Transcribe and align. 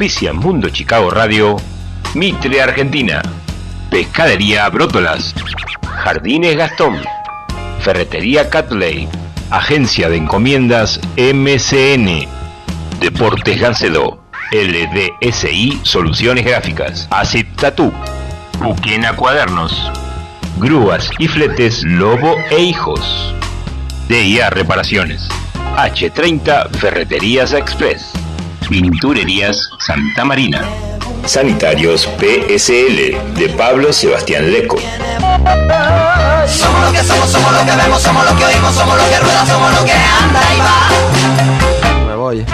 Auspicia 0.00 0.32
Mundo 0.32 0.70
Chicago 0.70 1.10
Radio, 1.10 1.56
Mitre 2.14 2.62
Argentina, 2.62 3.20
Pescadería 3.90 4.66
Brótolas, 4.70 5.34
Jardines 5.82 6.56
Gastón, 6.56 7.02
Ferretería 7.82 8.48
Catley, 8.48 9.06
Agencia 9.50 10.08
de 10.08 10.16
Encomiendas 10.16 10.98
MCN, 11.18 12.26
Deportes 12.98 13.60
Gancedo, 13.60 14.24
LDSI 14.52 15.80
Soluciones 15.82 16.46
Gráficas, 16.46 17.06
Acid 17.10 17.44
Tattoo, 17.56 17.92
Buquena 18.58 19.14
Cuadernos, 19.14 19.92
Grúas 20.56 21.10
y 21.18 21.28
Fletes 21.28 21.82
Lobo 21.82 22.36
e 22.48 22.58
Hijos, 22.58 23.34
DIA 24.08 24.48
Reparaciones, 24.48 25.28
H30 25.76 26.70
Ferreterías 26.70 27.52
Express, 27.52 28.14
Pinturerías 28.70 29.68
Santa 29.84 30.24
Marina. 30.24 30.64
Sanitarios 31.26 32.08
PSL 32.18 33.34
de 33.34 33.48
Pablo 33.58 33.92
Sebastián 33.92 34.52
Leco. 34.52 34.76
Somos 36.46 36.84
lo 36.84 36.92
que 36.92 37.02
somos, 37.02 37.28
somos 37.28 37.52
lo 37.52 37.66
que 37.66 37.76
vemos, 37.76 38.00
somos 38.00 38.24
lo 38.24 38.36
que 38.36 38.44
oímos, 38.44 38.72
somos 38.72 38.96
lo 38.96 39.08
que 39.08 39.18
rueda, 39.18 39.44
somos 39.44 39.74
lo 39.74 39.84
que 39.84 39.92
anda 39.92 40.40
y 40.54 40.60
va. 40.60 42.06
Me 42.06 42.14
voy. 42.14 42.46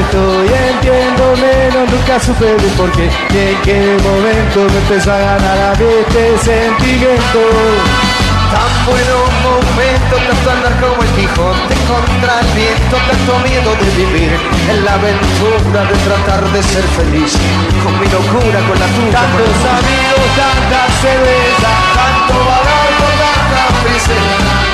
Estoy 0.00 0.48
Entiendo 0.70 1.34
menos, 1.36 1.90
nunca 1.90 2.20
supe 2.20 2.46
de 2.46 2.68
por 2.76 2.90
qué 2.92 3.04
en 3.06 3.60
qué 3.62 3.96
momento 4.02 4.60
me 4.72 4.78
empezó 4.78 5.12
a 5.12 5.18
ganar 5.18 5.58
a 5.58 5.74
mí 5.78 5.86
este 6.06 6.38
sentimiento 6.38 7.40
Tan 8.48 8.86
buenos 8.86 9.28
momentos, 9.44 10.18
tanto 10.26 10.50
andar 10.50 10.74
como 10.80 11.02
el 11.02 11.08
Quijote 11.10 11.74
contra 11.84 12.40
el 12.40 12.46
viento, 12.56 12.96
tanto 12.96 13.38
miedo 13.44 13.70
de 13.76 13.90
vivir 13.92 14.32
en 14.70 14.84
la 14.86 14.94
aventura 14.94 15.84
de 15.84 15.94
tratar 16.08 16.42
de 16.52 16.62
ser 16.62 16.82
feliz, 16.96 17.36
con 17.84 17.92
mi 18.00 18.06
locura, 18.08 18.58
con 18.64 18.78
la 18.80 18.86
tuya. 18.88 19.04
con 19.04 19.36
Tantos 19.36 19.52
la- 19.64 19.76
amigos, 19.84 20.28
tantas 20.40 20.88
cervezas 21.04 21.78
tanto 21.92 22.34
con 22.40 23.12
tanta 23.20 23.64
prisa, 23.84 24.16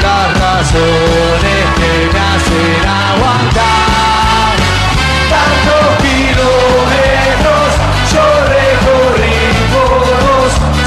Las 0.06 0.28
razones 0.39 1.62
que 1.75 1.91
me 2.14 2.20
hacen 2.30 2.78
aguantar 2.86 3.93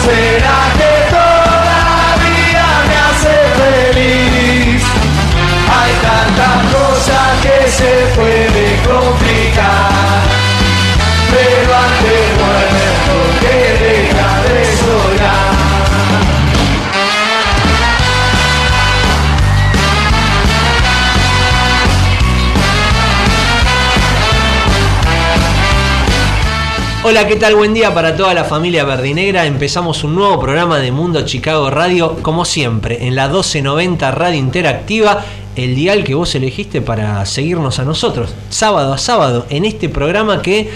¿Será 0.08 0.60
que 0.78 0.94
todavía 1.12 2.68
me 2.88 2.96
hace 3.08 3.36
feliz? 3.60 4.84
Hay 5.78 5.94
tantas 6.02 6.60
cosas 6.74 7.28
que 7.44 7.58
se 7.70 7.92
pueden 8.16 8.37
Hola, 27.10 27.26
¿qué 27.26 27.38
tal? 27.38 27.56
Buen 27.56 27.74
día 27.74 27.94
para 27.94 28.18
toda 28.18 28.34
la 28.34 28.44
familia 28.44 28.84
verdinegra. 28.84 29.46
Empezamos 29.46 30.04
un 30.04 30.14
nuevo 30.14 30.42
programa 30.42 30.78
de 30.80 30.92
Mundo 30.92 31.24
Chicago 31.24 31.70
Radio, 31.70 32.18
como 32.22 32.44
siempre, 32.44 33.08
en 33.08 33.16
la 33.16 33.28
1290 33.28 34.12
Radio 34.12 34.38
Interactiva, 34.38 35.24
el 35.56 35.74
dial 35.74 36.04
que 36.04 36.16
vos 36.16 36.36
elegiste 36.36 36.82
para 36.82 37.26
seguirnos 37.26 37.80
a 37.80 37.86
nosotros, 37.86 38.36
sábado 38.50 38.92
a 38.92 38.98
sábado, 38.98 39.46
en 39.50 39.64
este 39.64 39.88
programa 39.88 40.42
que, 40.42 40.70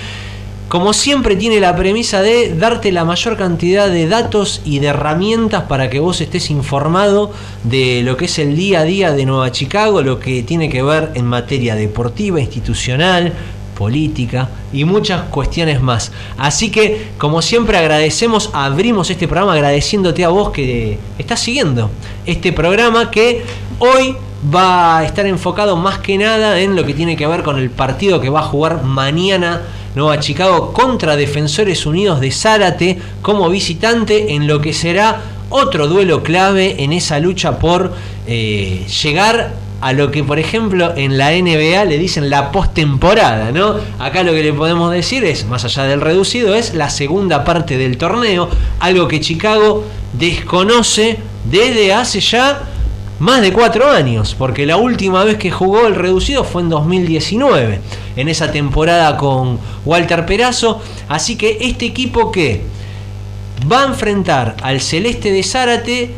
como 0.70 0.94
siempre, 0.94 1.36
tiene 1.36 1.60
la 1.60 1.76
premisa 1.76 2.22
de 2.22 2.56
darte 2.56 2.94
la 2.94 3.04
mayor 3.04 3.36
cantidad 3.36 3.90
de 3.90 4.08
datos 4.08 4.62
y 4.64 4.80
de 4.80 4.88
herramientas 4.88 5.64
para 5.64 5.90
que 5.90 6.00
vos 6.00 6.22
estés 6.22 6.50
informado 6.50 7.34
de 7.66 8.04
lo 8.04 8.16
que 8.16 8.26
es 8.26 8.40
el 8.40 8.56
día 8.56 8.80
a 8.80 8.84
día 8.86 9.12
de 9.12 9.26
Nueva 9.26 9.52
Chicago, 9.52 10.02
lo 10.02 10.18
que 10.18 10.44
tiene 10.44 10.70
que 10.70 10.82
ver 10.82 11.12
en 11.16 11.26
materia 11.26 11.76
deportiva, 11.76 12.40
institucional, 12.40 13.34
política 13.82 14.48
y 14.72 14.86
muchas 14.86 15.24
cuestiones 15.24 15.82
más. 15.82 16.12
Así 16.38 16.70
que, 16.70 17.14
como 17.18 17.42
siempre, 17.42 17.80
agradecemos, 17.80 18.52
abrimos 18.54 19.10
este 19.10 19.28
programa 19.28 19.54
agradeciéndote 19.54 20.24
a 20.24 20.30
vos 20.30 20.52
que 20.52 21.00
estás 21.18 21.40
siguiendo 21.40 21.90
este 22.28 22.54
programa 22.54 23.10
que 23.10 23.44
hoy 23.80 24.16
va 24.54 25.00
a 25.00 25.04
estar 25.04 25.26
enfocado 25.26 25.78
más 25.78 25.98
que 25.98 26.16
nada 26.20 26.60
en 26.60 26.76
lo 26.76 26.86
que 26.86 26.94
tiene 26.94 27.18
que 27.18 27.26
ver 27.26 27.42
con 27.42 27.58
el 27.58 27.72
partido 27.72 28.22
que 28.22 28.30
va 28.30 28.42
a 28.42 28.44
jugar 28.44 28.84
mañana 28.84 29.64
Nueva 29.96 30.20
Chicago 30.20 30.74
contra 30.74 31.16
Defensores 31.16 31.88
Unidos 31.88 32.20
de 32.20 32.30
Zárate 32.32 33.00
como 33.24 33.50
visitante 33.50 34.36
en 34.36 34.46
lo 34.46 34.62
que 34.62 34.74
será 34.74 35.22
otro 35.50 35.88
duelo 35.88 36.22
clave 36.22 36.84
en 36.84 36.94
esa 36.94 37.20
lucha 37.20 37.58
por 37.58 37.94
eh, 38.28 38.86
llegar 39.02 39.54
a 39.82 39.94
lo 39.94 40.12
que 40.12 40.24
por 40.24 40.40
ejemplo 40.40 40.94
en 40.96 41.18
la 41.18 41.32
NBA 41.32 41.86
le 41.86 41.98
dicen 41.98 42.30
la 42.30 42.52
postemporada, 42.52 43.52
¿no? 43.52 43.76
Acá 44.00 44.24
lo 44.24 44.32
que 44.32 44.44
le 44.44 44.54
podemos 44.54 44.92
decir 44.92 45.26
es, 45.26 45.46
más 45.46 45.66
allá 45.66 45.84
del 45.84 46.02
reducido, 46.02 46.56
es 46.56 46.74
la 46.74 46.90
segunda 46.90 47.44
parte 47.44 47.78
del 47.78 47.98
torneo, 47.98 48.50
algo 48.80 49.08
que 49.08 49.20
Chicago 49.20 49.84
desconoce 50.14 51.18
desde 51.46 51.94
hace 51.94 52.20
ya 52.20 52.64
más 53.20 53.42
de 53.42 53.54
cuatro 53.54 53.90
años, 53.90 54.36
porque 54.38 54.66
la 54.66 54.78
última 54.78 55.24
vez 55.24 55.38
que 55.38 55.52
jugó 55.52 55.86
el 55.88 55.96
reducido 55.96 56.44
fue 56.44 56.62
en 56.62 56.70
2019, 56.70 57.80
en 58.16 58.30
esa 58.30 58.52
temporada 58.52 59.18
con 59.18 59.60
Walter 59.86 60.26
Perazo, 60.26 60.82
así 61.08 61.36
que 61.36 61.58
este 61.62 61.86
equipo 61.86 62.32
que 62.32 62.62
va 63.72 63.84
a 63.84 63.88
enfrentar 63.88 64.58
al 64.64 64.82
Celeste 64.82 65.32
de 65.32 65.44
Zárate 65.44 66.12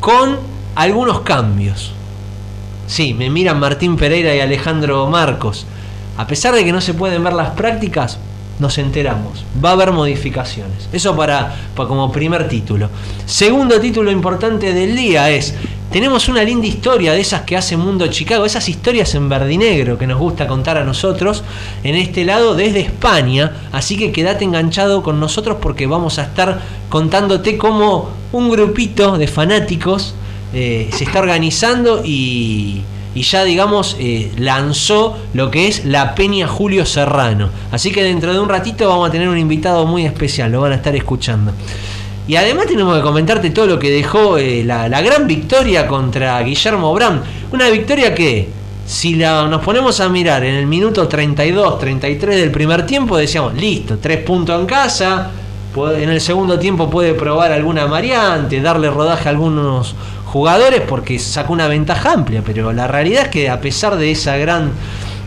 con 0.00 0.38
algunos 0.74 1.20
cambios. 1.20 1.92
Sí, 2.90 3.14
me 3.14 3.30
miran 3.30 3.60
Martín 3.60 3.96
Pereira 3.96 4.34
y 4.34 4.40
Alejandro 4.40 5.06
Marcos. 5.06 5.64
A 6.16 6.26
pesar 6.26 6.56
de 6.56 6.64
que 6.64 6.72
no 6.72 6.80
se 6.80 6.92
pueden 6.92 7.22
ver 7.22 7.34
las 7.34 7.50
prácticas, 7.50 8.18
nos 8.58 8.78
enteramos. 8.78 9.44
Va 9.64 9.68
a 9.68 9.72
haber 9.74 9.92
modificaciones. 9.92 10.88
Eso 10.92 11.14
para, 11.14 11.54
como 11.76 12.10
primer 12.10 12.48
título. 12.48 12.90
Segundo 13.26 13.80
título 13.80 14.10
importante 14.10 14.74
del 14.74 14.96
día 14.96 15.30
es, 15.30 15.54
tenemos 15.92 16.28
una 16.28 16.42
linda 16.42 16.66
historia 16.66 17.12
de 17.12 17.20
esas 17.20 17.42
que 17.42 17.56
hace 17.56 17.76
Mundo 17.76 18.08
Chicago, 18.08 18.44
esas 18.44 18.68
historias 18.68 19.14
en 19.14 19.28
verdinegro 19.28 19.96
que 19.96 20.08
nos 20.08 20.18
gusta 20.18 20.48
contar 20.48 20.76
a 20.76 20.82
nosotros 20.82 21.44
en 21.84 21.94
este 21.94 22.24
lado 22.24 22.56
desde 22.56 22.80
España. 22.80 23.52
Así 23.70 23.96
que 23.96 24.10
quédate 24.10 24.44
enganchado 24.44 25.04
con 25.04 25.20
nosotros 25.20 25.58
porque 25.62 25.86
vamos 25.86 26.18
a 26.18 26.24
estar 26.24 26.60
contándote 26.88 27.56
cómo 27.56 28.10
un 28.32 28.50
grupito 28.50 29.16
de 29.16 29.28
fanáticos 29.28 30.16
eh, 30.52 30.90
se 30.92 31.04
está 31.04 31.20
organizando 31.20 32.02
y, 32.04 32.82
ya 33.14 33.44
digamos 33.44 33.96
eh, 33.98 34.32
lanzó 34.38 35.18
lo 35.34 35.50
que 35.50 35.68
es 35.68 35.84
la 35.84 36.14
Peña 36.14 36.46
Julio 36.46 36.86
Serrano. 36.86 37.50
Así 37.70 37.92
que 37.92 38.02
dentro 38.02 38.32
de 38.32 38.40
un 38.40 38.48
ratito 38.48 38.88
vamos 38.88 39.08
a 39.08 39.12
tener 39.12 39.28
un 39.28 39.38
invitado 39.38 39.86
muy 39.86 40.04
especial, 40.04 40.52
lo 40.52 40.60
van 40.60 40.72
a 40.72 40.76
estar 40.76 40.94
escuchando. 40.96 41.52
Y 42.30 42.36
además 42.36 42.66
tenemos 42.66 42.96
que 42.96 43.02
comentarte 43.02 43.50
todo 43.50 43.66
lo 43.66 43.78
que 43.78 43.90
dejó 43.90 44.38
eh, 44.38 44.62
la, 44.64 44.88
gran 45.02 45.26
victoria 45.26 45.88
contra 45.88 46.40
Guillermo 46.42 46.94
Brown. 46.94 47.20
Una 47.50 47.68
victoria 47.70 48.14
que, 48.14 48.48
si 48.86 49.16
la, 49.16 49.48
nos 49.48 49.62
ponemos 49.62 49.98
a 49.98 50.08
mirar 50.08 50.44
en 50.44 50.54
el 50.54 50.66
minuto 50.66 51.08
32, 51.08 51.80
33 51.80 52.36
del 52.36 52.52
primer 52.52 52.86
tiempo, 52.86 53.16
decíamos, 53.16 53.54
listo, 53.54 53.98
tres 53.98 54.18
puntos 54.18 54.60
en 54.60 54.66
casa. 54.66 55.30
En 55.76 56.08
el 56.08 56.20
segundo 56.20 56.56
tiempo 56.56 56.88
puede 56.88 57.14
probar 57.14 57.50
alguna 57.50 57.86
variante, 57.86 58.60
darle 58.60 58.90
rodaje 58.90 59.28
a 59.28 59.30
algunos 59.32 59.96
jugadores 60.30 60.82
porque 60.82 61.18
sacó 61.18 61.52
una 61.52 61.66
ventaja 61.66 62.12
amplia. 62.12 62.42
Pero 62.44 62.72
la 62.72 62.86
realidad 62.86 63.24
es 63.24 63.28
que 63.28 63.50
a 63.50 63.60
pesar 63.60 63.96
de 63.96 64.10
esa 64.12 64.36
gran 64.36 64.70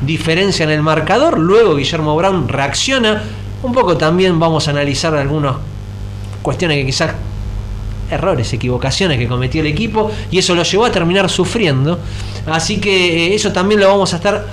diferencia 0.02 0.64
en 0.64 0.70
el 0.70 0.82
marcador, 0.82 1.38
luego 1.38 1.76
Guillermo 1.76 2.16
Brown 2.16 2.48
reacciona. 2.48 3.22
Un 3.62 3.74
poco 3.74 3.98
también 3.98 4.40
vamos 4.40 4.68
a 4.68 4.72
analizar 4.72 5.16
algunos 5.16 5.58
cuestiones 6.42 6.78
que 6.78 6.86
quizás 6.86 7.14
errores, 8.12 8.52
equivocaciones 8.54 9.18
que 9.18 9.28
cometió 9.28 9.62
el 9.62 9.68
equipo 9.68 10.12
y 10.30 10.38
eso 10.38 10.54
lo 10.56 10.64
llevó 10.64 10.86
a 10.86 10.92
terminar 10.92 11.30
sufriendo. 11.30 12.00
Así 12.46 12.80
que 12.80 13.28
eh, 13.28 13.36
eso 13.36 13.52
también 13.52 13.80
lo 13.80 13.88
vamos 13.88 14.14
a 14.14 14.18
estar 14.18 14.46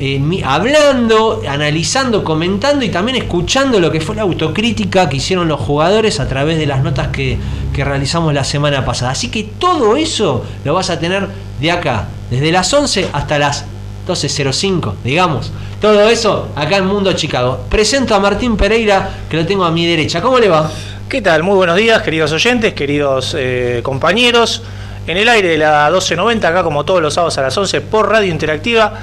eh, 0.00 0.42
hablando, 0.44 1.42
analizando, 1.46 2.24
comentando 2.24 2.84
y 2.84 2.88
también 2.88 3.18
escuchando 3.18 3.78
lo 3.78 3.92
que 3.92 4.00
fue 4.00 4.16
la 4.16 4.22
autocrítica 4.22 5.08
que 5.10 5.18
hicieron 5.18 5.46
los 5.46 5.60
jugadores 5.60 6.20
a 6.20 6.26
través 6.26 6.58
de 6.58 6.66
las 6.66 6.82
notas 6.82 7.08
que, 7.08 7.38
que 7.74 7.84
realizamos 7.84 8.32
la 8.32 8.44
semana 8.44 8.84
pasada. 8.84 9.10
Así 9.10 9.28
que 9.28 9.44
todo 9.44 9.96
eso 9.96 10.44
lo 10.64 10.72
vas 10.72 10.88
a 10.88 10.98
tener 10.98 11.28
de 11.60 11.70
acá, 11.70 12.08
desde 12.30 12.50
las 12.50 12.72
11 12.72 13.10
hasta 13.12 13.38
las 13.38 13.66
12.05, 14.08 14.94
digamos. 15.04 15.52
Todo 15.80 16.08
eso 16.08 16.48
acá 16.56 16.78
en 16.78 16.86
Mundo 16.86 17.12
Chicago. 17.12 17.66
Presento 17.68 18.14
a 18.14 18.20
Martín 18.20 18.56
Pereira, 18.56 19.10
que 19.28 19.36
lo 19.36 19.46
tengo 19.46 19.64
a 19.64 19.70
mi 19.70 19.86
derecha. 19.86 20.20
¿Cómo 20.22 20.38
le 20.38 20.48
va? 20.48 20.70
¿Qué 21.08 21.20
tal? 21.20 21.42
Muy 21.42 21.56
buenos 21.56 21.76
días, 21.76 22.02
queridos 22.02 22.32
oyentes, 22.32 22.72
queridos 22.72 23.36
eh, 23.38 23.80
compañeros. 23.82 24.62
En 25.06 25.16
el 25.16 25.28
aire 25.28 25.48
de 25.48 25.58
la 25.58 25.86
1290, 25.86 26.48
acá 26.48 26.62
como 26.62 26.84
todos 26.84 27.02
los 27.02 27.14
sábados 27.14 27.36
a 27.38 27.42
las 27.42 27.56
11 27.56 27.80
por 27.82 28.08
Radio 28.08 28.30
Interactiva. 28.30 28.94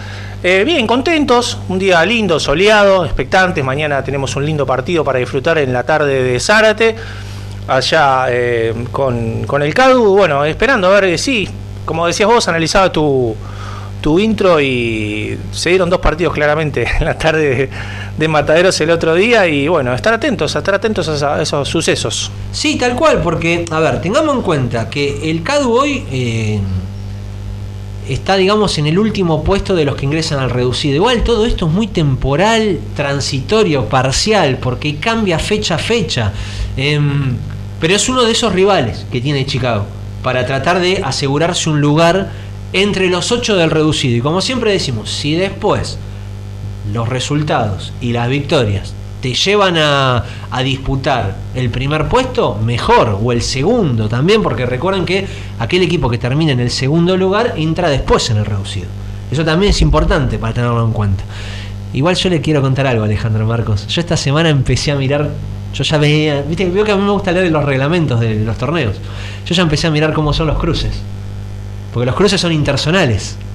Eh, 0.44 0.63
bien, 0.63 0.86
contentos, 0.86 1.57
un 1.68 1.80
día 1.80 2.06
lindo, 2.06 2.39
soleado, 2.39 3.04
expectantes. 3.04 3.63
Mañana 3.63 4.04
tenemos 4.04 4.36
un 4.36 4.45
lindo 4.45 4.68
partido 4.68 5.04
para 5.04 5.18
disfrutar 5.18 5.57
en 5.57 5.74
la 5.74 5.84
tarde 5.84 6.22
de 6.22 6.39
Zárate, 6.39 6.95
allá 7.68 8.28
eh, 8.30 8.72
con, 8.92 9.45
con 9.48 9.63
el 9.63 9.74
CADU. 9.74 10.16
Bueno, 10.16 10.45
esperando 10.45 10.88
a 10.88 10.92
ver, 10.92 11.06
eh, 11.06 11.18
sí, 11.18 11.50
como 11.86 12.06
decías 12.06 12.30
vos, 12.30 12.48
analizaba 12.48 12.92
tu, 12.92 13.36
tu 14.00 14.19
intro 14.19 14.62
y 14.62 15.39
se 15.51 15.69
dieron 15.69 15.89
dos 15.89 16.00
partidos 16.00 16.36
claramente 16.36 16.86
en 17.00 17.06
la 17.06 17.18
tarde 17.18 17.56
de, 17.56 17.69
de 18.16 18.28
Mataderos 18.28 18.80
el 18.80 18.92
otro 18.92 19.16
día 19.16 19.48
y 19.48 19.68
bueno, 19.68 19.92
estar 19.95 20.13
atentos, 20.13 20.56
estar 20.56 20.75
atentos 20.75 21.24
a, 21.24 21.42
esos 21.42 21.68
sucesos. 21.68 22.30
Sí, 22.51 22.78
tal 22.78 22.95
cual, 22.95 23.22
porque, 23.24 23.66
a 23.72 23.80
ver, 23.80 24.01
tengamos 24.01 24.36
en 24.36 24.42
cuenta 24.44 24.88
que 24.88 25.31
el 25.31 25.42
CADU 25.42 25.74
hoy 25.74 26.06
eh, 26.12 26.60
está, 28.09 28.36
digamos, 28.36 28.77
en 28.77 28.88
el 28.88 29.00
último 29.00 29.44
puesto 29.44 29.75
de 29.75 29.86
los 29.86 29.95
que 29.95 30.06
ingresan 30.06 30.39
al 30.39 30.50
reducido. 30.50 30.95
Igual 30.95 31.24
todo 31.24 31.45
esto 31.45 31.68
es 31.68 31.71
muy 31.71 31.88
temporal, 31.88 32.80
transitorio, 32.95 33.86
parcial, 33.86 34.57
porque 34.57 34.98
cambia 34.98 35.39
fecha 35.39 35.75
a 35.75 35.77
fecha. 35.80 36.33
Em, 36.75 37.36
pero 37.80 37.95
es 37.95 38.09
uno 38.09 38.24
de 38.24 38.31
esos 38.31 38.54
rivales 38.54 39.06
que 39.12 39.21
tiene 39.21 39.45
Chicago 39.45 39.86
para 40.24 40.45
tratar 40.45 40.80
de 40.80 41.01
asegurarse 41.04 41.69
un 41.69 41.80
lugar 41.80 42.31
entre 42.74 43.07
los 43.07 43.31
ocho 43.31 43.56
del 43.56 43.71
reducido. 43.71 44.18
Y 44.18 44.21
como 44.21 44.42
siempre 44.42 44.71
decimos, 44.71 45.09
si 45.09 45.36
después 45.36 45.98
los 46.92 47.07
resultados 47.07 47.94
y 48.01 48.13
las 48.13 48.30
victorias 48.30 48.94
te 49.22 49.34
llevan 49.34 49.78
a, 49.78 50.24
disputar 50.64 51.36
el 51.56 51.69
primer 51.69 52.08
puesto, 52.08 52.56
mejor, 52.64 53.19
o 53.22 53.31
el 53.31 53.42
segundo 53.42 54.08
también, 54.08 54.42
porque 54.42 54.66
recuerden 54.66 55.06
que 55.06 55.25
aquel 55.60 55.84
equipo 55.84 56.10
que 56.10 56.18
termina 56.18 56.52
en 56.52 56.60
el 56.60 56.72
segundo 56.72 57.16
lugar 57.18 57.54
entra 57.58 57.90
después 57.90 58.30
en 58.30 58.38
el 58.38 58.46
reducido. 58.46 58.88
Eso 59.31 59.44
también 59.44 59.72
es 59.72 59.81
importante 59.81 60.38
para 60.38 60.54
tenerlo 60.54 60.84
en 60.86 60.94
cuenta. 60.94 61.24
Igual 61.94 62.16
yo 62.16 62.30
le 62.30 62.42
quiero 62.42 62.62
contar 62.62 62.88
algo, 62.88 63.04
Alejandro 63.04 63.46
Marcos. 63.46 63.88
Yo 63.88 64.02
esta 64.02 64.18
semana 64.18 64.50
empecé 64.50 64.92
a 64.92 64.96
mirar, 64.96 65.30
yo 65.74 65.84
ya 65.84 65.98
veía, 65.98 66.42
viste, 66.42 66.69
veo 66.69 66.84
que 66.84 66.92
a 66.92 66.96
mí 66.96 67.04
me 67.04 67.12
gusta 67.12 67.31
leer 67.31 67.52
los 67.52 67.64
reglamentos 67.64 68.19
de 68.19 68.36
los 68.36 68.58
torneos. 68.58 68.96
Yo 69.46 69.56
ya 69.56 69.64
empecé 69.64 69.88
a 69.88 69.92
mirar 69.92 70.14
cómo 70.14 70.34
son 70.34 70.48
los 70.48 70.58
cruces. 70.58 71.02
Porque 71.94 72.06
los 72.06 72.16
cruces 72.16 72.40
son 72.40 72.52
interzonales, 72.52 73.38
¿eh? 73.40 73.47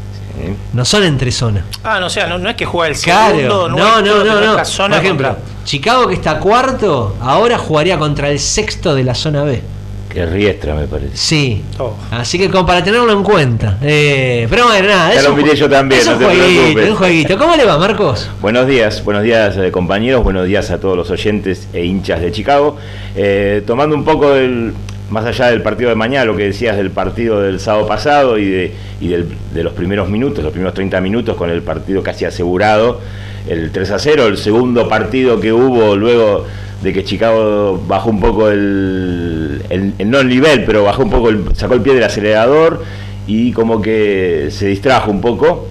No 0.72 0.84
son 0.84 1.04
entre 1.04 1.30
zona. 1.30 1.64
Ah, 1.84 1.98
no, 2.00 2.06
o 2.06 2.10
sea, 2.10 2.26
no, 2.26 2.38
no 2.38 2.48
es 2.50 2.56
que 2.56 2.64
juega 2.66 2.94
el 2.94 3.00
Claro, 3.00 3.36
segundo, 3.36 3.68
no, 3.68 4.00
no, 4.02 4.24
no, 4.24 4.40
no. 4.56 4.64
zona 4.64 4.96
Por 4.96 5.04
ejemplo, 5.04 5.28
contra- 5.28 5.44
Chicago 5.64 6.08
que 6.08 6.14
está 6.14 6.38
cuarto, 6.38 7.16
ahora 7.20 7.58
jugaría 7.58 7.98
contra 7.98 8.30
el 8.30 8.38
sexto 8.38 8.94
de 8.94 9.04
la 9.04 9.14
zona 9.14 9.44
B. 9.44 9.62
Que 10.08 10.26
riestra, 10.26 10.74
me 10.74 10.86
parece. 10.86 11.16
Sí. 11.16 11.62
Oh. 11.78 11.94
Así 12.10 12.36
que 12.36 12.50
como 12.50 12.66
para 12.66 12.84
tenerlo 12.84 13.10
en 13.14 13.22
cuenta. 13.22 13.78
Eh, 13.80 14.46
pero 14.50 14.66
bueno, 14.66 14.86
nada. 14.88 15.10
Ya 15.14 15.20
es 15.20 15.24
lo 15.24 15.30
un 15.30 15.36
miré 15.38 15.56
yo 15.56 15.70
también, 15.70 16.02
Es 16.02 16.06
no 16.06 16.12
un 16.12 16.18
te 16.18 16.24
jueguito, 16.26 16.80
un 16.90 16.96
jueguito. 16.96 17.38
¿Cómo 17.38 17.56
le 17.56 17.64
va, 17.64 17.78
Marcos? 17.78 18.28
Buenos 18.42 18.66
días, 18.66 19.02
buenos 19.04 19.22
días 19.22 19.56
eh, 19.56 19.70
compañeros, 19.70 20.22
buenos 20.22 20.46
días 20.46 20.70
a 20.70 20.78
todos 20.78 20.98
los 20.98 21.08
oyentes 21.10 21.66
e 21.72 21.86
hinchas 21.86 22.20
de 22.20 22.30
Chicago. 22.30 22.76
Eh, 23.16 23.62
tomando 23.66 23.96
un 23.96 24.04
poco 24.04 24.32
del, 24.34 24.74
más 25.10 25.24
allá 25.26 25.50
del 25.50 25.62
partido 25.62 25.90
de 25.90 25.96
mañana, 25.96 26.24
lo 26.24 26.36
que 26.36 26.44
decías 26.44 26.76
del 26.76 26.90
partido 26.90 27.40
del 27.42 27.60
sábado 27.60 27.86
pasado 27.86 28.38
y 28.38 28.48
de, 28.48 28.72
y 29.00 29.08
del- 29.08 29.26
de 29.52 29.62
los 29.62 29.72
primeros 29.74 30.08
minutos, 30.08 30.42
los 30.42 30.52
primeros 30.52 30.74
30 30.74 31.00
minutos 31.00 31.36
con 31.36 31.50
el 31.50 31.62
partido 31.62 32.02
casi 32.02 32.24
asegurado, 32.24 33.00
el 33.48 33.70
3 33.72 33.90
a 33.90 33.98
0, 33.98 34.26
el 34.28 34.38
segundo 34.38 34.88
partido 34.88 35.38
que 35.40 35.52
hubo 35.52 35.96
luego 35.96 36.46
de 36.82 36.92
que 36.92 37.04
Chicago 37.04 37.80
bajó 37.86 38.10
un 38.10 38.20
poco 38.20 38.48
el, 38.50 39.62
el- 39.70 40.10
no 40.10 40.20
el 40.20 40.28
nivel, 40.28 40.64
pero 40.64 40.84
bajó 40.84 41.02
un 41.02 41.10
poco, 41.10 41.28
el- 41.28 41.44
sacó 41.54 41.74
el 41.74 41.80
pie 41.82 41.94
del 41.94 42.04
acelerador 42.04 42.82
y 43.26 43.52
como 43.52 43.82
que 43.82 44.48
se 44.50 44.66
distrajo 44.66 45.10
un 45.10 45.20
poco. 45.20 45.68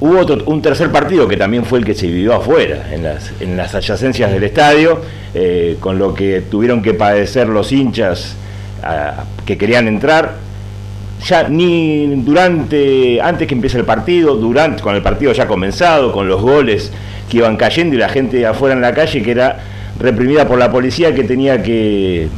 Hubo 0.00 0.20
un 0.46 0.60
tercer 0.60 0.90
partido 0.90 1.28
que 1.28 1.36
también 1.36 1.64
fue 1.64 1.78
el 1.78 1.84
que 1.84 1.94
se 1.94 2.06
vivió 2.08 2.34
afuera, 2.34 2.88
en 2.92 3.04
las, 3.04 3.32
en 3.40 3.56
las 3.56 3.74
adyacencias 3.74 4.32
del 4.32 4.42
estadio, 4.44 5.00
eh, 5.34 5.76
con 5.80 5.98
lo 5.98 6.14
que 6.14 6.42
tuvieron 6.50 6.82
que 6.82 6.94
padecer 6.94 7.48
los 7.48 7.70
hinchas 7.72 8.36
que 9.46 9.56
querían 9.58 9.88
entrar. 9.88 10.34
Ya 11.26 11.48
ni 11.48 12.06
durante, 12.16 13.20
antes 13.22 13.48
que 13.48 13.54
empiece 13.54 13.78
el 13.78 13.84
partido, 13.84 14.36
durante, 14.36 14.82
con 14.82 14.94
el 14.94 15.02
partido 15.02 15.32
ya 15.32 15.46
comenzado, 15.46 16.12
con 16.12 16.28
los 16.28 16.42
goles 16.42 16.92
que 17.30 17.38
iban 17.38 17.56
cayendo 17.56 17.94
y 17.94 17.98
la 17.98 18.08
gente 18.10 18.44
afuera 18.46 18.74
en 18.74 18.82
la 18.82 18.92
calle 18.92 19.22
que 19.22 19.30
era 19.30 19.58
reprimida 19.98 20.46
por 20.46 20.58
la 20.58 20.70
policía 20.70 21.14
que 21.14 21.24
tenía 21.24 21.62
que, 21.62 22.28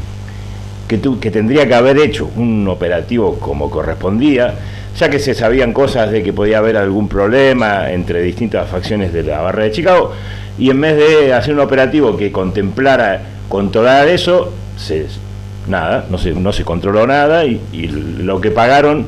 que, 0.87 0.99
tu- 0.99 1.19
que 1.19 1.31
tendría 1.33 1.67
que 1.67 1.75
haber 1.75 1.99
hecho 1.99 2.31
un 2.37 2.69
operativo 2.69 3.39
como 3.41 3.71
correspondía, 3.71 4.55
ya 4.97 5.11
que 5.11 5.19
se 5.19 5.35
sabían 5.35 5.73
cosas 5.73 6.13
de 6.13 6.23
que 6.23 6.33
podía 6.33 6.59
haber 6.59 6.77
algún 6.77 7.09
problema 7.09 7.91
entre 7.91 8.23
distintas 8.23 8.69
facciones 8.69 9.13
de 9.13 9.25
la 9.25 9.41
barra 9.41 9.65
de 9.65 9.73
Chicago, 9.73 10.13
y 10.59 10.71
en 10.71 10.81
vez 10.81 10.97
de 10.97 11.35
hacer 11.35 11.55
un 11.55 11.61
operativo 11.61 12.17
que 12.17 12.31
contemplara 12.31 13.21
controlar 13.49 14.07
eso, 14.07 14.53
se, 14.77 15.07
nada, 15.69 16.07
no 16.11 16.19
se, 16.19 16.33
no 16.33 16.53
se 16.53 16.65
controló 16.65 17.07
nada 17.07 17.45
y, 17.45 17.61
y 17.73 17.87
lo 17.89 18.41
que 18.41 18.51
pagaron 18.51 19.07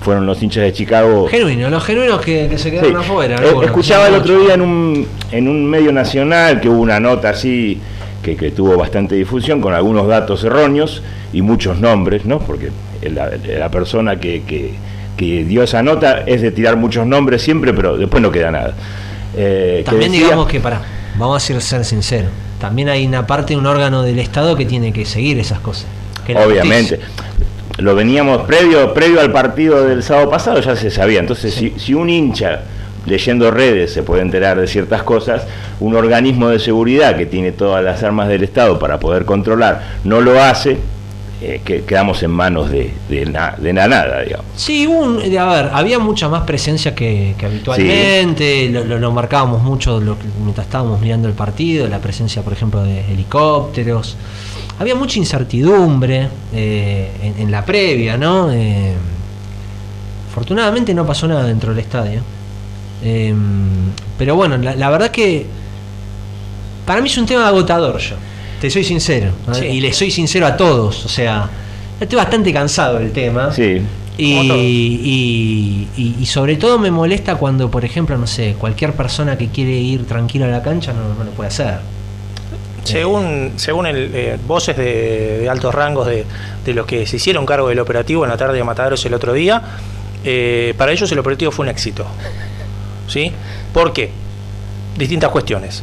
fueron 0.00 0.26
los 0.26 0.42
hinchas 0.42 0.62
de 0.64 0.72
Chicago. 0.72 1.26
Genuino, 1.28 1.68
los 1.70 1.84
genuinos 1.84 2.20
que, 2.20 2.46
que 2.48 2.56
se 2.58 2.64
Sí. 2.64 2.70
quedaron 2.70 2.96
afuera. 2.96 3.34
Eh, 3.36 3.46
algunos, 3.48 3.64
escuchaba 3.66 4.06
el 4.08 4.14
otro 4.14 4.38
día 4.38 4.54
en 4.54 4.60
un, 4.62 5.06
en 5.32 5.48
un 5.48 5.66
medio 5.66 5.92
nacional 5.92 6.60
que 6.60 6.68
hubo 6.68 6.80
una 6.80 7.00
nota 7.00 7.30
así 7.30 7.80
que, 8.22 8.36
que 8.36 8.50
tuvo 8.50 8.76
bastante 8.76 9.14
difusión 9.16 9.60
con 9.60 9.74
algunos 9.74 10.06
datos 10.06 10.44
erróneos 10.44 11.02
y 11.32 11.42
muchos 11.42 11.78
nombres, 11.80 12.24
¿no? 12.24 12.38
Porque 12.38 12.70
la, 13.02 13.30
la 13.58 13.70
persona 13.70 14.18
que, 14.20 14.42
que- 14.42 14.74
que 15.16 15.42
dio 15.44 15.64
esa 15.64 15.82
nota 15.82 16.22
es 16.26 16.42
de 16.42 16.52
tirar 16.52 16.76
muchos 16.76 17.04
nombres 17.04 17.42
siempre, 17.42 17.74
pero 17.74 17.96
después 17.96 18.22
no 18.22 18.30
queda 18.30 18.52
nada. 18.52 18.74
Eh, 19.36 19.78
que 19.78 19.90
También 19.90 20.12
decía- 20.12 20.26
digamos 20.26 20.46
que, 20.46 20.60
para, 20.60 20.80
vamos 21.18 21.42
a 21.42 21.44
ser, 21.44 21.60
ser 21.60 21.84
sinceros, 21.84 22.30
también 22.60 22.88
hay 22.88 23.04
una 23.04 23.26
parte, 23.26 23.56
un 23.56 23.66
órgano 23.66 24.04
del 24.04 24.20
Estado 24.20 24.54
que 24.54 24.64
tiene 24.64 24.92
que 24.92 25.04
seguir 25.04 25.36
esas 25.40 25.58
cosas. 25.58 25.86
Que 26.28 26.32
es 26.34 26.38
la 26.38 26.46
Obviamente. 26.46 26.96
justicia. 26.98 27.24
Lo 27.78 27.94
veníamos 27.94 28.42
previo, 28.42 28.92
previo 28.92 29.20
al 29.20 29.32
partido 29.32 29.84
del 29.84 30.02
sábado 30.02 30.28
pasado, 30.30 30.60
ya 30.60 30.74
se 30.76 30.90
sabía. 30.90 31.20
Entonces, 31.20 31.54
si, 31.54 31.72
si 31.78 31.94
un 31.94 32.10
hincha 32.10 32.60
leyendo 33.06 33.50
redes 33.50 33.92
se 33.92 34.02
puede 34.02 34.20
enterar 34.22 34.60
de 34.60 34.66
ciertas 34.66 35.02
cosas, 35.04 35.44
un 35.80 35.94
organismo 35.94 36.48
de 36.48 36.58
seguridad 36.58 37.16
que 37.16 37.24
tiene 37.24 37.52
todas 37.52 37.82
las 37.82 38.02
armas 38.02 38.28
del 38.28 38.42
Estado 38.42 38.78
para 38.78 38.98
poder 39.00 39.24
controlar 39.24 39.96
no 40.04 40.20
lo 40.20 40.42
hace, 40.42 40.76
eh, 41.40 41.60
que 41.64 41.84
quedamos 41.84 42.20
en 42.24 42.32
manos 42.32 42.68
de, 42.68 42.92
de, 43.08 43.24
na- 43.26 43.54
de 43.56 43.72
la 43.72 43.86
nada, 43.86 44.22
digamos. 44.22 44.44
Sí, 44.56 44.86
un- 44.88 45.20
a 45.38 45.44
ver, 45.46 45.70
había 45.72 46.00
mucha 46.00 46.28
más 46.28 46.42
presencia 46.42 46.96
que, 46.96 47.36
que 47.38 47.46
habitualmente, 47.46 48.68
lo, 48.70 48.84
lo- 48.84 48.98
lo 48.98 49.12
marcábamos 49.12 49.62
mucho 49.62 50.00
lo 50.00 50.16
mientras 50.42 50.66
estábamos 50.66 51.00
mirando 51.00 51.28
el 51.28 51.34
partido, 51.34 51.86
la 51.86 52.00
presencia, 52.00 52.42
por 52.42 52.52
ejemplo, 52.52 52.82
de 52.82 53.00
helicópteros. 53.12 54.16
Había 54.78 54.94
mucha 54.94 55.18
incertidumbre 55.18 56.28
eh, 56.54 57.10
en, 57.22 57.42
en 57.42 57.50
la 57.50 57.64
previa, 57.64 58.16
¿no? 58.16 58.50
Eh, 58.52 58.94
afortunadamente 60.30 60.94
no 60.94 61.06
pasó 61.06 61.26
nada 61.26 61.44
dentro 61.44 61.70
del 61.70 61.80
estadio. 61.80 62.20
Eh, 63.02 63.34
pero 64.16 64.36
bueno, 64.36 64.56
la, 64.56 64.74
la 64.76 64.90
verdad 64.90 65.10
que 65.10 65.46
para 66.86 67.00
mí 67.00 67.08
es 67.08 67.18
un 67.18 67.26
tema 67.26 67.46
agotador 67.48 67.98
yo. 67.98 68.16
Te 68.60 68.70
soy 68.70 68.84
sincero. 68.84 69.32
¿no? 69.46 69.54
Sí. 69.54 69.66
Y 69.66 69.80
le 69.80 69.92
soy 69.92 70.10
sincero 70.10 70.46
a 70.46 70.56
todos. 70.56 71.04
O 71.04 71.08
sea, 71.08 71.48
estoy 72.00 72.16
bastante 72.16 72.52
cansado 72.52 72.98
del 72.98 73.12
tema. 73.12 73.52
Sí, 73.52 73.80
Y, 74.16 74.36
Como 74.36 74.48
todo. 74.48 74.58
y- 74.58 75.88
y- 75.96 76.16
y 76.20 76.26
sobre 76.26 76.56
todo 76.56 76.76
me 76.78 76.90
molesta 76.90 77.36
cuando, 77.36 77.70
por 77.70 77.84
ejemplo, 77.84 78.18
no 78.18 78.26
sé, 78.26 78.56
cualquier 78.58 78.92
persona 78.94 79.38
que 79.38 79.46
quiere 79.48 79.72
ir 79.78 80.06
tranquilo 80.06 80.44
a 80.46 80.48
la 80.48 80.60
cancha 80.62 80.92
no, 80.92 81.14
no 81.16 81.24
lo 81.24 81.30
puede 81.30 81.48
hacer. 81.48 81.78
Según, 82.92 83.52
según 83.56 83.86
el, 83.86 84.10
eh, 84.14 84.38
voces 84.46 84.76
de, 84.76 85.38
de 85.40 85.48
altos 85.48 85.74
rangos 85.74 86.06
de, 86.06 86.24
de 86.64 86.74
los 86.74 86.86
que 86.86 87.06
se 87.06 87.16
hicieron 87.16 87.44
cargo 87.46 87.68
del 87.68 87.78
operativo 87.80 88.24
en 88.24 88.30
la 88.30 88.36
tarde 88.36 88.56
de 88.56 88.64
Mataderos 88.64 89.04
el 89.06 89.14
otro 89.14 89.32
día, 89.32 89.62
eh, 90.24 90.74
para 90.76 90.92
ellos 90.92 91.10
el 91.12 91.18
operativo 91.18 91.50
fue 91.50 91.64
un 91.64 91.68
éxito. 91.70 92.06
¿Sí? 93.06 93.32
¿Por 93.72 93.92
qué? 93.92 94.10
Distintas 94.96 95.30
cuestiones. 95.30 95.82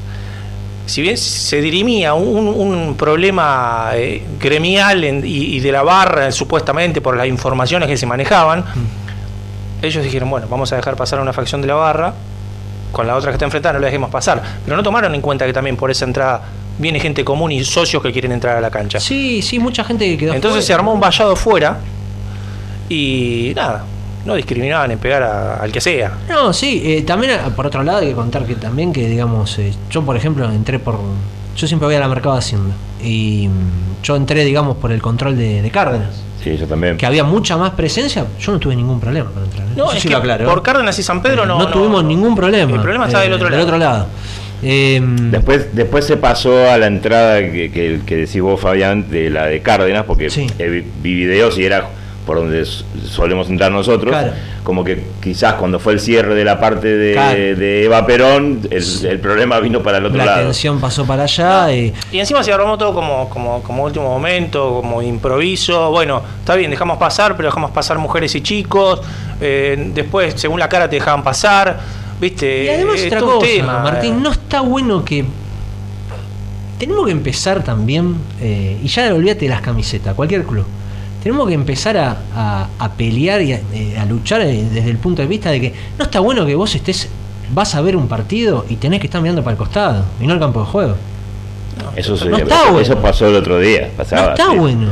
Si 0.86 1.02
bien 1.02 1.18
se 1.18 1.62
dirimía 1.62 2.14
un, 2.14 2.48
un 2.48 2.96
problema 2.96 3.90
eh, 3.96 4.22
gremial 4.40 5.04
en- 5.04 5.26
y, 5.26 5.56
y 5.56 5.60
de 5.60 5.72
la 5.72 5.82
barra, 5.82 6.32
supuestamente 6.32 7.02
por 7.02 7.18
las 7.18 7.26
informaciones 7.28 7.90
que 7.90 7.98
se 7.98 8.06
manejaban, 8.06 8.64
ellos 9.82 10.04
dijeron, 10.04 10.30
bueno, 10.30 10.48
vamos 10.48 10.72
a 10.74 10.76
dejar 10.76 10.96
pasar 10.96 11.20
a 11.20 11.22
una 11.24 11.34
facción 11.34 11.62
de 11.62 11.68
la 11.68 11.74
barra 11.76 12.14
con 12.92 13.08
la 13.08 13.16
otra 13.16 13.32
que 13.32 13.36
está 13.36 13.46
enfrentada 13.46 13.74
no 13.74 13.80
la 13.80 13.88
dejemos 13.88 14.10
pasar. 14.12 14.42
Pero 14.64 14.78
no 14.78 14.84
tomaron 14.84 15.14
en 15.16 15.22
cuenta 15.22 15.46
que 15.46 15.54
también 15.54 15.76
por 15.76 15.90
esa 15.92 16.06
entrada 16.06 16.42
viene 16.78 17.00
gente 17.00 17.24
común 17.24 17.52
y 17.52 17.64
socios 17.64 18.02
que 18.04 18.12
quieren 18.12 18.32
entrar 18.32 18.58
a 18.58 18.62
la 18.62 18.70
cancha. 18.70 19.00
Sí, 19.00 19.42
sí, 19.42 19.60
mucha 19.60 19.84
gente 19.84 20.06
que 20.06 20.18
quedó 20.18 20.34
Entonces 20.34 20.66
se 20.66 20.74
armó 20.74 20.94
un 20.94 21.00
vallado 21.00 21.36
fuera 21.36 21.78
y 22.90 23.54
nada, 23.56 23.84
no 24.26 24.36
discriminaban 24.36 24.92
en 24.92 25.00
pegar 25.00 25.24
a- 25.24 25.56
al 25.58 25.72
que 25.72 25.82
sea. 25.82 26.12
No, 26.30 26.54
sí, 26.54 26.82
eh, 26.86 27.02
también 27.04 27.34
eh, 27.34 27.38
por 27.56 27.66
otro 27.68 27.84
lado 27.84 28.00
hay 28.00 28.08
que 28.10 28.14
contar 28.14 28.46
que 28.46 28.56
también 28.56 28.94
que 28.94 29.08
digamos, 29.08 29.58
eh, 29.60 29.74
yo 29.90 30.02
por 30.04 30.16
ejemplo 30.16 30.50
entré 30.52 30.80
por, 30.80 31.00
yo 31.56 31.68
siempre 31.68 31.88
voy 31.88 31.96
a 31.96 32.00
la 32.00 32.08
mercado 32.08 32.36
de 32.36 32.40
Hacienda 32.40 32.76
y 33.04 33.48
mm, 33.48 34.04
yo 34.04 34.16
entré 34.16 34.44
digamos 34.44 34.78
por 34.78 34.92
el 34.92 35.02
control 35.02 35.38
de, 35.38 35.62
de 35.62 35.72
Cárdenas, 35.72 36.22
Sí, 36.44 36.56
yo 36.58 36.68
también. 36.68 36.96
que 36.98 37.08
había 37.08 37.24
mucha 37.24 37.58
más 37.58 37.72
presencia, 37.72 38.24
yo 38.40 38.52
no 38.52 38.60
tuve 38.60 38.76
ningún 38.76 39.00
problema 39.00 39.32
para 39.32 39.46
entrar. 39.48 39.68
¿eh? 39.68 39.72
No, 39.76 39.86
Eso 39.86 39.96
es 39.96 40.02
sí 40.04 40.08
que 40.10 40.14
lo 40.14 40.20
aclaro, 40.20 40.46
por 40.48 40.60
¿eh? 40.60 40.62
Cárdenas 40.62 41.00
y 41.00 41.04
San 41.04 41.22
Pedro 41.24 41.44
no. 41.48 41.58
no, 41.58 41.68
tuvimos 41.70 42.04
ningún 42.04 42.36
problema. 42.36 42.72
El 42.72 42.82
problema 42.82 43.08
está 43.08 43.22
del 43.22 43.32
eh, 43.32 43.36
otro 43.36 43.46
del 43.50 43.54
lado. 43.54 43.64
otro 43.66 43.78
lado. 43.80 44.08
Eh, 44.68 45.00
Después, 45.04 45.76
después 45.76 46.06
se 46.06 46.18
pasó 46.18 46.70
a 46.72 46.78
la 46.78 46.88
entrada 46.88 47.40
que, 47.40 47.72
que, 47.72 48.00
que 48.06 48.16
decís 48.16 48.42
vos, 48.42 48.60
Fabián, 48.60 49.10
de 49.12 49.30
la 49.30 49.46
de 49.46 49.62
Cárdenas, 49.62 50.06
porque 50.06 50.30
Sí. 50.32 50.48
vi 50.58 50.84
vi 51.02 51.14
videos 51.14 51.58
y 51.60 51.66
era 51.66 51.88
por 52.26 52.38
donde 52.38 52.66
solemos 52.66 53.48
entrar 53.50 53.72
nosotros. 53.72 54.10
Claro. 54.12 54.34
Como 54.64 54.84
que 54.84 55.00
quizás 55.22 55.54
cuando 55.54 55.80
fue 55.80 55.94
el 55.94 56.00
cierre 56.00 56.34
de 56.34 56.44
la 56.44 56.60
parte 56.60 56.88
de, 56.88 57.14
Claro. 57.14 57.38
de 57.38 57.84
Eva 57.84 58.04
Perón, 58.08 58.62
el, 58.72 58.84
el 59.06 59.20
problema 59.20 59.60
vino 59.60 59.84
para 59.84 60.00
el 60.00 60.06
otro 60.08 60.18
la 60.18 60.26
lado. 60.26 60.40
atención 60.40 60.82
pasó 60.82 61.06
para 61.06 61.24
allá. 61.26 61.72
y 61.72 61.94
Y 62.12 62.18
encima 62.18 62.44
se 62.44 62.52
armó 62.52 62.76
todo 62.80 62.96
como, 62.96 63.30
como, 63.30 63.62
como 63.62 63.84
último 63.84 64.06
momento, 64.10 64.80
como 64.82 65.04
improviso. 65.04 65.92
Bueno, 65.92 66.24
está 66.40 66.56
bien, 66.56 66.72
dejamos 66.72 66.98
pasar, 66.98 67.36
pero 67.38 67.50
dejamos 67.50 67.70
pasar 67.70 68.00
mujeres 68.00 68.34
y 68.34 68.42
chicos. 68.42 69.02
Eh, 69.40 69.92
después, 69.94 70.34
según 70.36 70.60
la 70.60 70.68
cara, 70.68 70.90
te 70.90 70.96
dejaban 70.96 71.24
pasar. 71.24 71.78
¿Viste? 72.20 72.64
Y 72.66 72.70
además 72.70 73.00
Eh, 73.02 73.08
otra 73.08 73.20
todo 73.20 73.36
cosa, 73.36 73.48
tema. 73.48 73.80
Martín, 73.80 74.22
no 74.24 74.32
está 74.32 74.62
bueno 74.62 75.04
que... 75.04 75.26
Tenemos 76.80 77.06
que 77.06 77.12
empezar 77.12 77.64
también, 77.64 78.16
eh, 78.42 78.78
y 78.84 78.88
ya 78.88 79.14
olvídate 79.14 79.42
de 79.42 79.50
las 79.50 79.62
camisetas, 79.62 80.14
cualquier 80.14 80.44
club. 80.44 80.66
Tenemos 81.24 81.48
que 81.48 81.54
empezar 81.54 81.98
a, 81.98 82.18
a- 82.36 82.68
a 82.78 82.92
pelear 82.94 83.42
y 83.42 83.54
a, 83.54 83.62
eh, 83.74 83.98
a 83.98 84.06
luchar 84.06 84.42
eh, 84.42 84.64
desde 84.72 84.90
el 84.92 84.98
punto 84.98 85.22
de 85.22 85.28
vista 85.28 85.50
de 85.52 85.62
que 85.62 85.74
no 85.98 86.04
está 86.06 86.20
bueno 86.20 86.46
que 86.46 86.54
vos 86.54 86.76
estés, 86.76 87.08
vas 87.54 87.76
a 87.76 87.82
ver 87.82 87.96
un 87.96 88.08
partido 88.08 88.66
y 88.70 88.76
tenés 88.76 89.00
que 89.00 89.08
estar 89.08 89.22
mirando 89.22 89.42
para 89.44 89.54
el 89.54 89.58
costado 89.58 90.04
y 90.20 90.28
no 90.28 90.34
al 90.34 90.40
campo 90.40 90.60
de 90.60 90.66
juego. 90.66 90.96
Eso, 91.96 92.18
se- 92.18 92.26
No 92.30 92.38
está 92.38 92.56
eso, 92.56 92.64
bueno. 92.74 92.80
eso 92.80 92.98
pasó 93.02 93.28
el 93.28 93.36
otro 93.38 93.58
día. 93.60 93.90
Pasaba, 93.96 94.24
no 94.28 94.30
está 94.32 94.52
sí. 94.52 94.58
bueno. 94.58 94.88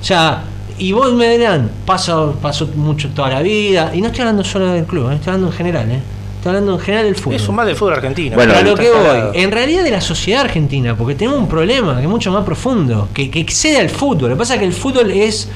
O 0.00 0.04
sea, 0.04 0.42
y 0.78 0.92
vos 0.92 1.12
me 1.12 1.28
dirán, 1.36 1.70
pasó, 1.84 2.34
pasó 2.40 2.66
mucho 2.74 3.10
toda 3.10 3.28
la 3.28 3.42
vida, 3.42 3.92
y 3.94 4.00
no 4.00 4.06
estoy 4.06 4.22
hablando 4.22 4.42
solo 4.42 4.68
del 4.72 4.84
club, 4.86 5.10
eh, 5.10 5.16
estoy 5.16 5.32
hablando 5.34 5.48
en 5.48 5.52
general, 5.52 5.90
eh. 5.90 6.00
Estoy 6.40 6.50
hablando 6.50 6.72
en 6.72 6.80
general 6.80 7.04
del 7.04 7.16
fútbol. 7.16 7.34
Es 7.34 7.48
un 7.48 7.54
mal 7.54 7.66
del 7.66 7.76
fútbol 7.76 7.92
argentino. 7.94 8.34
Bueno, 8.34 8.54
a 8.54 8.62
lo 8.62 8.74
que 8.74 8.90
voy, 8.90 9.42
en 9.42 9.52
realidad 9.52 9.84
de 9.84 9.90
la 9.90 10.00
sociedad 10.00 10.40
argentina, 10.40 10.96
porque 10.96 11.14
tenemos 11.14 11.38
un 11.38 11.48
problema 11.48 11.96
que 11.96 12.04
es 12.04 12.08
mucho 12.08 12.32
más 12.32 12.44
profundo, 12.46 13.08
que, 13.12 13.30
que 13.30 13.40
excede 13.40 13.78
al 13.78 13.90
fútbol. 13.90 14.30
Lo 14.30 14.36
que 14.36 14.38
pasa 14.38 14.54
es 14.54 14.60
que 14.60 14.66
el 14.66 14.72
fútbol 14.72 15.10
es 15.10 15.48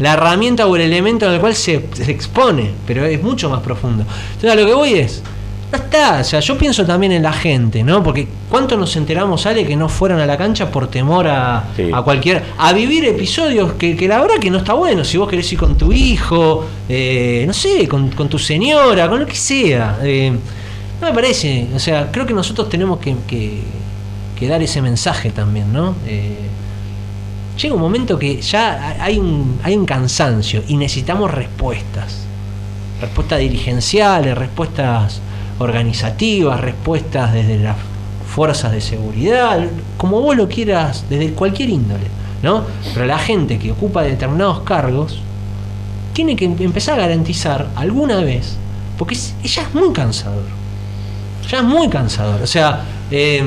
la 0.00 0.14
herramienta 0.14 0.66
o 0.66 0.74
el 0.74 0.82
elemento 0.82 1.26
en 1.26 1.34
el 1.34 1.40
cual 1.40 1.54
se, 1.54 1.86
se 1.92 2.10
expone, 2.10 2.72
pero 2.86 3.04
es 3.04 3.22
mucho 3.22 3.48
más 3.48 3.60
profundo. 3.60 4.04
Entonces 4.34 4.50
a 4.50 4.56
lo 4.56 4.66
que 4.66 4.74
voy 4.74 4.94
es, 4.94 5.22
está, 5.76 6.18
o 6.20 6.24
sea, 6.24 6.40
yo 6.40 6.58
pienso 6.58 6.84
también 6.84 7.12
en 7.12 7.22
la 7.22 7.32
gente, 7.32 7.82
¿no? 7.82 8.02
Porque 8.02 8.28
¿cuánto 8.50 8.76
nos 8.76 8.94
enteramos, 8.96 9.46
Ale, 9.46 9.64
que 9.66 9.76
no 9.76 9.88
fueron 9.88 10.20
a 10.20 10.26
la 10.26 10.36
cancha 10.36 10.70
por 10.70 10.88
temor 10.88 11.26
a, 11.28 11.64
Sí. 11.76 11.90
a 11.92 12.02
cualquier... 12.02 12.42
a 12.58 12.72
vivir 12.72 13.04
episodios 13.04 13.72
que, 13.74 13.96
que 13.96 14.06
la 14.08 14.20
verdad 14.20 14.36
que 14.40 14.50
no 14.50 14.58
está 14.58 14.74
bueno, 14.74 15.04
si 15.04 15.16
vos 15.18 15.28
querés 15.28 15.50
ir 15.52 15.58
con 15.58 15.76
tu 15.78 15.92
hijo, 15.92 16.66
eh, 16.88 17.44
no 17.46 17.52
sé, 17.52 17.86
con, 17.88 18.10
con 18.10 18.28
tu 18.28 18.38
señora, 18.38 19.08
con 19.08 19.20
lo 19.20 19.26
que 19.26 19.34
sea. 19.36 19.98
eh, 20.02 20.32
no 21.00 21.06
me 21.08 21.12
parece, 21.14 21.66
o 21.74 21.78
sea, 21.78 22.10
creo 22.10 22.24
que 22.26 22.32
nosotros 22.34 22.68
tenemos 22.68 22.98
que, 22.98 23.14
que- 23.26 23.62
que 24.38 24.48
dar 24.48 24.62
ese 24.62 24.82
mensaje 24.82 25.30
también, 25.30 25.72
¿no? 25.72 25.94
Eh, 26.06 26.36
llega 27.60 27.74
un 27.74 27.80
momento 27.80 28.18
que 28.18 28.40
ya 28.42 28.96
hay 29.00 29.18
un, 29.18 29.58
hay 29.62 29.74
un 29.76 29.86
cansancio 29.86 30.62
y 30.68 30.76
necesitamos 30.76 31.30
respuestas. 31.30 32.18
Respuestas 33.00 33.38
dirigenciales, 33.40 34.36
respuestas 34.36 35.20
organizativas, 35.58 36.60
respuestas 36.60 37.32
desde 37.32 37.58
las 37.58 37.76
fuerzas 38.34 38.72
de 38.72 38.80
seguridad, 38.80 39.60
como 39.96 40.20
vos 40.20 40.36
lo 40.36 40.48
quieras, 40.48 41.04
desde 41.08 41.32
cualquier 41.32 41.70
índole, 41.70 42.06
¿no? 42.42 42.64
Pero 42.92 43.06
la 43.06 43.18
gente 43.18 43.58
que 43.58 43.72
ocupa 43.72 44.02
determinados 44.02 44.60
cargos 44.60 45.20
tiene 46.12 46.36
que 46.36 46.44
em- 46.46 46.56
empezar 46.60 46.98
a 46.98 47.02
garantizar 47.02 47.68
alguna 47.76 48.20
vez, 48.20 48.56
porque 48.98 49.14
es- 49.14 49.34
ya 49.42 49.62
es 49.62 49.74
muy 49.74 49.92
cansador. 49.92 50.44
Ya 51.50 51.58
es 51.58 51.64
muy 51.64 51.88
cansador. 51.88 52.42
O 52.42 52.46
sea, 52.46 52.82
eh, 53.10 53.42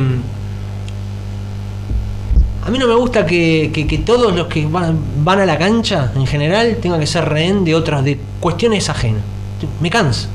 a 2.66 2.70
mí 2.72 2.78
no 2.78 2.88
me 2.88 2.96
gusta 2.96 3.26
que, 3.26 3.72
que- 3.74 3.88
que 3.88 3.98
todos 4.00 4.36
los 4.36 4.48
que 4.48 4.66
van, 4.66 4.98
van 5.24 5.40
a 5.40 5.46
la 5.46 5.58
cancha, 5.58 6.12
en 6.16 6.26
general, 6.28 6.78
tengan 6.82 7.00
que 7.00 7.08
ser 7.08 7.26
rehén 7.28 7.64
de 7.66 7.76
otras, 7.76 8.04
de 8.04 8.20
cuestiones 8.40 8.90
ajenas. 8.90 9.22
Me 9.82 9.90
cansa, 9.90 10.28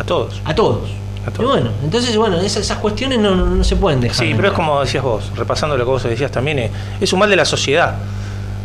A 0.00 0.04
todos. 0.04 0.40
a 0.44 0.54
todos. 0.54 0.90
A 1.26 1.30
todos. 1.30 1.40
Y 1.40 1.60
bueno, 1.60 1.70
entonces, 1.84 2.16
bueno, 2.16 2.38
esas, 2.38 2.62
esas 2.64 2.78
cuestiones 2.78 3.18
no, 3.18 3.34
no- 3.34 3.46
no 3.46 3.62
se 3.64 3.76
pueden 3.76 4.00
dejar. 4.00 4.16
Sí, 4.16 4.28
de 4.28 4.34
pero 4.34 4.48
es 4.48 4.54
como 4.54 4.80
decías 4.80 5.04
vos, 5.04 5.30
repasando 5.36 5.76
lo 5.76 5.84
que 5.84 5.90
vos 5.90 6.02
decías 6.02 6.30
también, 6.30 6.58
eh, 6.58 6.70
es 7.00 7.12
un 7.12 7.18
mal 7.18 7.28
de 7.30 7.36
la 7.36 7.44
sociedad. 7.44 7.96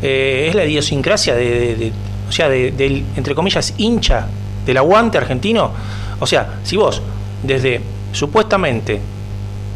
Eh, 0.02 0.48
es 0.50 0.56
la 0.56 0.66
idiosincrasia 0.66 1.36
de, 1.36 1.44
de- 1.50 1.76
de- 1.76 1.92
o 2.28 2.32
sea, 2.32 2.48
de- 2.50 2.72
del, 2.72 3.06
entre 3.18 3.36
comillas, 3.36 3.74
hincha 3.78 4.28
del 4.66 4.78
aguante 4.78 5.18
argentino. 5.18 5.72
O 6.20 6.26
sea, 6.26 6.60
si 6.64 6.78
vos, 6.78 7.02
desde 7.44 7.82
supuestamente 8.14 9.02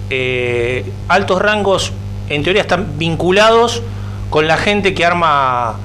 eh, 0.09 0.85
altos 1.07 1.41
rangos, 1.41 1.91
en 2.29 2.43
teoría 2.43 2.61
están 2.61 2.97
vinculados 2.97 3.81
con 4.29 4.47
la 4.47 4.57
gente 4.57 4.93
que 4.93 5.05
arma, 5.05 5.75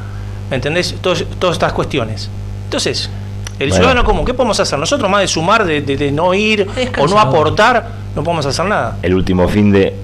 ¿me 0.50 0.56
entendés? 0.56 0.94
Todos- 1.00 1.24
todas 1.38 1.54
estas 1.56 1.72
cuestiones. 1.72 2.30
Entonces, 2.64 3.10
el 3.58 3.68
Bueno. 3.68 3.74
ciudadano 3.74 4.04
común, 4.04 4.24
¿qué 4.24 4.34
podemos 4.34 4.58
hacer? 4.60 4.78
Nosotros 4.78 5.10
más 5.10 5.20
de 5.20 5.28
sumar, 5.28 5.64
de, 5.64 5.80
de- 5.82 5.96
de 5.96 6.10
no 6.12 6.34
ir 6.34 6.66
o 6.98 7.06
no 7.06 7.18
aportar, 7.18 7.88
no 8.16 8.22
podemos 8.24 8.44
hacer 8.46 8.64
nada. 8.66 8.96
El 9.02 9.14
último 9.14 9.46
fin 9.48 9.70
de. 9.72 9.94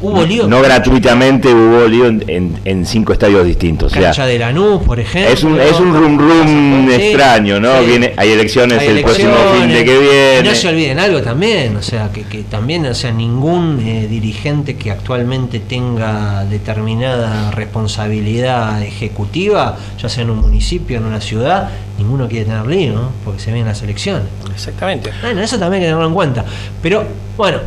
Hubo 0.00 0.22
lío. 0.24 0.46
No 0.46 0.60
gratuitamente 0.60 1.48
hubo 1.54 1.86
lío 1.86 2.06
en, 2.06 2.22
en- 2.28 2.58
en 2.64 2.84
cinco 2.86 3.12
estadios 3.14 3.46
distintos. 3.46 3.92
O 3.92 3.94
sea, 3.94 4.02
Cancha 4.04 4.26
de 4.26 4.38
Lanús, 4.38 4.82
por 4.82 5.00
ejemplo. 5.00 5.32
es 5.32 5.42
un, 5.42 5.60
es 5.60 5.80
un 5.80 5.94
rum 5.94 6.18
rum 6.18 6.90
extraño, 6.90 7.58
¿no? 7.60 7.80
sí. 7.80 7.86
Viene, 7.86 8.12
hay 8.16 8.30
elecciones 8.32 8.78
Hay 8.78 8.88
el 8.88 9.02
próximo 9.02 9.32
fin 9.58 9.68
de 9.70 9.84
que 9.84 9.94
Y 9.94 9.98
viene. 9.98 10.48
no 10.50 10.54
se 10.54 10.68
olviden 10.68 10.98
algo 10.98 11.22
también, 11.22 11.76
o 11.76 11.82
sea, 11.82 12.10
que, 12.12 12.22
que 12.22 12.42
también, 12.42 12.84
o 12.86 12.94
sea, 12.94 13.10
ningún 13.10 13.80
eh, 13.86 14.06
dirigente 14.08 14.76
que 14.76 14.90
actualmente 14.90 15.60
tenga 15.60 16.44
determinada 16.44 17.50
responsabilidad 17.52 18.82
ejecutiva, 18.82 19.76
ya 20.00 20.08
sea 20.08 20.24
en 20.24 20.30
un 20.30 20.40
municipio, 20.40 20.98
en 20.98 21.04
una 21.06 21.20
ciudad, 21.20 21.70
ninguno 21.98 22.28
quiere 22.28 22.44
tener 22.44 22.66
lío, 22.66 22.92
¿no? 22.92 23.10
porque 23.24 23.40
se 23.40 23.46
vienen 23.52 23.68
las 23.68 23.82
elecciones. 23.82 24.24
Exactamente. 24.52 25.10
Bueno, 25.22 25.40
eso 25.40 25.58
también 25.58 25.82
hay 25.82 25.86
que 25.86 25.92
tenerlo 25.92 26.08
en 26.08 26.14
cuenta. 26.14 26.44
Pero, 26.82 27.04
bueno, 27.36 27.58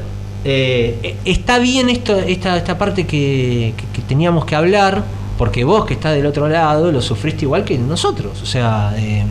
eh, 0.46 1.18
está 1.26 1.60
bien 1.60 1.90
esto, 1.90 2.18
esta, 2.18 2.58
esta 2.58 2.78
parte 2.78 3.06
que, 3.06 3.74
que- 3.94 4.02
teníamos 4.04 4.46
que 4.46 4.56
hablar, 4.56 5.04
porque 5.38 5.64
vos 5.64 5.86
que 5.86 5.94
estás 5.94 6.16
del 6.16 6.26
otro 6.26 6.48
lado 6.50 6.92
lo 6.92 7.02
sufriste 7.02 7.46
igual 7.46 7.64
que 7.64 7.78
nosotros. 7.78 8.42
O 8.42 8.46
sea, 8.46 8.94
eh, 8.98 9.24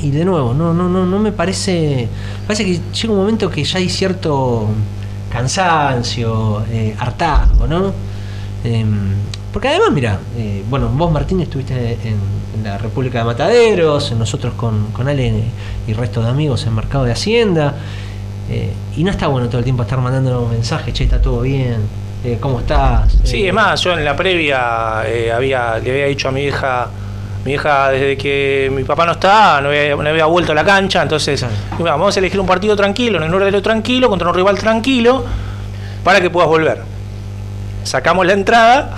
y 0.00 0.10
de 0.10 0.24
nuevo, 0.24 0.52
no, 0.52 0.74
no, 0.74 0.88
no, 0.88 1.06
no 1.06 1.18
me 1.20 1.30
parece. 1.32 2.08
Parece 2.46 2.64
que 2.64 2.80
llega 2.92 3.12
un 3.12 3.20
momento 3.20 3.48
que 3.50 3.62
ya 3.64 3.78
hay 3.78 3.88
cierto 3.88 4.68
cansancio, 5.30 6.64
eh, 6.70 6.94
hartazgo, 6.98 7.66
¿no? 7.66 7.92
Eh, 8.64 8.84
porque 9.52 9.68
además, 9.68 9.92
mira, 9.92 10.18
eh, 10.36 10.64
bueno, 10.68 10.88
vos 10.88 11.12
Martín 11.12 11.40
estuviste 11.40 11.92
en, 12.02 12.16
en 12.56 12.64
la 12.64 12.78
República 12.78 13.18
de 13.18 13.24
Mataderos, 13.24 14.12
nosotros 14.12 14.54
con, 14.54 14.86
con 14.92 15.08
Ale 15.08 15.44
y 15.86 15.92
resto 15.92 16.22
de 16.22 16.28
amigos 16.30 16.66
en 16.66 16.74
Mercado 16.74 17.04
de 17.04 17.12
Hacienda, 17.12 17.74
eh, 18.50 18.72
y 18.96 19.04
no 19.04 19.10
está 19.10 19.26
bueno 19.28 19.46
todo 19.48 19.58
el 19.58 19.64
tiempo 19.64 19.82
estar 19.82 19.98
mandando 19.98 20.46
mensajes, 20.50 20.92
che, 20.94 21.04
está 21.04 21.20
todo 21.20 21.40
bien, 21.40 21.78
eh, 22.24 22.38
¿cómo 22.40 22.60
estás? 22.60 23.16
Sí, 23.24 23.44
Eh, 23.44 23.48
es 23.48 23.54
más, 23.54 23.80
yo 23.80 23.92
en 23.96 24.04
la 24.04 24.14
previa 24.16 25.02
eh, 25.06 25.32
había, 25.32 25.78
le 25.78 25.90
había 25.90 26.06
dicho 26.06 26.28
a 26.28 26.32
mi 26.32 26.42
hija, 26.44 26.88
mi 27.44 27.52
hija 27.54 27.90
desde 27.90 28.16
que 28.16 28.70
mi 28.74 28.84
papá 28.84 29.04
no 29.06 29.12
está, 29.12 29.60
no 29.60 29.68
había, 29.68 29.94
no 29.96 30.08
había 30.08 30.26
vuelto 30.26 30.52
a 30.52 30.54
la 30.54 30.64
cancha, 30.64 31.02
entonces 31.02 31.44
Claro. 31.76 31.84
vamos 31.98 32.16
a 32.16 32.18
elegir 32.20 32.40
un 32.40 32.46
partido 32.46 32.74
tranquilo, 32.76 33.18
en 33.18 33.24
el 33.24 33.34
horario 33.34 33.60
tranquilo, 33.62 34.08
contra 34.08 34.28
un 34.28 34.34
rival 34.34 34.58
tranquilo, 34.58 35.24
para 36.02 36.20
que 36.20 36.30
puedas 36.30 36.48
volver. 36.48 36.78
Sacamos 37.82 38.24
la 38.26 38.32
entrada, 38.32 38.96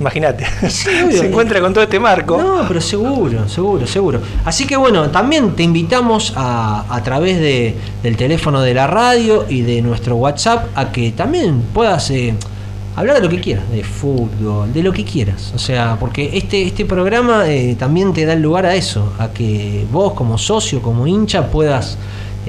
imagínate, 0.00 0.46
Sí, 0.68 0.90
se 1.10 1.26
encuentra 1.26 1.60
con 1.60 1.72
todo 1.72 1.84
este 1.84 1.98
marco. 2.00 2.38
No, 2.38 2.66
pero 2.66 2.80
seguro, 2.80 3.48
seguro, 3.48 3.86
seguro. 3.86 4.20
Así 4.44 4.66
que 4.66 4.76
bueno, 4.76 5.10
también 5.10 5.54
te 5.54 5.62
invitamos 5.62 6.32
a, 6.36 6.84
a 6.88 7.02
través 7.02 7.38
de, 7.38 7.74
del 8.02 8.16
teléfono 8.16 8.60
de 8.60 8.74
la 8.74 8.86
radio 8.86 9.46
y 9.48 9.62
de 9.62 9.82
nuestro 9.82 10.16
WhatsApp 10.16 10.66
a 10.74 10.90
que 10.92 11.12
también 11.12 11.62
puedas 11.72 12.10
eh, 12.10 12.34
hablar 12.96 13.16
de 13.16 13.22
lo 13.22 13.28
que 13.28 13.40
quieras, 13.40 13.70
de 13.70 13.84
fútbol, 13.84 14.72
de 14.72 14.82
lo 14.82 14.92
que 14.92 15.04
quieras. 15.04 15.52
O 15.54 15.58
sea, 15.58 15.96
porque 16.00 16.30
este, 16.34 16.62
este 16.62 16.84
programa 16.84 17.48
eh, 17.48 17.76
también 17.78 18.12
te 18.12 18.24
da 18.26 18.32
el 18.32 18.42
lugar 18.42 18.66
a 18.66 18.74
eso, 18.74 19.12
a 19.18 19.28
que 19.28 19.86
vos 19.90 20.14
como 20.14 20.36
socio, 20.36 20.82
como 20.82 21.06
hincha, 21.06 21.48
puedas 21.48 21.96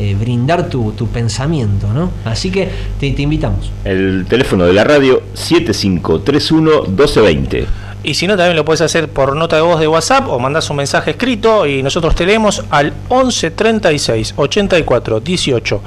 eh, 0.01 0.15
brindar 0.17 0.69
tu, 0.69 0.93
tu 0.93 1.07
pensamiento, 1.07 1.87
¿no? 1.93 2.09
Así 2.23 2.51
que 2.51 2.69
te, 3.01 3.11
te 3.11 3.21
invitamos. 3.21 3.69
El 3.83 4.25
teléfono 4.29 4.65
de 4.65 4.71
la 4.71 4.85
radio 4.85 5.21
7531-1220. 5.35 7.65
Y 8.01 8.13
si 8.13 8.25
no, 8.25 8.37
también 8.37 8.55
lo 8.55 8.63
puedes 8.63 8.79
hacer 8.79 9.09
por 9.09 9.35
nota 9.35 9.57
de 9.57 9.61
voz 9.61 9.77
de 9.77 9.89
WhatsApp 9.89 10.29
o 10.29 10.39
mandás 10.39 10.69
un 10.69 10.77
mensaje 10.77 11.11
escrito 11.11 11.67
y 11.67 11.83
nosotros 11.83 12.15
te 12.15 12.25
leemos 12.25 12.63
al 12.69 12.93
11 13.09 13.51
36 13.51 14.35
84 14.37 15.19
18 15.19 15.81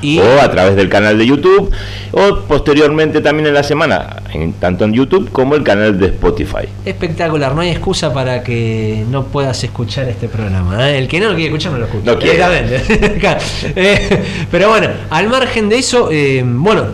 Y- 0.01 0.19
o 0.19 0.41
a 0.41 0.49
través 0.49 0.77
del 0.77 0.87
canal 0.87 1.17
de 1.17 1.25
YouTube 1.27 1.69
o 2.13 2.39
posteriormente 2.47 3.19
también 3.19 3.47
en 3.47 3.53
la 3.53 3.63
semana, 3.63 4.23
en- 4.33 4.53
tanto 4.53 4.85
en 4.85 4.93
YouTube 4.93 5.29
como 5.31 5.55
el 5.55 5.63
canal 5.63 5.99
de 5.99 6.05
Spotify. 6.05 6.69
Espectacular, 6.85 7.53
no 7.53 7.59
hay 7.59 7.71
excusa 7.71 8.13
para 8.13 8.41
que 8.43 9.03
no 9.11 9.25
puedas 9.25 9.61
escuchar 9.61 10.07
este 10.07 10.29
programa. 10.29 10.89
¿eh? 10.89 10.99
El 10.99 11.09
que 11.09 11.19
no 11.19 11.25
lo 11.27 11.33
quiere 11.35 11.47
escuchar 11.49 11.73
no 11.73 11.79
lo 11.79 11.85
escucha. 11.85 12.13
No 12.13 12.17
quiere. 12.17 12.39
Eh, 13.75 14.23
pero 14.49 14.69
bueno, 14.69 14.87
al 15.09 15.27
margen 15.27 15.67
de 15.67 15.79
eso, 15.79 16.07
eh, 16.11 16.43
bueno, 16.45 16.85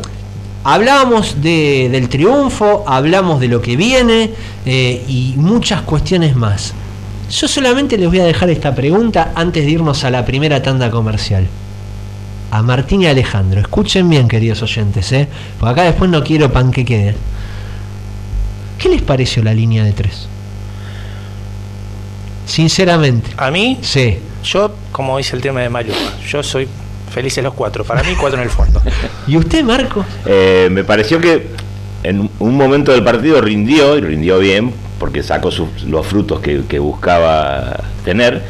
hablábamos 0.65 1.41
de- 1.41 1.87
del 1.89 2.09
triunfo, 2.09 2.83
hablamos 2.87 3.39
de 3.39 3.47
lo 3.47 3.61
que 3.61 3.77
viene 3.77 4.31
eh, 4.65 5.01
y 5.07 5.35
muchas 5.37 5.81
cuestiones 5.83 6.35
más. 6.35 6.73
Yo 7.31 7.47
solamente 7.47 7.97
les 7.97 8.09
voy 8.09 8.19
a 8.19 8.25
dejar 8.25 8.49
esta 8.49 8.75
pregunta 8.75 9.31
antes 9.35 9.63
de 9.63 9.71
irnos 9.71 10.03
a 10.03 10.09
la 10.09 10.25
primera 10.25 10.61
tanda 10.61 10.91
comercial. 10.91 11.47
A 12.51 12.61
Martín 12.61 13.01
y 13.01 13.07
Alejandro, 13.07 13.59
escuchen 13.61 14.09
bien 14.09 14.27
queridos 14.27 14.61
oyentes, 14.61 15.11
¿eh? 15.11 15.27
porque 15.59 15.71
acá 15.71 15.83
después 15.83 16.09
no 16.09 16.23
quiero 16.23 16.51
pan 16.51 16.71
que 16.71 16.83
quede. 16.85 17.15
¿Qué 18.77 18.89
les 18.89 19.01
pareció 19.01 19.43
la 19.43 19.53
línea 19.53 19.83
de 19.83 19.93
tres? 19.93 20.27
Sinceramente. 22.45 23.31
A 23.37 23.49
mí, 23.51 23.79
Sí. 23.81 24.17
yo, 24.43 24.71
como 24.91 25.17
dice 25.17 25.35
el 25.35 25.41
tema 25.41 25.61
de 25.61 25.69
Maluma, 25.69 25.97
yo 26.27 26.43
soy 26.43 26.67
felices 27.15 27.43
los 27.43 27.53
cuatro. 27.55 27.83
Para 27.83 28.03
mí, 28.03 28.09
cuatro 28.19 28.37
en 28.39 28.43
el 28.43 28.49
fondo. 28.51 28.81
¿Y 29.27 29.37
usted, 29.37 29.63
Marco? 29.63 30.05
Eh, 30.25 30.67
me 30.71 30.83
pareció 30.83 31.19
que 31.19 31.47
en 32.03 32.29
un 32.39 32.55
momento 32.55 32.91
del 32.91 33.03
partido 33.03 33.41
rindió, 33.41 33.97
y 33.97 34.01
rindió 34.01 34.37
bien, 34.37 34.71
porque 34.99 35.23
sacó 35.23 35.49
sus- 35.49 35.83
los 35.87 36.05
frutos 36.05 36.39
que, 36.41 36.61
que 36.67 36.77
buscaba 36.77 37.79
tener. 38.03 38.43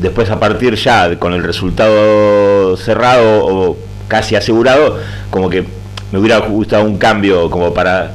Después, 0.00 0.30
a 0.30 0.40
partir 0.40 0.74
ya 0.76 1.18
con 1.18 1.32
el 1.34 1.42
resultado 1.42 2.76
cerrado 2.76 3.44
o 3.44 3.76
casi 4.08 4.36
asegurado, 4.36 4.98
como 5.30 5.50
que 5.50 5.64
me 6.12 6.18
hubiera 6.18 6.38
gustado 6.38 6.84
un 6.84 6.96
cambio 6.98 7.50
como 7.50 7.74
para 7.74 8.12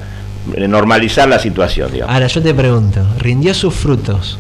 normalizar 0.56 1.27
la 1.29 1.39
situación. 1.39 1.91
digamos. 1.91 2.13
Ahora 2.13 2.27
yo 2.27 2.41
te 2.41 2.53
pregunto, 2.53 3.01
¿rindió 3.18 3.53
sus 3.53 3.74
frutos 3.74 4.38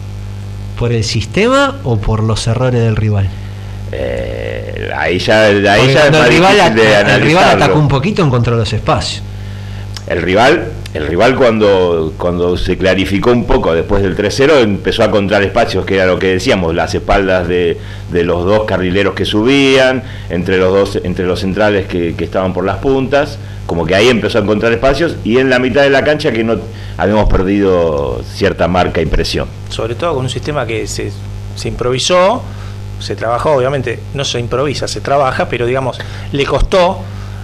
por 0.77 0.91
el 0.91 1.03
sistema 1.03 1.75
o 1.83 1.97
por 1.97 2.23
los 2.23 2.47
errores 2.47 2.81
del 2.81 2.95
rival? 2.95 3.29
Eh, 3.91 4.91
ahí 4.95 5.19
ya, 5.19 5.45
ahí 5.45 5.61
ya 5.63 5.77
es 5.77 5.93
cuando 5.93 6.19
más 6.19 6.27
el 6.27 6.33
rival, 6.33 6.53
difícil 6.53 6.75
de 6.75 7.15
el 7.15 7.21
rival 7.21 7.49
atacó 7.49 7.79
un 7.79 7.87
poquito, 7.87 8.23
encontró 8.23 8.55
los 8.55 8.71
espacios. 8.71 9.23
El 10.07 10.21
rival, 10.23 10.71
el 10.95 11.05
rival 11.05 11.35
cuando, 11.35 12.13
cuando 12.17 12.57
se 12.57 12.77
clarificó 12.77 13.31
un 13.31 13.45
poco 13.45 13.75
después 13.75 14.01
del 14.01 14.17
3-0 14.17 14.63
empezó 14.63 15.03
a 15.03 15.05
encontrar 15.05 15.43
espacios, 15.43 15.85
que 15.85 15.95
era 15.95 16.07
lo 16.07 16.17
que 16.17 16.27
decíamos, 16.27 16.73
las 16.73 16.95
espaldas 16.95 17.47
de, 17.47 17.77
de 18.11 18.23
los 18.23 18.43
dos 18.43 18.63
carrileros 18.63 19.13
que 19.13 19.25
subían, 19.25 20.01
entre 20.31 20.57
los 20.57 20.73
dos, 20.73 20.99
entre 21.03 21.25
los 21.25 21.39
centrales 21.39 21.85
que, 21.85 22.15
que 22.15 22.23
estaban 22.23 22.53
por 22.53 22.65
las 22.65 22.77
puntas, 22.77 23.37
como 23.67 23.85
que 23.85 23.93
ahí 23.93 24.09
empezó 24.09 24.39
a 24.39 24.41
encontrar 24.41 24.71
espacios, 24.73 25.15
y 25.23 25.37
en 25.37 25.51
la 25.51 25.59
mitad 25.59 25.83
de 25.83 25.91
la 25.91 26.03
cancha 26.03 26.31
que 26.31 26.43
no 26.43 26.57
habíamos 26.97 27.29
perdido 27.29 28.23
cierta 28.33 28.67
marca 28.67 28.99
y 28.99 29.05
presión. 29.05 29.47
Sobre 29.69 29.93
todo 29.93 30.15
con 30.15 30.23
un 30.23 30.29
sistema 30.29 30.65
que 30.65 30.87
se, 30.87 31.11
se 31.55 31.67
improvisó, 31.67 32.41
se 32.99 33.15
trabajó, 33.15 33.53
obviamente, 33.53 33.99
no 34.13 34.23
se 34.25 34.39
improvisa, 34.39 34.87
se 34.87 35.01
trabaja, 35.01 35.47
pero 35.49 35.65
digamos, 35.65 35.99
le 36.31 36.45
costó 36.45 36.99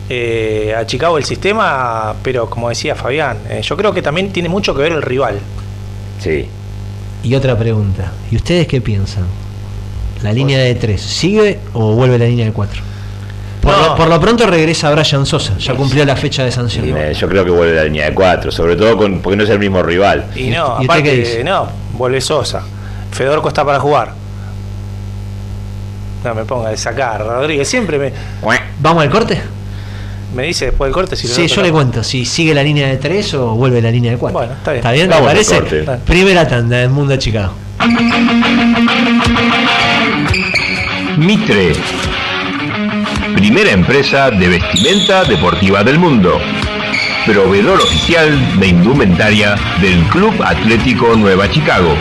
eh, 0.10 0.76
a 0.78 0.86
Chicago 0.86 1.18
el 1.18 1.24
sistema, 1.26 2.14
pero 2.22 2.50
como 2.50 2.70
decía 2.70 2.96
Fabián, 2.96 3.38
eh, 3.50 3.62
yo 3.64 3.76
creo 3.78 3.94
que 3.94 4.02
también 4.02 4.32
tiene 4.32 4.50
mucho 4.50 4.76
que 4.76 4.82
ver 4.82 4.92
el 4.92 5.02
rival. 5.02 5.40
Sí. 6.20 6.48
Y 7.24 7.36
otra 7.36 7.58
pregunta, 7.58 8.12
¿y 8.32 8.36
ustedes 8.36 8.68
qué 8.68 8.82
piensan? 8.82 9.24
¿La 10.22 10.32
línea 10.32 10.60
de 10.60 10.76
tres 10.76 11.02
sigue 11.02 11.60
o 11.74 11.94
vuelve 11.94 12.18
la 12.20 12.26
línea 12.26 12.46
de 12.46 12.52
cuatro? 12.52 12.82
Por, 13.62 13.72
No. 13.76 13.88
lo, 13.90 13.96
por 13.96 14.08
lo 14.08 14.20
pronto 14.20 14.46
regresa 14.46 14.92
Brian 14.92 15.26
Sosa, 15.26 15.58
ya 15.58 15.74
cumplió 15.74 16.06
la 16.06 16.16
fecha 16.16 16.44
de 16.46 16.52
sanción. 16.52 16.86
Yo 17.14 17.28
creo 17.28 17.44
que 17.44 17.50
vuelve 17.52 17.76
la 17.76 17.84
línea 17.86 18.06
de 18.06 18.14
4, 18.14 18.52
sobre 18.52 18.76
todo 18.76 18.96
con, 18.96 19.22
porque 19.22 19.36
no 19.38 19.44
es 19.44 19.50
el 19.50 19.58
mismo 19.58 19.82
rival. 19.82 20.26
Y 20.36 20.44
¿Y 20.46 20.50
no, 20.52 20.78
dice? 20.80 20.92
aparte, 20.92 21.44
no, 21.44 21.68
vuelve 21.94 22.22
Sosa. 22.22 22.62
Fedorco 23.12 23.48
está 23.48 23.66
para 23.66 23.80
jugar. 23.80 24.14
No 26.26 26.34
me 26.34 26.44
ponga 26.44 26.70
de 26.72 26.78
sacar, 26.78 27.24
Rodríguez. 27.24 27.68
Siempre 27.68 28.00
me, 28.00 28.12
¿Vamos 28.80 29.04
al 29.04 29.12
corte? 29.12 29.40
me 30.34 30.44
dice 30.48 30.66
después 30.66 30.88
del 30.90 30.94
corte 30.94 31.16
si 31.16 31.28
Sí, 31.28 31.44
no 31.44 31.48
yo 31.48 31.62
le 31.62 31.72
cuento, 31.72 32.04
si 32.04 32.26
sigue 32.26 32.54
la 32.54 32.62
línea 32.64 32.88
de 32.88 32.98
3 32.98 33.36
o 33.36 33.56
vuelve 33.56 33.82
la 33.82 33.92
línea 33.92 34.12
de 34.12 34.18
4. 34.18 34.38
Bueno, 34.38 34.54
está 34.54 34.72
bien. 34.72 34.80
¿Está 34.80 34.92
bien? 34.92 35.10
¿Te 35.10 35.16
parece? 35.22 35.56
corte. 35.60 35.86
Primera 36.06 36.48
tanda 36.48 36.78
del 36.78 36.90
Mundo 36.90 37.12
de 37.14 37.20
Chicago. 37.20 37.54
Mitre, 41.18 41.74
primera 43.36 43.72
empresa 43.72 44.32
de 44.32 44.48
vestimenta 44.50 45.24
deportiva 45.24 45.84
del 45.84 46.00
mundo, 46.00 46.40
proveedor 47.26 47.80
oficial 47.82 48.60
de 48.60 48.68
indumentaria 48.68 49.56
del 49.80 50.04
Club 50.10 50.34
Atlético 50.44 51.16
Nueva 51.16 51.50
Chicago. 51.50 51.96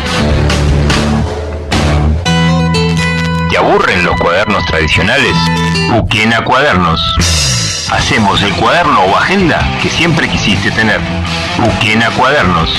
¿Te 3.51 3.57
aburren 3.57 4.05
los 4.05 4.17
cuadernos 4.17 4.67
tradicionales? 4.67 5.37
Uquena 5.97 6.43
Cuadernos. 6.43 7.54
Hacemos 7.91 8.43
el 8.43 8.53
cuaderno 8.55 9.01
o 9.01 9.17
agenda 9.17 9.59
que 9.83 9.89
siempre 9.89 10.29
quisiste 10.29 10.71
tener. 10.71 11.01
Uquena 11.59 12.11
Cuadernos. 12.11 12.71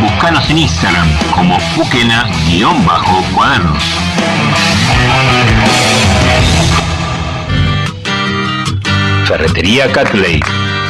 Búscanos 0.00 0.48
en 0.50 0.58
Instagram 0.58 1.08
como 1.34 1.58
Uquena-cuadernos. 1.76 3.82
Ferretería 9.26 9.90
Catley. 9.92 10.40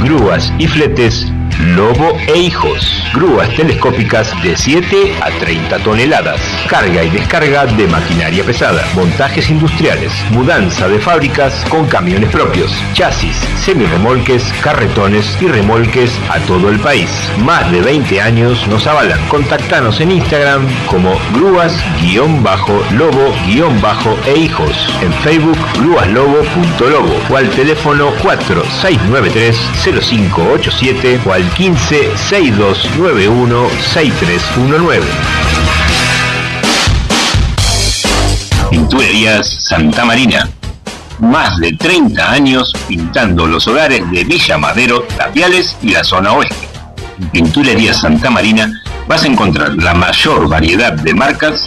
Grúas 0.03 0.53
y 0.59 0.67
fletes 0.67 1.33
Lobo 1.67 2.17
e 2.27 2.37
Hijos. 2.39 3.05
Grúas 3.15 3.49
telescópicas 3.55 4.33
de 4.43 4.57
7 4.57 5.15
a 5.21 5.31
30 5.31 5.79
toneladas. 5.79 6.41
Carga 6.69 7.05
y 7.05 7.11
descarga 7.11 7.67
de 7.67 7.87
maquinaria 7.87 8.43
pesada. 8.43 8.85
Montajes 8.95 9.49
industriales. 9.49 10.13
Mudanza 10.31 10.89
de 10.89 10.99
fábricas 10.99 11.55
con 11.69 11.87
camiones 11.87 12.31
propios. 12.31 12.73
Chasis, 12.95 13.37
semirremolques, 13.65 14.43
carretones 14.63 15.37
y 15.41 15.47
remolques 15.47 16.11
a 16.29 16.39
todo 16.41 16.69
el 16.69 16.81
país. 16.81 17.09
Más 17.45 17.71
de 17.71 17.81
20 17.81 18.21
años 18.21 18.67
nos 18.67 18.87
avalan. 18.87 19.21
Contactanos 19.29 20.01
en 20.01 20.11
Instagram 20.11 20.67
como 20.87 21.17
grúas-lobo- 21.33 23.33
e 24.27 24.37
hijos. 24.39 24.89
En 25.01 25.13
Facebook 25.23 25.59
grúaslobo.lobo 25.79 27.21
o 27.31 27.37
al 27.37 27.49
teléfono 27.51 28.11
4693 28.23 29.57
0587 29.85 31.21
o 31.25 31.33
al 31.33 31.52
15 31.57 32.17
6291 32.17 33.69
6319. 33.93 35.07
Pinturerías 38.71 39.47
Santa 39.47 40.05
Marina. 40.05 40.49
Más 41.19 41.59
de 41.59 41.73
30 41.73 42.33
años 42.33 42.73
pintando 42.89 43.47
los 43.47 43.69
hogares 43.69 44.11
de 44.11 44.25
Villa 44.25 44.57
Madero, 44.57 45.03
Tapiales 45.17 45.77
y 45.83 45.91
la 45.91 46.03
zona 46.03 46.33
oeste. 46.33 46.69
En 47.19 47.29
Pinturerías 47.29 48.01
Santa 48.01 48.31
Marina 48.31 48.83
vas 49.07 49.25
a 49.25 49.27
encontrar 49.27 49.75
la 49.75 49.95
mayor 49.95 50.49
variedad 50.49 50.93
de 50.93 51.15
marcas 51.15 51.67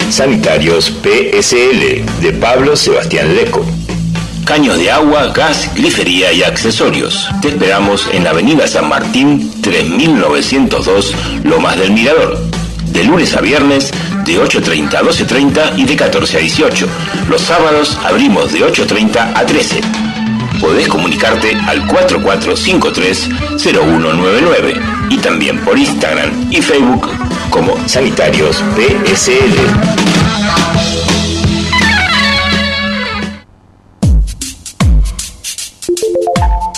Sanitarios 0.09 0.91
PSL 1.01 2.03
de 2.21 2.37
Pablo 2.39 2.75
Sebastián 2.75 3.33
Leco. 3.35 3.65
Caños 4.45 4.77
de 4.77 4.91
agua, 4.91 5.27
gas, 5.27 5.71
grifería 5.73 6.33
y 6.33 6.43
accesorios. 6.43 7.29
Te 7.41 7.47
esperamos 7.49 8.09
en 8.11 8.27
Avenida 8.27 8.67
San 8.67 8.89
Martín 8.89 9.61
3902, 9.61 11.15
Lomas 11.43 11.77
del 11.77 11.91
Mirador. 11.91 12.37
De 12.91 13.05
lunes 13.05 13.35
a 13.37 13.41
viernes 13.41 13.91
de 14.25 14.39
8.30 14.39 14.95
a 14.95 15.01
12.30 15.01 15.77
y 15.77 15.85
de 15.85 15.95
14 15.95 16.37
a 16.37 16.39
18. 16.39 16.87
Los 17.29 17.41
sábados 17.41 17.97
abrimos 18.03 18.51
de 18.51 18.59
8.30 18.59 19.33
a 19.35 19.45
13. 19.45 19.81
Podés 20.59 20.87
comunicarte 20.87 21.55
al 21.67 21.87
4453-0199 21.87 24.81
y 25.09 25.17
también 25.17 25.59
por 25.61 25.77
Instagram 25.77 26.51
y 26.51 26.61
Facebook 26.61 27.09
como 27.49 27.75
Sanitarios 27.87 28.63
PSL. 28.75 29.55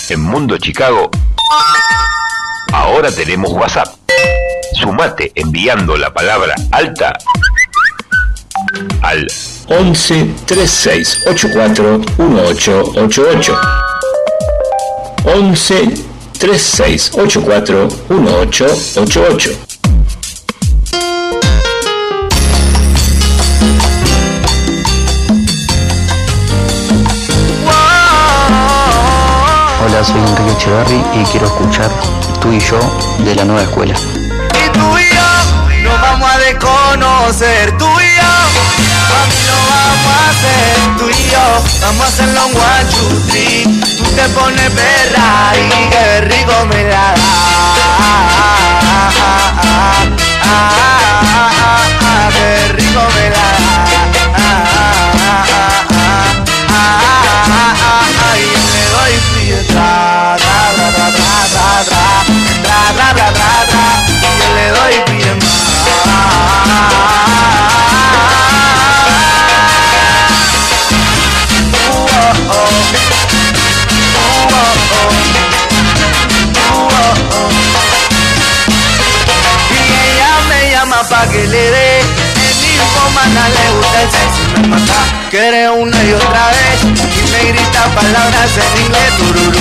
En 0.10 0.19
Mundo 0.21 0.58
Chicago, 0.58 1.10
ahora 2.71 3.12
tenemos 3.12 3.51
WhatsApp. 3.51 3.89
Sumate 4.74 5.32
enviando 5.36 5.96
la 5.98 6.14
palabra 6.14 6.56
alta 6.72 7.18
al 9.02 9.28
11 9.68 10.34
36 10.46 11.28
84 11.28 12.00
1888. 12.18 13.58
11 15.26 15.90
36 16.40 17.12
84 17.18 17.88
1888. 18.10 19.52
Hola, 29.86 30.04
soy 30.04 30.20
Enrique 30.20 30.52
Echeverry 30.52 31.04
y 31.22 31.24
quiero 31.26 31.46
escuchar 31.46 31.92
Tú 32.42 32.52
y 32.52 32.60
yo 32.60 32.78
de 33.24 33.36
la 33.36 33.46
nueva 33.46 33.64
escuela. 33.64 33.96
Tú 34.74 34.98
y 34.98 35.10
yo 35.10 35.30
nos 35.84 36.02
vamos 36.02 36.30
a 36.30 36.38
desconocer, 36.38 37.78
tú 37.78 37.86
y 37.86 38.16
yo, 38.16 38.34
mami, 39.10 39.40
lo 39.48 39.58
vamos 39.70 40.14
a 40.18 40.30
hacer, 40.30 40.76
tú 40.98 41.06
y 41.10 41.12
yo, 41.32 41.46
vamos 41.82 42.02
a 42.02 42.08
hacerlo 42.08 42.42
en 42.48 42.56
one, 42.56 42.86
two, 42.92 43.22
three. 43.30 43.64
Tú 43.98 44.04
te 44.16 44.26
pones 44.30 44.70
perra 44.72 45.54
y 45.56 45.90
qué 45.90 46.22
rico 46.22 46.66
me 46.66 46.84
la 46.84 47.14
da. 47.14 47.32
Qué 52.32 52.68
rico 52.74 53.02
me 53.16 53.30
la 53.30 53.38
da. 53.38 53.44
Y 58.36 58.42
yo 58.42 58.64
le 58.74 58.84
doy 58.94 59.14
pie, 59.34 59.58
tra, 59.68 60.36
tra, 60.38 60.60
tra, 60.76 60.88
tra, 60.96 61.08
tra, 61.08 61.68
tra, 61.84 62.06
tra, 62.64 62.78
tra, 62.94 63.08
tra, 63.14 63.30
tra, 63.34 63.73
me 64.63 64.69
doy 64.71 65.17
bien. 65.17 65.39
Y 84.04 84.62
me 84.62 84.68
mata 84.68 85.13
Quiere 85.30 85.70
una 85.70 86.04
y 86.04 86.13
otra 86.13 86.50
vez. 86.50 86.84
Y 86.84 87.32
me 87.32 87.52
grita 87.52 87.86
palabras 87.96 88.52
en 88.56 88.86
inglés 88.86 89.18
tururú. 89.18 89.60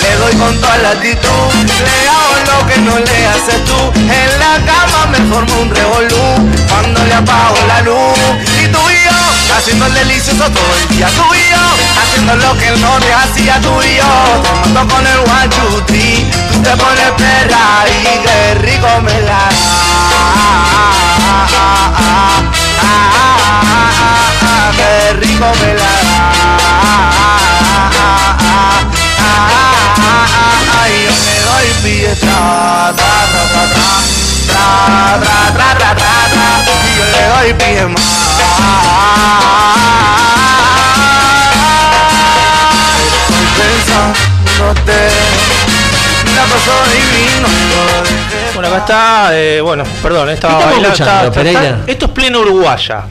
Le 0.00 0.16
doy 0.16 0.34
con 0.36 0.58
toda 0.60 0.78
la 0.78 0.90
actitud. 0.90 1.50
Le 1.84 2.08
hago 2.08 2.36
lo 2.48 2.66
que 2.66 2.80
no 2.80 2.98
le 2.98 3.26
haces 3.26 3.62
tú. 3.66 3.92
En 4.00 4.38
la 4.38 4.64
cama 4.64 5.06
me 5.10 5.18
formo 5.30 5.60
un 5.60 5.74
revolú. 5.74 6.50
Cuando 6.70 7.04
le 7.04 7.14
apago 7.14 7.56
la 7.66 7.82
luz. 7.82 8.18
Y 8.62 8.68
tú 8.68 8.78
y 8.88 9.04
yo 9.04 9.56
Haciendo 9.56 9.86
el 9.86 9.94
delicioso 9.94 10.44
todo 10.50 10.74
el 10.80 10.88
día 10.96 11.08
Tú 11.08 11.34
y 11.34 11.50
Haciendo 12.00 12.36
lo 12.36 12.56
que 12.56 12.68
el 12.68 12.80
norte 12.80 13.12
hacía 13.12 13.60
tú 13.60 13.82
y 13.82 13.96
yo. 13.96 14.88
Con 14.88 15.06
el 15.06 15.18
one, 15.18 15.48
two, 15.50 15.82
three 15.86 16.30
Tú 16.52 16.62
te 16.62 16.70
pones 16.76 17.10
perra 17.18 17.84
y 17.86 18.18
qué 18.24 18.54
rico 18.54 18.88
me 19.02 19.20
la 19.20 19.50
da 22.80 24.70
Qué 24.76 25.12
rico 25.20 25.48
me 25.60 25.74
la 25.74 25.92
da 30.72 30.88
yo 31.04 31.14
le 31.26 31.36
doy 31.46 31.68
pie 31.82 32.12
tra, 32.16 32.92
tra, 32.96 33.16
tra, 33.30 33.44
tra, 33.52 33.94
Y 36.86 36.96
yo 36.96 37.04
le 37.04 37.22
doy 37.28 37.50
pie 37.54 37.86
más 37.86 38.02
Estoy 43.06 43.46
pensándote 43.58 45.00
La 46.34 46.44
pasó 46.44 46.74
divino 46.92 47.48
Bueno, 48.60 48.74
acá 48.74 48.84
está, 48.84 49.40
eh, 49.40 49.60
bueno, 49.62 49.84
perdón, 50.02 50.28
estaba 50.28 50.70
esto 51.86 52.04
es 52.04 52.12
pleno 52.12 52.40
uruguaya. 52.40 53.04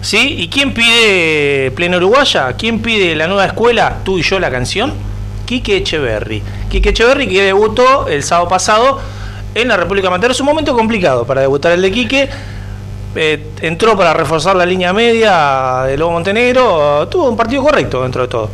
¿Sí? 0.00 0.36
¿Y 0.38 0.48
quién 0.48 0.72
pide 0.72 1.70
pleno 1.72 1.98
uruguaya? 1.98 2.54
¿Quién 2.56 2.80
pide 2.80 3.14
la 3.14 3.26
nueva 3.26 3.44
escuela? 3.44 3.98
Tú 4.02 4.16
y 4.16 4.22
yo 4.22 4.38
la 4.38 4.50
canción. 4.50 4.94
Quique 5.44 5.76
Echeverry. 5.76 6.42
Quique 6.70 6.88
Echeverry 6.88 7.28
que 7.28 7.42
debutó 7.42 8.08
el 8.08 8.22
sábado 8.22 8.48
pasado 8.48 8.98
en 9.54 9.68
la 9.68 9.76
República 9.76 10.08
Mater. 10.08 10.30
Es 10.30 10.40
un 10.40 10.46
momento 10.46 10.74
complicado 10.74 11.26
para 11.26 11.42
debutar 11.42 11.72
el 11.72 11.82
de 11.82 11.92
Quique. 11.92 12.30
eh, 13.14 13.46
entró 13.60 13.98
para 13.98 14.14
reforzar 14.14 14.56
la 14.56 14.64
línea 14.64 14.94
media 14.94 15.82
de 15.86 15.98
Lobo 15.98 16.12
Montenegro, 16.12 17.06
tuvo 17.08 17.28
un 17.28 17.36
partido 17.36 17.62
correcto 17.62 18.02
dentro 18.02 18.22
de 18.22 18.28
todo. 18.28 18.48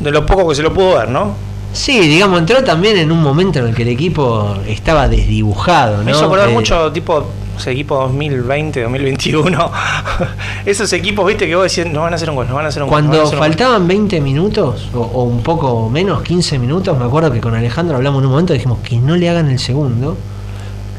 De 0.00 0.10
lo 0.10 0.24
poco 0.24 0.48
que 0.48 0.54
se 0.54 0.62
lo 0.62 0.72
pudo 0.72 0.94
ver, 0.96 1.10
¿no? 1.10 1.34
Sí, 1.74 1.98
digamos, 2.00 2.38
entró 2.38 2.62
también 2.64 2.96
en 2.96 3.10
un 3.12 3.20
momento 3.22 3.58
en 3.58 3.66
el 3.68 3.74
que 3.74 3.82
el 3.82 3.88
equipo 3.88 4.54
estaba 4.66 5.08
desdibujado, 5.08 5.98
¿no? 5.98 6.04
Me 6.04 6.12
hizo 6.12 6.24
acordar 6.24 6.48
Eh, 6.48 6.52
mucho 6.52 6.90
tipo 6.92 7.26
ese 7.58 7.72
equipo 7.72 7.96
2020, 7.96 8.82
2021. 8.82 9.70
Esos 10.66 10.92
equipos, 10.92 11.26
viste, 11.26 11.46
que 11.46 11.54
vos 11.56 11.64
decías, 11.64 11.86
no 11.88 12.00
van 12.02 12.12
a 12.12 12.16
hacer 12.16 12.30
un 12.30 12.36
gol, 12.36 12.46
no 12.48 12.54
van 12.54 12.64
a 12.64 12.68
hacer 12.68 12.82
un 12.82 12.88
gol. 12.88 13.02
no 13.02 13.08
Cuando 13.10 13.22
hacer 13.24 13.34
un 13.34 13.40
gol". 13.40 13.48
faltaban 13.48 13.86
20 13.88 14.20
minutos, 14.20 14.88
o, 14.94 15.00
o 15.00 15.22
un 15.24 15.42
poco 15.42 15.90
menos, 15.90 16.22
15 16.22 16.58
minutos, 16.58 16.96
me 16.98 17.04
acuerdo 17.04 17.30
que 17.32 17.40
con 17.40 17.54
Alejandro 17.54 17.96
hablamos 17.96 18.20
en 18.20 18.26
un 18.26 18.30
momento, 18.32 18.52
dijimos 18.54 18.78
que 18.82 18.96
no 18.96 19.16
le 19.16 19.28
hagan 19.28 19.50
el 19.50 19.58
segundo, 19.58 20.16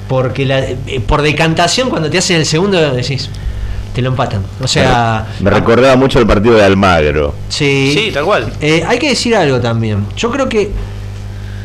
porque 0.08 0.46
la- 0.46 0.60
eh, 0.62 1.02
por 1.06 1.22
decantación 1.22 1.90
cuando 1.90 2.10
te 2.10 2.18
hacen 2.20 2.38
el 2.38 2.46
segundo 2.46 2.80
decís, 2.94 3.30
te 3.96 4.02
lo 4.04 4.10
empatan. 4.10 4.44
O 4.62 4.68
sea, 4.68 5.26
Me 5.40 5.50
recordaba 5.50 5.96
mucho 5.96 6.20
el 6.20 6.28
partido 6.28 6.56
de 6.56 6.64
Almagro. 6.64 7.34
sí, 7.50 7.92
Sí, 7.98 8.12
tal 8.14 8.26
cual. 8.26 8.54
Eh, 8.62 8.84
hay 8.86 9.00
que 9.00 9.10
decir 9.10 9.36
algo 9.36 9.60
también. 9.60 10.06
Yo 10.16 10.30
creo 10.30 10.48
que 10.48 10.70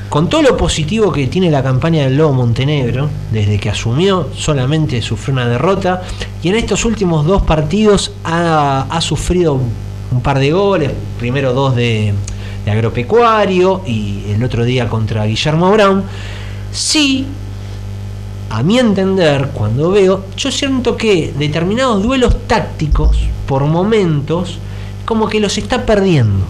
con 0.09 0.29
todo 0.29 0.43
lo 0.43 0.57
positivo 0.57 1.12
que 1.12 1.27
tiene 1.27 1.51
la 1.51 1.62
campaña 1.62 2.05
del 2.05 2.16
Lobo 2.16 2.33
Montenegro, 2.33 3.09
desde 3.31 3.59
que 3.61 3.71
asumió 3.71 4.29
solamente 4.35 5.03
sufrió 5.03 5.35
una 5.35 5.47
derrota 5.49 6.03
y 6.43 6.49
en 6.49 6.57
estos 6.57 6.85
últimos 6.85 7.25
dos 7.27 7.43
partidos 7.43 8.12
ha, 8.25 8.87
ha 8.90 9.01
sufrido 9.01 9.55
un, 9.55 9.71
un 10.12 10.21
par 10.21 10.38
de 10.40 10.51
goles, 10.53 10.90
primero 11.19 11.53
dos 11.53 11.77
de, 11.77 12.12
de 12.64 12.71
agropecuario 12.71 13.83
y 13.87 14.25
el 14.33 14.43
otro 14.43 14.64
día 14.64 14.88
contra 14.88 15.27
Guillermo 15.27 15.71
Brown. 15.71 16.03
Sí, 16.73 17.27
a 18.51 18.63
mi 18.63 18.79
entender, 18.79 19.51
cuando 19.55 19.91
veo, 19.91 20.25
yo 20.37 20.51
siento 20.51 20.97
que 20.97 21.33
determinados 21.39 22.03
duelos 22.03 22.47
tácticos, 22.47 23.19
por 23.47 23.65
momentos, 23.65 24.59
como 25.05 25.29
que 25.29 25.41
los 25.41 25.57
está 25.57 25.87
perdiendo. 25.87 26.45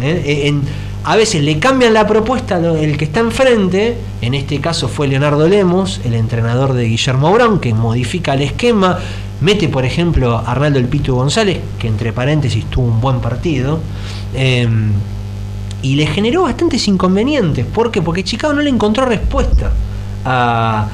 ¿eh? 0.00 0.42
En- 0.46 0.62
a 1.02 1.16
veces 1.16 1.42
le 1.42 1.58
cambian 1.58 1.94
la 1.94 2.06
propuesta 2.06 2.58
el 2.58 2.96
que 2.98 3.06
está 3.06 3.20
enfrente, 3.20 3.96
en 4.20 4.34
este 4.34 4.60
caso 4.60 4.86
fue 4.86 5.08
Leonardo 5.08 5.48
Lemos, 5.48 6.00
el 6.04 6.12
entrenador 6.14 6.74
de 6.74 6.84
Guillermo 6.84 7.32
Brown, 7.32 7.58
que 7.58 7.72
modifica 7.72 8.34
el 8.34 8.42
esquema, 8.42 8.98
mete 9.40 9.68
por 9.70 9.86
ejemplo 9.86 10.36
a 10.36 10.40
Arnaldo 10.52 10.78
El 10.78 10.86
Pitu 10.86 11.14
González, 11.14 11.58
que 11.78 11.88
entre 11.88 12.12
paréntesis 12.12 12.66
tuvo 12.66 12.84
un 12.86 13.00
buen 13.00 13.20
partido, 13.20 13.80
eh, 14.34 14.68
y 15.82 15.94
le 15.96 16.06
generó 16.06 16.42
bastantes 16.42 16.86
inconvenientes. 16.86 17.64
¿Por 17.64 17.90
qué? 17.90 18.02
Porque 18.02 18.22
Chicago 18.22 18.52
no 18.52 18.60
le 18.60 18.68
encontró 18.68 19.06
respuesta 19.06 19.72
a, 20.26 20.86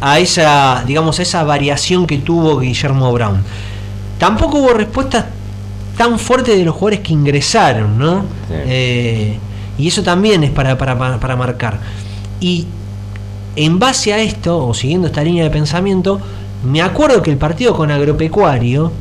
a 0.00 0.18
esa, 0.18 0.84
digamos, 0.86 1.18
a 1.18 1.22
esa 1.22 1.42
variación 1.44 2.06
que 2.06 2.18
tuvo 2.18 2.58
Guillermo 2.60 3.12
Brown. 3.12 3.42
Tampoco 4.18 4.58
hubo 4.58 4.72
respuestas 4.72 5.26
tan 5.96 6.18
fuertes 6.18 6.56
de 6.58 6.64
los 6.64 6.74
jugadores 6.74 7.00
que 7.00 7.12
ingresaron, 7.12 7.98
¿no? 7.98 8.20
Sí. 8.48 8.54
Eh, 8.66 9.38
y 9.78 9.88
eso 9.88 10.02
también 10.02 10.44
es 10.44 10.50
para, 10.50 10.76
para, 10.78 10.98
para- 10.98 11.18
para 11.18 11.36
marcar. 11.36 11.78
Y 12.40 12.66
en 13.56 13.78
base 13.78 14.12
a 14.12 14.18
esto, 14.18 14.66
o 14.66 14.74
siguiendo 14.74 15.06
esta 15.06 15.22
línea 15.22 15.44
de 15.44 15.50
pensamiento, 15.50 16.20
me 16.64 16.82
acuerdo 16.82 17.22
que 17.22 17.30
el 17.30 17.36
partido 17.38 17.74
con 17.74 17.90
Agropecuario, 17.90 18.92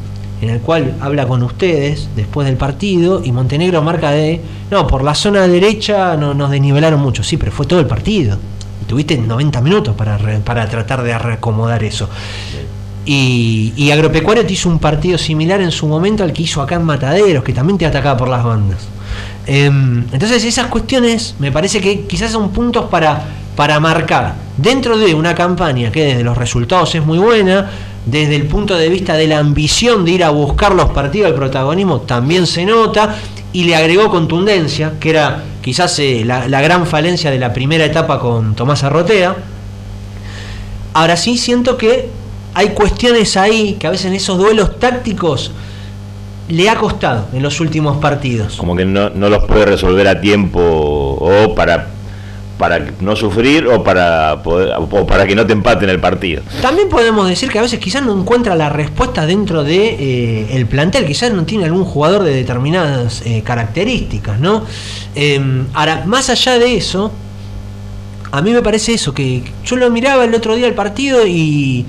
en 0.42 0.50
el 0.50 0.60
cual 0.60 0.96
habla 1.02 1.28
con 1.28 1.44
ustedes 1.44 2.10
después 2.16 2.46
del 2.48 2.58
partido, 2.58 3.22
y 3.24 3.32
Montenegro 3.32 3.82
marca 3.82 4.12
de, 4.12 4.42
no, 4.72 4.86
por 4.88 5.04
la 5.04 5.16
zona 5.16 5.48
derecha 5.48 6.16
no, 6.18 6.34
nos 6.34 6.52
desnivelaron 6.52 7.00
mucho, 7.02 7.24
sí, 7.24 7.38
pero 7.38 7.52
fue 7.52 7.66
todo 7.66 7.80
el 7.80 7.88
partido. 7.88 8.38
Tuviste 8.88 9.18
90 9.18 9.62
minutos 9.62 9.96
para, 9.96 10.18
para 10.44 10.68
tratar 10.68 11.04
de 11.04 11.18
reacomodar 11.18 11.84
eso. 11.84 12.10
Y, 13.06 13.92
Agropecuario 13.92 14.46
te 14.46 14.54
hizo 14.54 14.68
un 14.68 14.80
partido 14.80 15.18
similar 15.18 15.62
en 15.62 15.72
su 15.72 15.88
momento 15.88 16.24
al 16.24 16.34
que 16.34 16.42
hizo 16.42 16.62
acá 16.62 16.76
en 16.76 16.84
Mataderos, 16.84 17.44
que 17.44 17.54
también 17.54 17.78
te 17.78 17.86
atacaba 17.86 18.18
por 18.18 18.28
las 18.28 18.44
bandas. 18.44 18.88
Em, 19.46 20.04
entonces 20.12 20.44
esas 20.44 20.68
cuestiones 20.68 21.36
me 21.38 21.52
parece 21.52 21.80
que 21.80 22.02
quizás 22.06 22.32
son 22.32 22.50
puntos 22.50 22.86
para, 22.86 23.24
para 23.56 23.80
marcar 23.80 24.34
dentro 24.58 24.98
de 24.98 25.14
una 25.14 25.36
campaña 25.36 25.92
que 25.92 26.04
desde 26.04 26.24
los 26.24 26.36
resultados 26.36 26.96
es 26.96 27.06
muy 27.06 27.20
buena, 27.20 27.70
desde 28.06 28.36
el 28.36 28.48
punto 28.48 28.76
de 28.76 28.90
vista 28.90 29.16
de 29.16 29.28
la 29.28 29.38
ambición 29.38 30.04
de 30.04 30.12
ir 30.12 30.24
a 30.24 30.32
buscar 30.32 30.74
los 30.74 30.90
partidos 30.90 31.30
del 31.30 31.36
protagonismo 31.36 32.02
también 32.02 32.48
se 32.48 32.66
nota 32.66 33.16
y 33.54 33.64
le 33.64 33.76
agregó 33.76 34.10
contundencia, 34.10 34.94
que 35.00 35.12
era 35.12 35.44
quizás 35.66 35.98
eh, 35.98 36.22
la, 36.24 36.48
la 36.48 36.62
gran 36.62 36.86
falencia 36.86 37.32
de 37.32 37.40
la 37.40 37.52
primera 37.52 37.84
etapa 37.84 38.20
con 38.20 38.54
Tomás 38.54 38.84
Arrotea. 38.84 39.36
Ahora 40.94 41.18
sí 41.18 41.40
siento 41.40 41.76
que 41.76 42.08
hay 42.54 42.70
cuestiones 42.70 43.36
ahí 43.36 43.74
que 43.80 43.88
a 43.88 43.90
veces 43.90 44.06
en 44.06 44.14
esos 44.14 44.38
duelos 44.38 44.80
tácticos 44.80 45.52
le 46.50 46.70
ha 46.70 46.76
costado 46.76 47.30
en 47.34 47.42
los 47.42 47.60
últimos 47.62 47.98
partidos. 47.98 48.58
Como 48.58 48.76
que 48.76 48.86
no, 48.86 49.10
no 49.10 49.28
los 49.28 49.46
puede 49.46 49.66
resolver 49.66 50.08
a 50.08 50.22
tiempo 50.22 50.60
o 50.62 51.56
para 51.56 51.88
para 52.58 52.80
no 53.02 53.16
sufrir 53.16 53.68
o 53.68 53.84
para 53.84 54.42
poder, 54.42 54.74
o 54.78 55.08
para 55.08 55.28
que 55.28 55.36
no 55.36 55.46
te 55.46 55.54
empaten 55.54 55.90
el 55.90 56.00
partido. 56.00 56.42
También 56.62 56.90
podemos 56.90 57.28
decir 57.28 57.50
que 57.50 57.60
a 57.60 57.62
veces 57.62 57.80
quizás 57.80 58.04
no 58.04 58.18
encuentra 58.18 58.56
la 58.56 58.70
respuesta 58.70 59.26
dentro 59.26 59.64
de 59.64 59.96
eh, 60.00 60.48
el 60.52 60.66
plantel, 60.66 61.06
quizás 61.06 61.34
no 61.34 61.44
tiene 61.44 61.66
algún 61.66 61.84
jugador 61.84 62.24
de 62.24 62.34
determinadas 62.34 63.22
eh, 63.26 63.42
características, 63.44 64.40
¿no? 64.40 64.64
Eh, 65.16 65.66
ahora, 65.74 66.04
más 66.06 66.30
allá 66.30 66.58
de 66.58 66.76
eso, 66.78 67.12
a 68.32 68.42
mí 68.42 68.52
me 68.52 68.62
parece 68.62 68.94
eso, 68.94 69.14
que 69.14 69.44
yo 69.66 69.76
lo 69.76 69.90
miraba 69.90 70.26
el 70.26 70.34
otro 70.34 70.56
día 70.56 70.68
el 70.68 70.74
partido 70.74 71.26
y, 71.28 71.86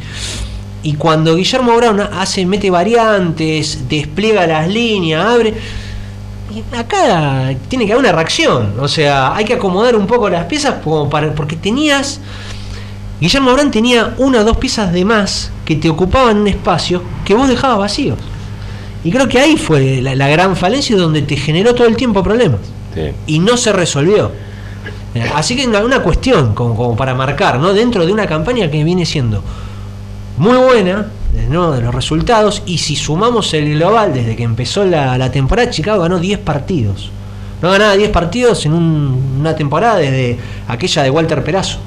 y 0.82 0.94
cuando 0.94 1.36
Guillermo 1.36 1.76
Brown 1.76 2.00
hace, 2.00 2.44
mete 2.44 2.70
variantes, 2.70 3.88
despliega 3.88 4.46
las 4.46 4.68
líneas, 4.68 5.24
abre. 5.24 5.54
Acá 6.76 7.54
tiene 7.68 7.86
que 7.86 7.92
haber 7.92 8.04
una 8.04 8.12
reacción. 8.12 8.74
O 8.80 8.88
sea, 8.88 9.34
hay 9.34 9.44
que 9.44 9.54
acomodar 9.54 9.96
un 9.96 10.06
poco 10.06 10.28
las 10.28 10.44
piezas 10.46 10.76
como 10.82 11.08
para, 11.08 11.34
porque 11.34 11.56
tenías. 11.56 12.20
Guillermo 13.20 13.54
Brown 13.54 13.70
tenía 13.70 14.14
una 14.18 14.40
o 14.40 14.44
dos 14.44 14.58
piezas 14.58 14.92
de 14.92 15.04
más 15.04 15.50
que 15.64 15.76
te 15.76 15.88
ocupaban 15.88 16.36
un 16.36 16.48
espacio 16.48 17.02
que 17.24 17.34
vos 17.34 17.48
dejabas 17.48 17.78
vacíos. 17.78 18.18
Y 19.02 19.10
creo 19.10 19.28
que 19.28 19.38
ahí 19.38 19.56
fue 19.56 20.02
la, 20.02 20.14
la 20.14 20.28
gran 20.28 20.54
falencia 20.56 20.96
donde 20.96 21.22
te 21.22 21.36
generó 21.36 21.74
todo 21.74 21.86
el 21.86 21.96
tiempo 21.96 22.22
problemas. 22.22 22.60
Sí. 22.94 23.12
Y 23.26 23.38
no 23.38 23.56
se 23.56 23.72
resolvió. 23.72 24.32
Eh, 25.14 25.30
Así 25.34 25.56
que 25.56 25.66
una, 25.66 25.80
una 25.80 26.02
cuestión 26.02 26.54
como, 26.54 26.76
como 26.76 26.96
para 26.96 27.14
marcar, 27.14 27.58
¿no? 27.58 27.72
Dentro 27.72 28.04
de 28.04 28.12
una 28.12 28.26
campaña 28.26 28.70
que 28.70 28.84
viene 28.84 29.06
siendo 29.06 29.42
muy 30.36 30.56
buena, 30.56 31.06
¿no? 31.48 31.72
De 31.72 31.80
los 31.80 31.94
resultados, 31.94 32.62
y 32.66 32.78
si 32.78 32.96
sumamos 32.96 33.52
el 33.54 33.74
global 33.74 34.12
desde 34.14 34.34
que 34.36 34.42
empezó 34.42 34.84
la, 34.84 35.16
la 35.18 35.30
temporada, 35.30 35.70
Chicago 35.70 36.02
ganó 36.02 36.18
10 36.18 36.38
partidos. 36.40 37.10
No 37.62 37.70
ganaba 37.70 37.96
10 37.96 38.10
partidos 38.10 38.64
en 38.66 38.72
un- 38.74 39.36
una 39.40 39.54
temporada 39.56 39.96
desde 39.96 40.38
aquella 40.68 41.02
de 41.02 41.10
Walter 41.10 41.42
Perazo, 41.44 41.78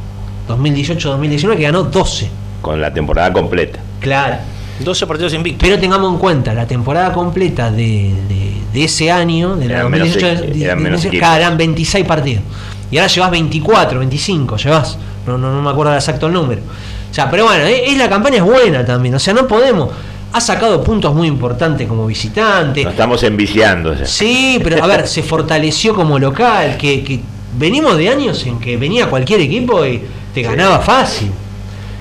2018-2019, 0.48 1.56
que 1.58 1.64
ganó 1.64 1.84
12. 1.84 2.30
Con 2.62 2.82
la 2.82 2.94
temporada 2.94 3.32
completa. 3.32 3.80
Claro. 4.00 4.38
12 4.80 5.08
partidos 5.08 5.34
invictos. 5.34 5.68
Pero 5.68 5.80
tengamos 5.80 6.12
en 6.14 6.20
cuenta, 6.20 6.54
la 6.54 6.66
temporada 6.66 7.12
completa 7.14 7.70
de, 7.72 8.14
de- 8.28 8.54
de 8.74 8.84
ese 8.84 9.12
año, 9.12 9.56
de 9.56 9.68
la 9.68 9.74
Eran 9.80 9.92
menos 9.92 10.08
2018, 10.10 10.44
equi- 10.46 10.54
de- 10.58 10.66
eran 10.66 10.78
de- 10.78 10.84
menos 10.84 11.04
de- 11.04 11.10
claro, 11.10 11.36
eran 11.42 11.58
26 11.58 12.06
partidos. 12.06 12.44
Y 12.92 12.98
ahora 12.98 13.08
llevas 13.12 13.32
24, 13.32 14.00
25, 14.00 14.58
llevas. 14.58 14.98
No, 15.28 15.38
no, 15.38 15.52
no 15.54 15.62
me 15.62 15.70
acuerdo 15.70 15.92
el 15.92 15.98
exacto 16.00 16.28
el 16.28 16.34
número. 16.34 16.62
O 17.10 17.14
sea, 17.14 17.30
pero 17.30 17.46
bueno, 17.46 17.64
es, 17.66 17.82
es 17.92 17.98
la 17.98 18.10
campaña 18.10 18.38
es 18.38 18.44
buena 18.44 18.86
también. 18.86 19.16
O 19.16 19.20
sea, 19.20 19.34
no 19.34 19.48
podemos. 19.48 19.90
Ha 20.32 20.40
sacado 20.42 20.84
puntos 20.84 21.14
muy 21.16 21.28
importantes 21.28 21.88
como 21.88 22.06
visitante. 22.06 22.84
Nos 22.84 22.92
estamos 22.94 23.24
enviciando 23.24 23.96
ya. 23.96 24.06
Sí, 24.06 24.60
pero 24.64 24.84
a 24.84 24.88
ver, 24.88 25.08
se 25.08 25.24
fortaleció 25.24 25.96
como 25.96 26.20
local, 26.20 26.78
que, 26.78 27.04
que 27.04 27.20
venimos 27.58 27.98
de 27.98 28.10
años 28.10 28.46
en 28.46 28.60
que 28.60 28.78
venía 28.78 29.08
cualquier 29.10 29.42
equipo 29.42 29.84
y 29.86 30.04
te 30.34 30.44
ganaba 30.44 30.80
fácil. 30.80 31.32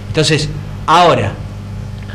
Entonces, 0.09 0.51
ahora, 0.87 1.33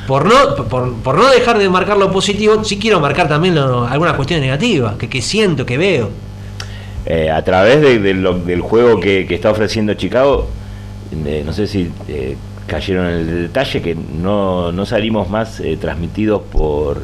por 0.07 0.25
no, 0.25 0.55
por, 0.65 0.93
por 0.97 1.15
no 1.17 1.27
dejar 1.29 1.57
de 1.57 1.67
marcar 1.67 1.97
lo 1.97 2.11
positivo, 2.11 2.63
sí 2.63 2.77
quiero 2.77 2.99
marcar 2.99 3.27
también 3.27 3.55
lo- 3.55 3.87
algunas 3.87 4.13
cuestiones 4.15 4.45
negativas, 4.45 4.95
que, 4.97 5.09
que 5.09 5.21
siento, 5.21 5.65
que 5.65 5.77
veo. 5.79 6.11
Eh, 7.07 7.31
a 7.31 7.43
través 7.43 7.81
de- 7.81 7.97
de 7.99 8.13
lo- 8.13 8.37
del 8.37 8.61
juego 8.61 8.99
que, 8.99 9.25
que 9.27 9.33
está 9.33 9.49
ofreciendo 9.49 9.95
Chicago, 9.95 10.47
eh, 11.25 11.41
no 11.45 11.53
sé 11.53 11.65
si 11.67 11.89
eh, 12.07 12.37
cayeron 12.73 13.05
en 13.07 13.13
el 13.19 13.41
detalle 13.43 13.81
que 13.81 13.95
no, 13.95 14.71
no 14.71 14.85
salimos 14.85 15.29
más 15.29 15.59
eh, 15.59 15.77
transmitidos 15.79 16.41
por 16.51 17.01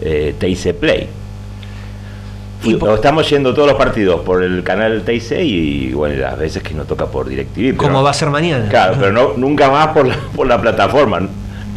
eh, 0.00 0.34
TIC 0.38 0.74
Play. 0.74 1.08
Y 2.64 2.74
por- 2.74 2.90
estamos 2.94 3.28
yendo 3.30 3.54
todos 3.54 3.68
los 3.68 3.76
partidos 3.78 4.20
por 4.20 4.42
el 4.42 4.62
canal 4.64 5.02
TIC 5.02 5.30
y 5.40 5.92
bueno, 5.92 6.16
las 6.20 6.36
veces 6.38 6.62
que 6.62 6.74
nos 6.74 6.86
toca 6.86 7.06
por 7.06 7.28
DirecTV. 7.28 7.54
pero- 7.54 7.76
Como 7.76 8.02
va 8.02 8.10
a 8.10 8.14
ser 8.14 8.30
mañana. 8.30 8.68
Claro, 8.68 8.96
pero 8.98 9.12
no, 9.12 9.34
nunca 9.36 9.70
más 9.70 9.88
por 9.88 10.06
la, 10.06 10.16
por 10.34 10.46
la 10.46 10.60
plataforma. 10.60 11.20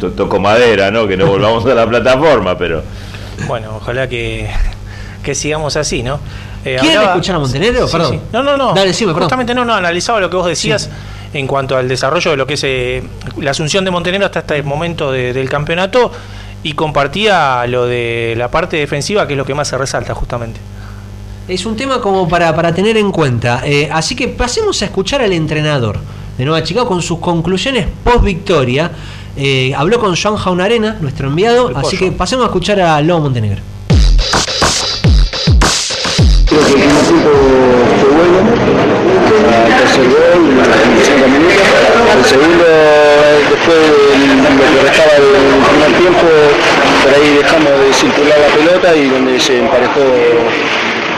To- 0.00 0.10
Toco 0.10 0.40
madera, 0.40 0.90
¿no? 0.90 1.06
Que 1.06 1.16
no 1.16 1.26
volvamos 1.26 1.64
a 1.66 1.74
la 1.74 1.86
plataforma, 1.88 2.58
pero... 2.58 2.82
Bueno, 3.46 3.76
ojalá 3.76 4.08
que, 4.08 4.50
que 5.22 5.34
sigamos 5.34 5.76
así, 5.76 6.02
¿no? 6.02 6.16
Eh, 6.64 6.76
¿Quieren 6.80 6.98
hablaba- 6.98 7.14
escuchar 7.14 7.36
a 7.36 7.38
Montenegro? 7.38 7.86
Sí, 7.86 7.92
Perdón. 7.92 8.12
sí. 8.14 8.20
No, 8.32 8.42
no, 8.42 8.56
no. 8.56 8.74
Dale. 8.74 8.92
Justamente 8.92 9.54
no, 9.54 9.64
no, 9.64 9.74
analizaba 9.74 10.20
lo 10.20 10.28
que 10.28 10.36
vos 10.36 10.46
decías 10.46 10.90
en 11.32 11.46
cuanto 11.46 11.76
al 11.76 11.88
desarrollo 11.88 12.30
de 12.32 12.36
lo 12.36 12.46
que 12.46 12.54
es 12.54 12.64
eh, 12.64 13.02
la 13.38 13.52
asunción 13.52 13.84
de 13.84 13.90
Montenegro 13.90 14.26
hasta 14.26 14.40
este 14.40 14.62
momento 14.62 15.10
de- 15.12 15.32
del 15.32 15.48
campeonato. 15.48 16.10
y 16.64 16.74
compartía 16.74 17.66
lo 17.66 17.86
de 17.86 18.34
la 18.38 18.48
parte 18.48 18.76
defensiva, 18.76 19.26
que 19.26 19.32
es 19.32 19.36
lo 19.36 19.44
que 19.44 19.52
más 19.52 19.66
se 19.66 19.76
resalta 19.76 20.14
justamente. 20.14 20.60
Es 21.48 21.66
un 21.66 21.74
tema 21.76 22.00
como 22.00 22.28
para, 22.28 22.54
para 22.54 22.72
tener 22.72 22.96
en 22.96 23.10
cuenta. 23.10 23.62
Eh, 23.64 23.88
así 23.92 24.14
que 24.14 24.28
pasemos 24.28 24.80
a 24.80 24.84
escuchar 24.84 25.22
al 25.22 25.32
entrenador 25.32 25.98
de 26.38 26.44
Nueva 26.44 26.62
Chicago 26.62 26.86
con 26.86 27.02
sus 27.02 27.18
conclusiones 27.18 27.88
post 28.04 28.22
victoria. 28.22 28.92
Eh, 29.36 29.72
habló 29.76 29.98
con 29.98 30.14
Joan 30.14 30.36
Jaunarena, 30.36 30.98
nuestro 31.00 31.26
enviado, 31.26 31.72
así 31.74 31.96
que 31.96 32.12
pasemos 32.12 32.44
a 32.44 32.46
escuchar 32.46 32.78
a 32.80 33.00
Lobo 33.00 33.22
Montenegro. 33.22 33.60
Creo 36.46 36.64
que 36.66 36.84
bueno, 38.14 38.81
tercer 39.78 40.04
gol, 40.08 40.54
25 40.54 41.28
minutos. 41.28 41.66
El 42.16 42.24
segundo, 42.24 42.64
después 43.50 43.78
de 43.78 44.26
lo 44.36 44.72
que 44.72 44.82
restaba 44.88 45.12
del 45.14 45.62
primer 45.70 45.92
tiempo, 45.98 46.26
por 47.02 47.14
ahí 47.14 47.34
dejamos 47.36 47.72
de 47.80 47.92
circular 47.92 48.38
la 48.38 48.54
pelota 48.56 48.96
y 48.96 49.08
donde 49.08 49.40
se 49.40 49.58
emparejó 49.58 50.00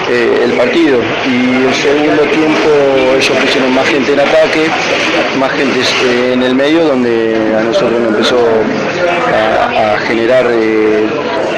eh, 0.08 0.40
el 0.44 0.52
partido. 0.52 0.98
Y 1.26 1.66
el 1.66 1.74
segundo 1.74 2.22
tiempo 2.24 2.68
ellos 3.16 3.36
pusieron 3.38 3.74
más 3.74 3.86
gente 3.86 4.12
en 4.12 4.20
ataque, 4.20 4.68
más 5.38 5.52
gente 5.52 5.80
eh, 5.80 6.32
en 6.34 6.42
el 6.42 6.54
medio, 6.54 6.84
donde 6.84 7.54
a 7.58 7.62
nosotros 7.62 8.00
nos 8.00 8.10
empezó 8.10 8.38
a, 9.32 9.94
a 9.94 9.98
generar 10.00 10.46
eh, 10.50 11.06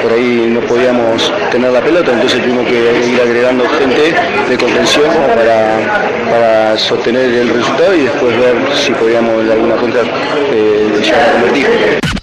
por 0.01 0.11
ahí 0.11 0.49
no 0.51 0.61
podíamos 0.61 1.31
tener 1.51 1.71
la 1.71 1.81
pelota, 1.81 2.11
entonces 2.11 2.41
tuvimos 2.41 2.65
que 2.65 3.07
ir 3.07 3.21
agregando 3.21 3.67
gente 3.69 4.13
de 4.49 4.57
contención 4.57 5.09
para, 5.35 6.09
para 6.29 6.77
sostener 6.77 7.33
el 7.33 7.49
resultado 7.49 7.95
y 7.95 8.03
después 8.03 8.37
ver 8.37 8.55
si 8.75 8.91
podíamos 8.93 9.45
de 9.45 9.53
alguna 9.53 9.75
contra 9.75 10.01
eh, 10.01 11.11
convertir. 11.33 12.16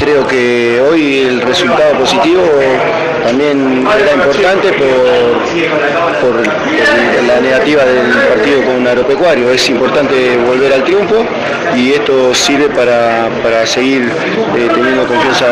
Creo 0.00 0.26
que 0.26 0.80
hoy 0.88 1.18
el 1.28 1.42
resultado 1.42 1.92
positivo 1.98 2.42
también 3.22 3.86
era 3.86 4.12
importante 4.14 4.72
por, 4.72 4.88
por- 6.20 6.46
la 7.26 7.38
negativa 7.40 7.84
del 7.84 8.10
partido 8.28 8.62
con 8.64 8.86
Agropecuario. 8.86 9.50
Es 9.50 9.68
importante 9.68 10.36
volver 10.38 10.72
al 10.72 10.84
triunfo 10.84 11.24
y 11.76 11.92
esto 11.92 12.34
sirve 12.34 12.70
para, 12.70 13.28
para 13.42 13.66
seguir 13.66 14.10
eh, 14.56 14.68
teniendo 14.74 15.04
confianza 15.06 15.46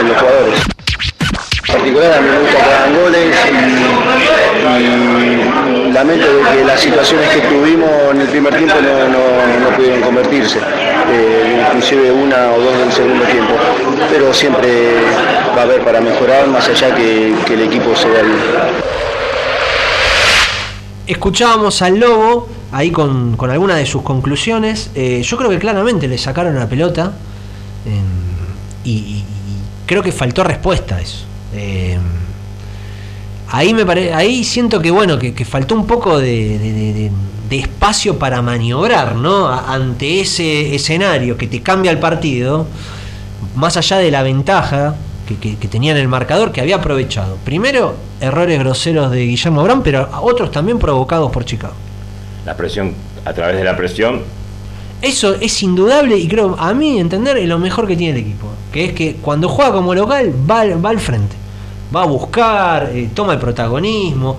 en 0.00 0.08
los 0.08 0.16
jugadores. 0.18 0.60
En 1.66 1.74
particular 1.74 2.12
a 2.12 2.20
mí 2.20 2.28
me 2.28 2.38
gusta 2.40 2.56
que 2.58 2.72
hagan 2.72 2.94
goles 3.00 3.36
y 4.80 5.73
lamento 5.94 6.26
de 6.26 6.58
que 6.58 6.64
las 6.64 6.80
situaciones 6.80 7.28
que 7.30 7.40
tuvimos 7.42 7.88
en 8.12 8.20
el 8.20 8.26
primer 8.28 8.54
tiempo 8.56 8.74
no, 8.80 9.08
no- 9.70 9.76
pudieron 9.76 10.00
convertirse, 10.02 10.58
eh, 10.58 11.64
inclusive 11.68 12.12
una 12.12 12.52
o 12.52 12.60
dos 12.60 12.78
del 12.78 12.92
segundo 12.92 13.24
tiempo, 13.24 13.54
pero 14.10 14.32
siempre 14.32 14.94
va 15.56 15.60
a 15.62 15.64
haber 15.64 15.82
para 15.82 16.00
mejorar 16.00 16.46
más 16.48 16.68
allá 16.68 16.94
que, 16.94 17.34
el 17.52 17.62
equipo 17.62 17.94
se 17.96 18.08
vea 18.08 18.22
bien. 18.22 18.38
Escuchábamos 21.06 21.82
al 21.82 21.98
Lobo 21.98 22.48
ahí 22.72 22.90
con, 22.90 23.36
con 23.36 23.50
algunas 23.50 23.76
de 23.76 23.86
sus 23.86 24.02
conclusiones. 24.02 24.90
Eh, 24.94 25.22
yo 25.22 25.36
creo 25.36 25.50
que 25.50 25.58
claramente 25.58 26.08
le 26.08 26.16
sacaron 26.18 26.54
la 26.54 26.68
pelota 26.68 27.12
eh, 27.86 28.00
y, 28.84 28.90
y- 28.90 29.24
creo 29.86 30.02
que 30.02 30.12
faltó 30.12 30.44
respuesta 30.44 30.96
a 30.96 31.00
eso. 31.00 31.24
Ahí 33.56 33.72
me 33.72 33.86
pare- 33.86 34.12
ahí 34.12 34.42
siento 34.42 34.80
que 34.80 34.90
bueno 34.90 35.16
que, 35.18 35.32
que 35.32 35.44
faltó 35.44 35.76
un 35.76 35.86
poco 35.86 36.18
de, 36.18 36.58
de- 36.58 36.72
de- 36.72 36.92
de- 36.92 37.10
de 37.50 37.58
espacio 37.58 38.18
para 38.18 38.42
maniobrar, 38.42 39.14
¿no? 39.14 39.46
Ante 39.48 40.20
ese 40.20 40.74
escenario 40.74 41.36
que 41.36 41.46
te 41.46 41.60
cambia 41.62 41.90
el 41.92 41.98
partido, 41.98 42.66
más 43.54 43.76
allá 43.76 43.98
de 43.98 44.10
la 44.10 44.22
ventaja 44.24 44.96
que, 45.28 45.36
que- 45.36 45.56
que 45.56 45.68
tenía 45.68 45.92
en 45.92 45.98
el 45.98 46.08
marcador, 46.08 46.50
que 46.50 46.60
había 46.62 46.76
aprovechado. 46.76 47.36
Primero, 47.44 47.94
errores 48.20 48.58
groseros 48.58 49.10
de 49.12 49.24
Guillermo 49.26 49.62
Brown, 49.62 49.82
pero 49.84 50.08
otros 50.22 50.50
también 50.50 50.78
provocados 50.80 51.30
por 51.30 51.44
Chicago. 51.44 51.74
La 52.44 52.56
presión, 52.56 52.92
a 53.24 53.32
través 53.32 53.56
de 53.56 53.64
la 53.64 53.76
presión, 53.76 54.22
Eso 55.02 55.34
es 55.34 55.62
indudable 55.62 56.16
y 56.16 56.26
creo, 56.28 56.56
a 56.58 56.72
mí 56.72 56.98
entender, 56.98 57.36
es 57.36 57.46
lo 57.48 57.58
mejor 57.58 57.86
que 57.86 57.94
tiene 57.94 58.18
el 58.18 58.24
equipo. 58.24 58.48
Que 58.72 58.86
es 58.86 58.92
que 58.94 59.16
cuando 59.16 59.48
juega 59.50 59.70
como 59.72 59.94
local, 59.94 60.32
va, 60.50 60.64
va 60.76 60.90
al 60.90 60.98
frente. 60.98 61.36
Va 61.94 62.02
a 62.02 62.06
buscar, 62.06 62.90
eh, 62.92 63.10
toma 63.14 63.32
el 63.32 63.38
protagonismo. 63.38 64.36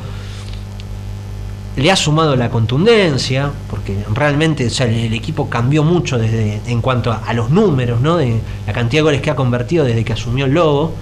Le 1.78 1.92
ha 1.92 1.96
sumado 1.96 2.36
la 2.38 2.50
contundencia, 2.50 3.52
porque 3.70 3.98
realmente 4.14 4.68
o 4.68 4.70
sea, 4.70 4.88
el, 4.88 5.14
equipo 5.14 5.50
cambió 5.50 5.84
mucho 5.84 6.18
desde 6.18 6.62
en 6.68 6.82
cuanto 6.82 7.12
a, 7.12 7.34
los 7.34 7.50
números, 7.50 8.00
¿no? 8.00 8.16
De 8.16 8.40
la 8.66 8.72
cantidad 8.72 9.00
de 9.00 9.04
goles 9.04 9.22
que 9.22 9.30
ha 9.30 9.36
convertido 9.36 9.84
desde 9.84 10.06
que 10.06 10.14
asumió 10.14 10.46
el 10.46 10.54
Lobo. 10.54 10.94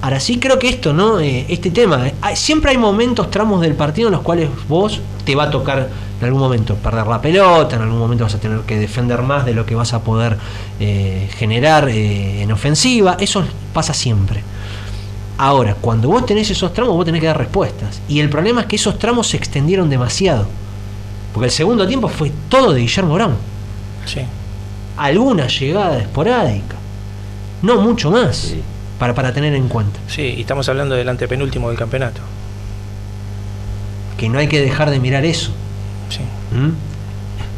Ahora 0.00 0.18
sí 0.18 0.38
creo 0.38 0.58
que 0.58 0.68
esto, 0.68 0.92
¿no? 0.92 1.20
Eh, 1.20 1.46
este 1.48 1.70
tema, 1.70 2.08
eh, 2.08 2.14
siempre 2.34 2.72
hay 2.72 2.78
momentos, 2.78 3.30
tramos 3.30 3.60
del 3.60 3.74
partido 3.74 4.08
en 4.08 4.12
los 4.12 4.22
cuales 4.22 4.48
vos 4.68 5.00
te 5.24 5.34
va 5.36 5.44
a 5.44 5.50
tocar 5.50 5.88
en 6.20 6.26
algún 6.26 6.40
momento 6.40 6.74
perder 6.74 7.06
la 7.06 7.20
pelota, 7.20 7.76
en 7.76 7.82
algún 7.82 7.98
momento 7.98 8.24
vas 8.24 8.34
a 8.34 8.40
tener 8.40 8.60
que 8.60 8.78
defender 8.78 9.22
más 9.22 9.44
de 9.44 9.54
lo 9.54 9.64
que 9.64 9.74
vas 9.74 9.92
a 9.92 10.02
poder 10.02 10.36
eh, 10.80 11.28
generar 11.36 11.88
en 11.88 12.50
ofensiva, 12.50 13.16
eso 13.20 13.44
pasa 13.72 13.94
siempre. 13.94 14.42
Ahora, 15.38 15.76
cuando 15.80 16.08
vos 16.08 16.26
tenés 16.26 16.50
esos 16.50 16.74
tramos, 16.74 16.96
vos 16.96 17.04
tenés 17.04 17.20
que 17.20 17.28
dar 17.28 17.38
respuestas. 17.38 18.02
Y 18.08 18.18
el 18.18 18.28
problema 18.28 18.62
es 18.62 18.66
que 18.66 18.74
esos 18.74 18.98
tramos 18.98 19.28
se 19.28 19.36
extendieron 19.36 19.88
demasiado. 19.88 20.46
Porque 21.32 21.46
el 21.46 21.52
segundo 21.52 21.86
tiempo 21.86 22.08
fue 22.08 22.32
todo 22.48 22.72
de 22.72 22.80
Guillermo 22.80 23.14
Brown. 23.14 23.36
Sí. 24.04 24.22
Alguna 24.96 25.46
llegada 25.46 25.98
esporádica. 25.98 26.74
No 27.62 27.80
mucho 27.80 28.10
más. 28.10 28.54
Para, 28.98 29.14
para 29.14 29.32
tener 29.32 29.54
en 29.54 29.68
cuenta. 29.68 30.00
Sí, 30.08 30.34
y 30.36 30.40
estamos 30.40 30.68
hablando 30.68 30.96
del 30.96 31.08
antepenúltimo 31.08 31.68
del 31.68 31.78
campeonato. 31.78 32.20
Que 34.16 34.28
no 34.28 34.40
hay 34.40 34.48
que 34.48 34.60
dejar 34.60 34.90
de 34.90 34.98
mirar 34.98 35.24
eso. 35.24 35.52
Sí. 36.08 36.22
¿Mm? 36.56 36.72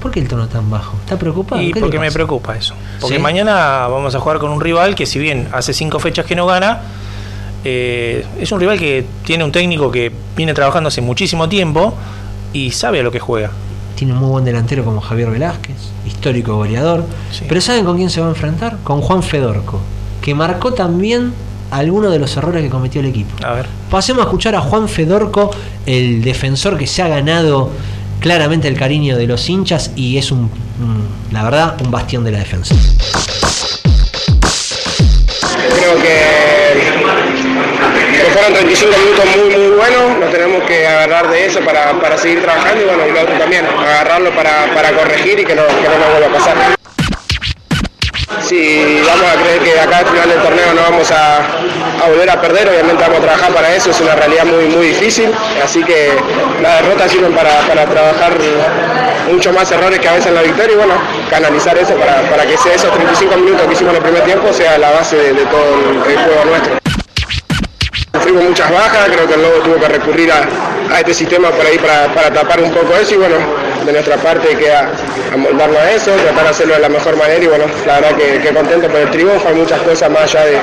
¿Por 0.02 0.10
qué 0.10 0.20
el 0.20 0.28
tono 0.28 0.48
tan 0.48 0.70
bajo? 0.70 0.96
¿Está 0.98 1.18
preocupado? 1.18 1.62
Y 1.62 1.72
¿Qué 1.72 1.74
le 1.74 1.80
porque 1.80 1.98
me 1.98 2.10
preocupa 2.10 2.56
eso. 2.56 2.74
Porque 3.00 3.16
¿Sí? 3.16 3.22
mañana 3.22 3.86
vamos 3.86 4.14
a 4.14 4.20
jugar 4.20 4.38
con 4.38 4.50
un 4.50 4.60
rival 4.60 4.94
que 4.94 5.06
si 5.06 5.18
bien 5.18 5.48
hace 5.52 5.72
cinco 5.72 5.98
fechas 5.98 6.26
que 6.26 6.34
no 6.34 6.46
gana, 6.46 6.80
eh, 7.64 8.24
es 8.40 8.50
un 8.52 8.60
rival 8.60 8.78
que 8.78 9.04
tiene 9.24 9.44
un 9.44 9.52
técnico 9.52 9.90
que 9.90 10.10
viene 10.36 10.54
trabajando 10.54 10.88
hace 10.88 11.00
muchísimo 11.00 11.48
tiempo 11.48 11.94
y 12.52 12.70
sabe 12.70 13.00
a 13.00 13.02
lo 13.02 13.10
que 13.10 13.20
juega. 13.20 13.50
Tiene 13.96 14.14
un 14.14 14.18
muy 14.20 14.30
buen 14.30 14.44
delantero 14.44 14.84
como 14.84 15.00
Javier 15.00 15.30
Velázquez, 15.30 15.76
histórico 16.06 16.56
goleador. 16.56 17.04
Sí. 17.32 17.44
Pero 17.48 17.60
¿saben 17.60 17.84
con 17.84 17.96
quién 17.96 18.08
se 18.10 18.20
va 18.20 18.26
a 18.26 18.30
enfrentar? 18.30 18.78
Con 18.82 19.02
Juan 19.02 19.22
Fedorco, 19.22 19.80
que 20.22 20.34
marcó 20.34 20.72
también 20.72 21.32
algunos 21.70 22.10
de 22.10 22.18
los 22.18 22.34
errores 22.36 22.62
que 22.62 22.70
cometió 22.70 23.00
el 23.00 23.06
equipo. 23.08 23.32
A 23.46 23.52
ver. 23.52 23.66
Pasemos 23.90 24.22
a 24.22 24.24
escuchar 24.24 24.54
a 24.54 24.60
Juan 24.60 24.88
Fedorco, 24.88 25.50
el 25.86 26.22
defensor 26.22 26.78
que 26.78 26.86
se 26.86 27.02
ha 27.02 27.08
ganado 27.08 27.70
claramente 28.20 28.68
el 28.68 28.76
cariño 28.76 29.16
de 29.16 29.26
los 29.26 29.48
hinchas 29.48 29.92
y 29.96 30.16
es 30.16 30.30
un, 30.32 30.40
un- 30.82 31.08
la 31.30 31.42
verdad, 31.44 31.76
un 31.84 31.90
bastión 31.90 32.24
de 32.24 32.32
la 32.32 32.38
defensa. 32.38 32.74
Creo 35.76 35.94
que, 35.96 36.80
que 36.80 36.89
fueron 38.30 38.52
35 38.54 38.96
minutos 38.98 39.24
muy 39.36 39.56
muy 39.56 39.76
buenos, 39.76 40.18
nos 40.18 40.30
tenemos 40.30 40.62
que 40.64 40.86
agarrar 40.86 41.28
de 41.30 41.46
eso 41.46 41.60
para, 41.60 41.92
para 42.00 42.16
seguir 42.16 42.42
trabajando 42.42 42.82
y 42.82 42.84
bueno, 42.84 43.06
y 43.06 43.12
lo 43.12 43.20
otro 43.22 43.34
también, 43.38 43.66
agarrarlo 43.66 44.30
para, 44.30 44.66
para 44.74 44.92
corregir 44.92 45.38
y 45.38 45.44
que 45.44 45.54
no, 45.54 45.66
que 45.66 45.88
no 45.88 45.98
nos 45.98 46.10
vuelva 46.10 46.26
a 46.26 46.32
pasar. 46.32 46.56
Si 48.42 49.00
vamos 49.06 49.26
a 49.26 49.40
creer 49.40 49.60
que 49.60 49.80
acá 49.80 49.98
al 49.98 50.06
final 50.06 50.28
del 50.28 50.42
torneo 50.42 50.74
no 50.74 50.82
vamos 50.82 51.10
a, 51.12 51.36
a 51.36 52.08
volver 52.08 52.30
a 52.30 52.40
perder, 52.40 52.68
obviamente 52.68 53.02
vamos 53.02 53.18
a 53.18 53.22
trabajar 53.22 53.52
para 53.52 53.74
eso, 53.74 53.90
es 53.90 54.00
una 54.00 54.14
realidad 54.14 54.44
muy 54.44 54.64
muy 54.64 54.88
difícil, 54.88 55.30
así 55.62 55.84
que 55.84 56.10
las 56.60 56.82
derrotas 56.82 57.12
sirven 57.12 57.32
para, 57.32 57.60
para 57.60 57.86
trabajar 57.86 58.32
mucho 59.30 59.52
más 59.52 59.70
errores 59.70 60.00
que 60.00 60.08
a 60.08 60.12
veces 60.12 60.26
en 60.26 60.34
la 60.34 60.42
victoria 60.42 60.72
y 60.72 60.76
bueno, 60.76 60.94
canalizar 61.28 61.76
eso 61.78 61.94
para, 61.94 62.22
para 62.22 62.46
que 62.46 62.56
sea 62.56 62.74
esos 62.74 62.92
35 62.92 63.36
minutos 63.36 63.66
que 63.66 63.72
hicimos 63.74 63.90
en 63.92 63.96
el 63.96 64.02
primer 64.02 64.24
tiempo 64.24 64.52
sea 64.52 64.78
la 64.78 64.90
base 64.90 65.16
de, 65.16 65.44
todo 65.46 65.74
el 66.08 66.16
juego 66.16 66.44
nuestro. 66.46 66.79
Sufrimos 68.30 68.50
muchas 68.50 68.70
bajas, 68.70 69.08
creo 69.10 69.26
que 69.26 69.34
el 69.34 69.42
Lobo 69.42 69.56
tuvo 69.58 69.74
que 69.74 69.88
recurrir 69.88 70.30
a, 70.30 70.46
a 70.94 71.00
este 71.00 71.14
sistema 71.14 71.50
por 71.50 71.66
ahí 71.66 71.76
para, 71.78 72.06
para 72.14 72.32
tapar 72.32 72.60
un 72.60 72.70
poco 72.70 72.94
eso 72.94 73.14
y 73.14 73.16
bueno, 73.16 73.34
de 73.84 73.90
nuestra 73.90 74.16
parte 74.18 74.56
queda 74.56 74.88
amoldarnos 75.34 75.76
a 75.76 75.90
eso, 75.90 76.12
tratar 76.12 76.44
de 76.44 76.50
hacerlo 76.50 76.74
de 76.74 76.80
la 76.80 76.88
mejor 76.90 77.16
manera 77.16 77.42
y 77.42 77.48
bueno, 77.48 77.64
la 77.84 77.98
verdad 77.98 78.16
que, 78.16 78.38
que 78.38 78.54
contento 78.54 78.86
por 78.86 79.00
el 79.00 79.10
triunfo, 79.10 79.48
hay 79.48 79.54
muchas 79.56 79.80
cosas 79.80 80.08
más 80.10 80.22
allá 80.22 80.44
de, 80.44 80.60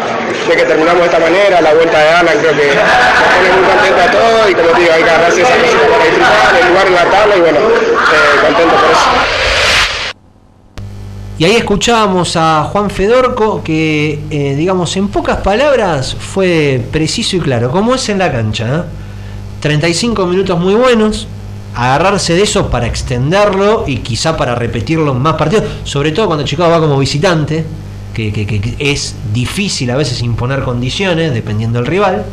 que 0.55 0.63
terminamos 0.63 1.01
de 1.01 1.05
esta 1.07 1.19
manera, 1.19 1.59
la 1.59 1.73
vuelta 1.73 1.99
de 1.99 2.07
Alan 2.07 2.37
creo 2.39 2.55
que 2.55 2.67
nos 2.71 3.35
pone 3.35 3.49
muy 3.51 3.67
contento 3.67 4.01
a 4.01 4.11
todos 4.15 4.49
y 4.49 4.53
como 4.55 4.67
digo, 4.79 4.93
hay 4.93 5.03
que 5.03 5.09
agarrarse 5.09 5.41
esa 5.41 5.51
para 5.51 6.05
disfrutar, 6.07 6.55
el 6.61 6.67
lugar 6.69 6.87
en 6.87 6.95
la 6.95 7.03
tabla 7.03 7.35
y 7.35 7.39
bueno, 7.41 7.59
eh, 7.59 8.47
contento 8.47 8.75
por 8.79 8.91
eso. 8.95 9.56
Y 11.39 11.45
ahí 11.45 11.55
escuchábamos 11.55 12.35
a 12.35 12.63
Juan 12.71 12.89
Fedorco 12.89 13.61
que, 13.63 14.19
eh, 14.31 14.55
digamos, 14.55 14.97
en 14.97 15.07
pocas 15.09 15.37
palabras 15.37 16.15
fue 16.15 16.81
preciso 16.91 17.35
y 17.35 17.39
claro, 17.39 17.69
como 17.69 17.93
es 17.93 18.09
en 18.09 18.17
la 18.17 18.31
cancha. 18.31 18.77
¿eh? 18.77 18.81
35 19.59 20.25
minutos 20.25 20.59
muy 20.59 20.73
buenos, 20.73 21.27
agarrarse 21.75 22.33
de 22.33 22.41
eso 22.41 22.71
para 22.71 22.87
extenderlo 22.87 23.83
y 23.85 23.97
quizá 23.97 24.35
para 24.35 24.55
repetirlo 24.55 25.11
en 25.11 25.19
más 25.19 25.35
partidos, 25.35 25.65
sobre 25.83 26.11
todo 26.11 26.25
cuando 26.25 26.43
Chicago 26.43 26.71
va 26.71 26.79
como 26.79 26.97
visitante, 26.97 27.63
que, 28.15 28.75
es 28.79 29.13
difícil 29.31 29.91
a 29.91 29.95
veces 29.95 30.23
imponer 30.23 30.63
condiciones 30.63 31.35
dependiendo 31.35 31.77
del 31.77 31.85
rival. 31.85 32.25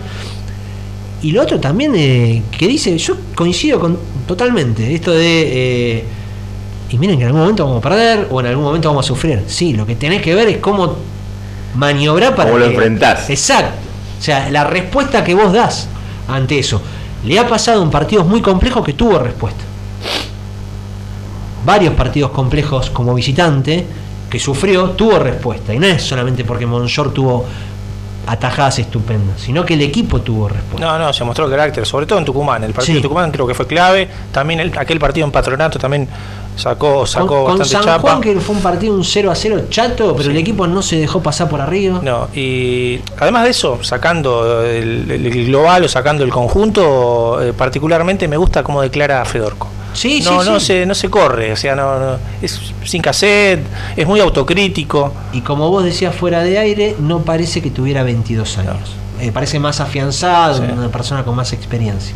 Y 1.20 1.32
lo 1.32 1.42
otro 1.42 1.60
también 1.60 1.92
eh, 1.94 2.42
que 2.56 2.66
dice, 2.66 2.96
yo 2.96 3.16
coincido 3.34 3.78
con 3.78 3.98
totalmente, 4.26 4.94
esto 4.94 5.12
de... 5.12 6.23
y 6.90 6.98
miren 6.98 7.16
que 7.16 7.22
en 7.22 7.28
algún 7.28 7.40
momento 7.42 7.64
vamos 7.64 7.78
a 7.84 7.88
perder 7.88 8.28
o 8.30 8.40
en 8.40 8.46
algún 8.46 8.64
momento 8.64 8.88
vamos 8.88 9.04
a 9.06 9.08
sufrir. 9.08 9.44
Sí, 9.46 9.72
lo 9.74 9.84
que 9.86 9.96
tenés 9.96 10.22
que 10.22 10.34
ver 10.34 10.48
es 10.48 10.58
cómo 10.58 10.96
maniobrar 11.76 12.34
para 12.36 12.50
Cómo 12.50 12.58
lo 12.60 12.66
que- 12.68 12.74
enfrentás. 12.74 13.28
Exacto. 13.30 13.78
O 14.18 14.22
sea, 14.22 14.48
la 14.50 14.64
respuesta 14.64 15.24
que 15.24 15.34
vos 15.34 15.52
das 15.52 15.88
ante 16.28 16.58
eso. 16.58 16.80
Le 17.24 17.38
ha 17.38 17.48
pasado 17.48 17.82
en 17.82 17.90
partidos 17.90 18.26
muy 18.26 18.40
complejos 18.42 18.84
que 18.84 18.92
tuvo 18.92 19.18
respuesta. 19.18 19.62
Varios 21.64 21.94
partidos 21.94 22.30
complejos 22.30 22.90
como 22.90 23.14
visitante 23.14 23.86
que 24.28 24.38
sufrió, 24.38 24.90
tuvo 24.90 25.18
respuesta. 25.18 25.72
Y 25.72 25.78
no 25.78 25.86
es 25.86 26.02
solamente 26.02 26.44
porque 26.44 26.66
Monshort 26.66 27.14
tuvo 27.14 27.46
atajadas 28.26 28.78
estupendas, 28.78 29.40
sino 29.40 29.64
que 29.64 29.74
el 29.74 29.82
equipo 29.82 30.20
tuvo 30.20 30.48
respuesta. 30.48 30.86
No, 30.86 30.98
no, 30.98 31.12
se 31.12 31.24
mostró 31.24 31.48
carácter, 31.48 31.86
sobre 31.86 32.06
todo 32.06 32.18
en 32.18 32.24
Tucumán. 32.24 32.64
El 32.64 32.72
partido 32.72 32.94
Sí. 32.94 32.94
de 32.94 33.02
Tucumán 33.02 33.30
creo 33.30 33.46
que 33.46 33.54
fue 33.54 33.66
clave. 33.66 34.08
También 34.32 34.60
el- 34.60 34.78
aquel 34.78 34.98
partido 34.98 35.26
en 35.26 35.32
Patronato 35.32 35.78
también 35.78 36.08
sacó, 36.56 37.06
sacó 37.06 37.26
con, 37.26 37.44
con 37.44 37.58
bastante 37.58 37.72
San 37.72 37.96
chapa. 37.96 38.10
Juan, 38.10 38.20
que 38.20 38.40
fue 38.40 38.54
un 38.56 38.62
partido 38.62 38.94
un 38.94 39.04
0 39.04 39.30
a 39.30 39.34
0 39.34 39.62
chato, 39.70 40.14
pero 40.16 40.30
el 40.30 40.36
equipo 40.36 40.66
no 40.66 40.82
se 40.82 40.96
dejó 40.96 41.22
pasar 41.22 41.48
por 41.48 41.60
arriba. 41.60 42.00
No, 42.02 42.28
y 42.34 43.00
además 43.18 43.44
de 43.44 43.50
eso, 43.50 43.78
sacando 43.82 44.62
el, 44.64 45.10
el 45.10 45.46
global 45.46 45.84
o 45.84 45.88
sacando 45.88 46.24
el 46.24 46.30
conjunto, 46.30 47.40
eh, 47.42 47.52
particularmente 47.52 48.28
me 48.28 48.36
gusta 48.36 48.62
cómo 48.62 48.82
declara 48.82 49.24
Fedorco. 49.24 49.68
Sí, 49.92 50.20
no, 50.24 50.42
sí, 50.42 50.50
no 50.50 50.58
sí. 50.60 50.66
se 50.66 50.86
no 50.86 50.94
se 50.94 51.08
corre, 51.08 51.52
o 51.52 51.56
sea, 51.56 51.76
no, 51.76 51.98
no- 52.00 52.16
es 52.42 52.58
sin 52.84 53.00
cassette, 53.00 53.60
es 53.96 54.06
muy 54.06 54.18
autocrítico. 54.20 55.12
Y 55.32 55.40
como 55.42 55.70
vos 55.70 55.84
decías 55.84 56.14
fuera 56.14 56.42
de 56.42 56.58
aire, 56.58 56.96
no 56.98 57.20
parece 57.20 57.62
que 57.62 57.70
tuviera 57.70 58.02
22 58.02 58.58
años. 58.58 58.96
Eh, 59.20 59.30
parece 59.32 59.60
más 59.60 59.78
afianzado, 59.80 60.60
una 60.62 60.88
persona 60.88 61.22
con 61.24 61.36
más 61.36 61.52
experiencia. 61.52 62.12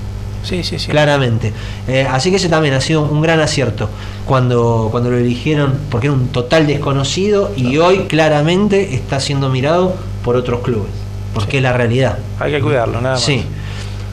Sí, 0.49 0.63
sí, 0.65 0.79
sí. 0.79 0.89
Claramente. 0.91 1.53
Eh, 1.87 2.07
así 2.11 2.31
que 2.31 2.37
ese 2.37 2.49
también 2.49 2.75
ha 2.75 2.81
sido 2.81 3.03
un 3.03 3.21
gran 3.21 3.41
acierto 3.41 3.89
cuando, 4.27 4.89
cuando 4.91 5.11
lo 5.11 5.19
eligieron, 5.19 5.75
porque 5.91 6.07
era 6.09 6.15
un 6.15 6.29
total 6.29 6.67
desconocido 6.67 7.53
y 7.57 7.77
hoy 7.79 8.05
claramente 8.09 8.95
está 8.95 9.21
siendo 9.21 9.49
mirado 9.49 9.95
por 10.25 10.37
otros 10.37 10.61
clubes, 10.61 10.91
porque 11.35 11.59
es 11.59 11.63
la 11.63 11.73
realidad. 11.73 12.19
Hay 12.41 12.53
que 12.53 12.61
cuidarlo, 12.61 13.01
nada 13.01 13.15
más. 13.15 13.23
Sí. 13.25 13.45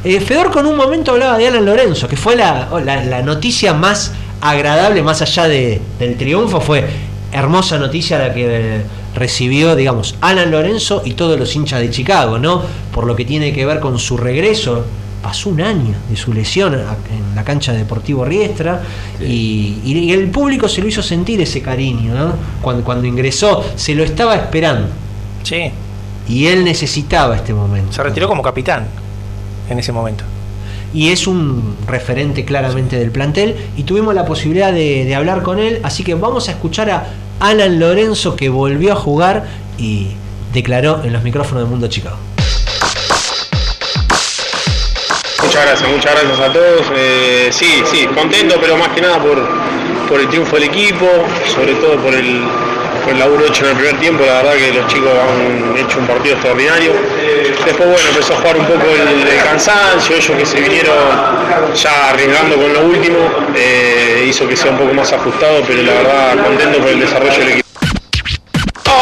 Eh, 0.04 0.20
Fedorco 0.20 0.60
en 0.60 0.68
un 0.68 0.76
momento 0.78 1.12
hablaba 1.14 1.38
de 1.38 1.48
Alan 1.48 1.66
Lorenzo, 1.66 2.08
que 2.08 2.16
fue 2.18 2.36
la, 2.36 2.70
la- 2.84 3.04
la 3.04 3.22
noticia 3.22 3.74
más 3.74 4.12
agradable, 4.42 5.02
más 5.02 5.22
allá 5.22 5.48
de- 5.48 5.82
del 6.00 6.16
triunfo, 6.18 6.62
fue 6.62 6.86
hermosa 7.32 7.78
noticia 7.80 8.18
la 8.20 8.34
que 8.34 8.82
recibió, 9.16 9.76
digamos, 9.76 10.16
Alan 10.22 10.52
Lorenzo 10.52 11.02
y 11.06 11.14
todos 11.14 11.40
los 11.40 11.56
hinchas 11.56 11.80
de 11.82 11.90
Chicago, 11.90 12.38
¿no? 12.38 12.62
Por 12.94 13.06
lo 13.08 13.16
que 13.16 13.26
tiene 13.26 13.52
que 13.54 13.66
ver 13.66 13.80
con 13.80 13.98
su 13.98 14.16
regreso. 14.18 14.86
Pasó 15.26 15.50
un 15.50 15.60
año 15.60 15.96
de 16.08 16.16
su 16.16 16.32
lesión 16.32 16.76
a- 16.76 16.96
en 17.12 17.36
la 17.36 17.44
cancha 17.44 17.72
de 17.72 17.80
Deportivo 17.80 18.24
Riestra 18.26 18.84
y, 19.20 19.80
y 19.84 20.12
el 20.14 20.30
público 20.30 20.68
se 20.70 20.82
lo 20.84 20.88
hizo 20.88 21.02
sentir 21.02 21.42
ese 21.42 21.64
cariño, 21.64 22.14
¿no? 22.14 22.34
Cuando, 22.62 22.84
cuando 22.84 23.08
ingresó, 23.08 23.64
se 23.76 23.96
lo 23.96 24.04
estaba 24.04 24.36
esperando. 24.36 24.88
Sí, 25.42 25.72
Y 26.30 26.46
él 26.46 26.64
necesitaba 26.64 27.36
este 27.38 27.56
momento. 27.56 27.92
se 27.92 28.04
retiró 28.04 28.28
como 28.28 28.44
capitán 28.44 28.86
en 29.68 29.80
ese 29.80 29.92
momento. 29.92 30.24
y 30.94 31.10
es 31.10 31.26
un 31.26 31.76
referente 31.88 32.46
claramente 32.46 32.98
del 33.00 33.10
plantel 33.10 33.56
y 33.76 33.82
tuvimos 33.84 34.14
la 34.14 34.26
posibilidad 34.26 34.72
de, 34.72 35.06
de 35.06 35.16
hablar 35.16 35.42
con 35.42 35.58
él, 35.60 35.80
así 35.84 36.04
que 36.04 36.14
vamos 36.14 36.48
a 36.50 36.52
escuchar 36.52 36.90
a 36.92 37.08
Alan 37.40 37.80
Lorenzo 37.80 38.36
que 38.36 38.48
volvió 38.50 38.94
a 38.94 38.96
jugar 38.96 39.46
y 39.80 40.10
declaró 40.54 41.04
en 41.04 41.12
los 41.14 41.24
micrófonos 41.24 41.64
de 41.64 41.70
Mundo 41.72 41.88
Chicago. 41.88 42.16
Muchas 45.56 45.70
gracias, 45.70 45.90
muchas 45.90 46.12
gracias 46.12 46.40
a 46.50 46.52
todos. 46.52 46.92
Eh, 46.98 47.48
sí, 47.50 47.82
sí, 47.90 48.06
contento, 48.08 48.58
pero 48.60 48.76
más 48.76 48.90
que 48.90 49.00
nada 49.00 49.20
por, 49.20 49.42
por 50.10 50.20
el 50.20 50.28
triunfo 50.28 50.58
del 50.58 50.66
equipo, 50.66 51.08
sobre 51.48 51.76
todo 51.76 51.96
por 51.96 52.14
el, 52.14 52.44
por 53.06 53.14
el 53.14 53.20
laburo 53.20 53.46
hecho 53.46 53.64
en 53.64 53.72
el 53.72 53.78
primer 53.78 53.98
tiempo. 53.98 54.26
La 54.26 54.42
verdad 54.42 54.56
que 54.56 54.74
los 54.74 54.86
chicos 54.88 55.12
han 55.14 55.78
hecho 55.78 56.00
un 56.00 56.08
partido 56.08 56.36
extraordinario. 56.36 56.92
Después, 57.66 57.90
bueno, 57.90 58.10
empezó 58.10 58.34
a 58.34 58.36
jugar 58.36 58.58
un 58.58 58.66
poco 58.66 58.84
el, 58.84 59.44
cansancio, 59.46 60.18
ellos 60.18 60.38
que 60.38 60.46
se 60.46 60.60
vinieron 60.60 60.94
ya 61.74 62.10
arriesgando 62.10 62.58
con 62.58 62.74
lo 62.74 62.82
último, 62.82 63.20
eh, 63.56 64.26
hizo 64.28 64.46
que 64.50 64.58
sea 64.58 64.72
un 64.72 64.78
poco 64.78 64.94
más 64.94 65.14
ajustado, 65.14 65.62
pero 65.66 65.84
la 65.84 65.94
verdad 65.94 66.44
contento 66.44 66.80
por 66.80 66.90
el 66.90 67.00
desarrollo 67.00 67.32
del 67.32 67.48
equipo. 67.48 67.65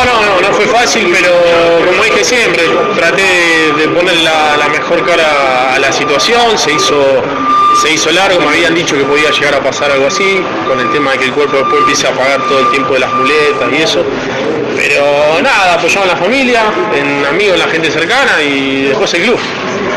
No, 0.05 0.21
no, 0.21 0.41
no, 0.41 0.53
fue 0.53 0.65
fácil, 0.65 1.07
pero 1.11 1.31
como 1.85 2.03
dije 2.03 2.23
siempre, 2.23 2.63
traté 2.95 3.23
de, 3.77 3.87
poner 3.89 4.17
la, 4.17 4.57
la 4.57 4.67
mejor 4.69 5.05
cara 5.05 5.75
a 5.75 5.79
la 5.79 5.91
situación, 5.91 6.57
se 6.57 6.73
hizo, 6.73 7.23
se 7.81 7.93
hizo 7.93 8.11
largo, 8.11 8.39
me 8.41 8.47
habían 8.47 8.75
dicho 8.75 8.97
que 8.97 9.03
podía 9.03 9.31
llegar 9.31 9.55
a 9.55 9.59
pasar 9.61 9.91
algo 9.91 10.07
así, 10.07 10.41
con 10.67 10.79
el 10.79 10.91
tema 10.91 11.11
de 11.11 11.19
que 11.19 11.25
el 11.25 11.31
cuerpo 11.31 11.57
después 11.57 11.79
empiece 11.79 12.07
a 12.07 12.11
pagar 12.11 12.41
todo 12.47 12.59
el 12.59 12.69
tiempo 12.71 12.93
de 12.93 12.99
las 12.99 13.13
muletas 13.13 13.71
y 13.71 13.81
eso. 13.81 14.03
Pero 14.75 15.41
nada, 15.41 15.75
apoyaba 15.75 16.05
a 16.05 16.09
la 16.09 16.17
familia, 16.17 16.63
en 16.93 17.25
amigos, 17.25 17.53
en 17.53 17.59
la 17.59 17.67
gente 17.67 17.89
cercana 17.89 18.41
y 18.41 18.87
después 18.87 19.13
el 19.13 19.23
club. 19.23 19.39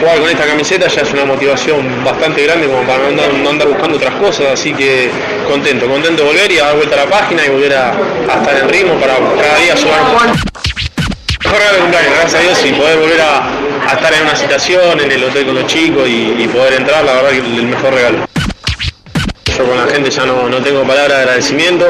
Jugar 0.00 0.18
con 0.20 0.28
esta 0.28 0.46
camiseta 0.46 0.88
ya 0.88 1.00
es 1.02 1.12
una 1.12 1.24
motivación 1.24 2.04
bastante 2.04 2.42
grande 2.44 2.66
como 2.66 2.82
para 2.82 3.10
no 3.10 3.50
andar, 3.50 3.68
buscando 3.68 3.96
otras 3.96 4.14
cosas, 4.16 4.48
así 4.52 4.72
que 4.74 5.10
contento, 5.48 5.86
contento 5.88 6.22
de 6.22 6.28
volver 6.28 6.52
y 6.52 6.58
a 6.58 6.66
dar 6.66 6.76
vuelta 6.76 7.00
a 7.00 7.04
la 7.04 7.10
página 7.10 7.46
y 7.46 7.48
volver 7.48 7.74
a, 7.74 7.92
estar 7.92 8.58
en 8.60 8.68
ritmo 8.68 8.94
para 9.00 9.14
cada 9.14 9.58
día 9.58 9.76
sumar 9.76 10.02
un 10.02 10.12
poco. 10.12 10.24
Mejor 11.44 11.72
de 11.72 11.78
cumpleaños, 11.78 12.12
gracias 12.18 12.34
a 12.34 12.40
Dios, 12.40 12.64
y 12.66 12.72
poder 12.72 12.98
volver 12.98 13.20
a, 13.20 13.92
estar 13.94 14.12
en 14.12 14.22
una 14.22 14.36
situación, 14.36 15.00
en 15.00 15.12
el 15.12 15.24
hotel 15.24 15.46
con 15.46 15.54
los 15.54 15.66
chicos 15.66 16.08
y, 16.08 16.34
y 16.42 16.48
poder 16.48 16.74
entrar, 16.74 17.04
la 17.04 17.14
verdad 17.14 17.30
que 17.30 17.38
el 17.38 17.66
mejor 17.66 17.94
regalo. 17.94 18.26
Yo 19.56 19.64
con 19.64 19.76
la 19.78 19.86
gente 19.90 20.10
ya 20.10 20.26
no, 20.26 20.48
no 20.48 20.58
tengo 20.58 20.82
palabra 20.82 21.14
de 21.14 21.20
agradecimiento, 21.22 21.88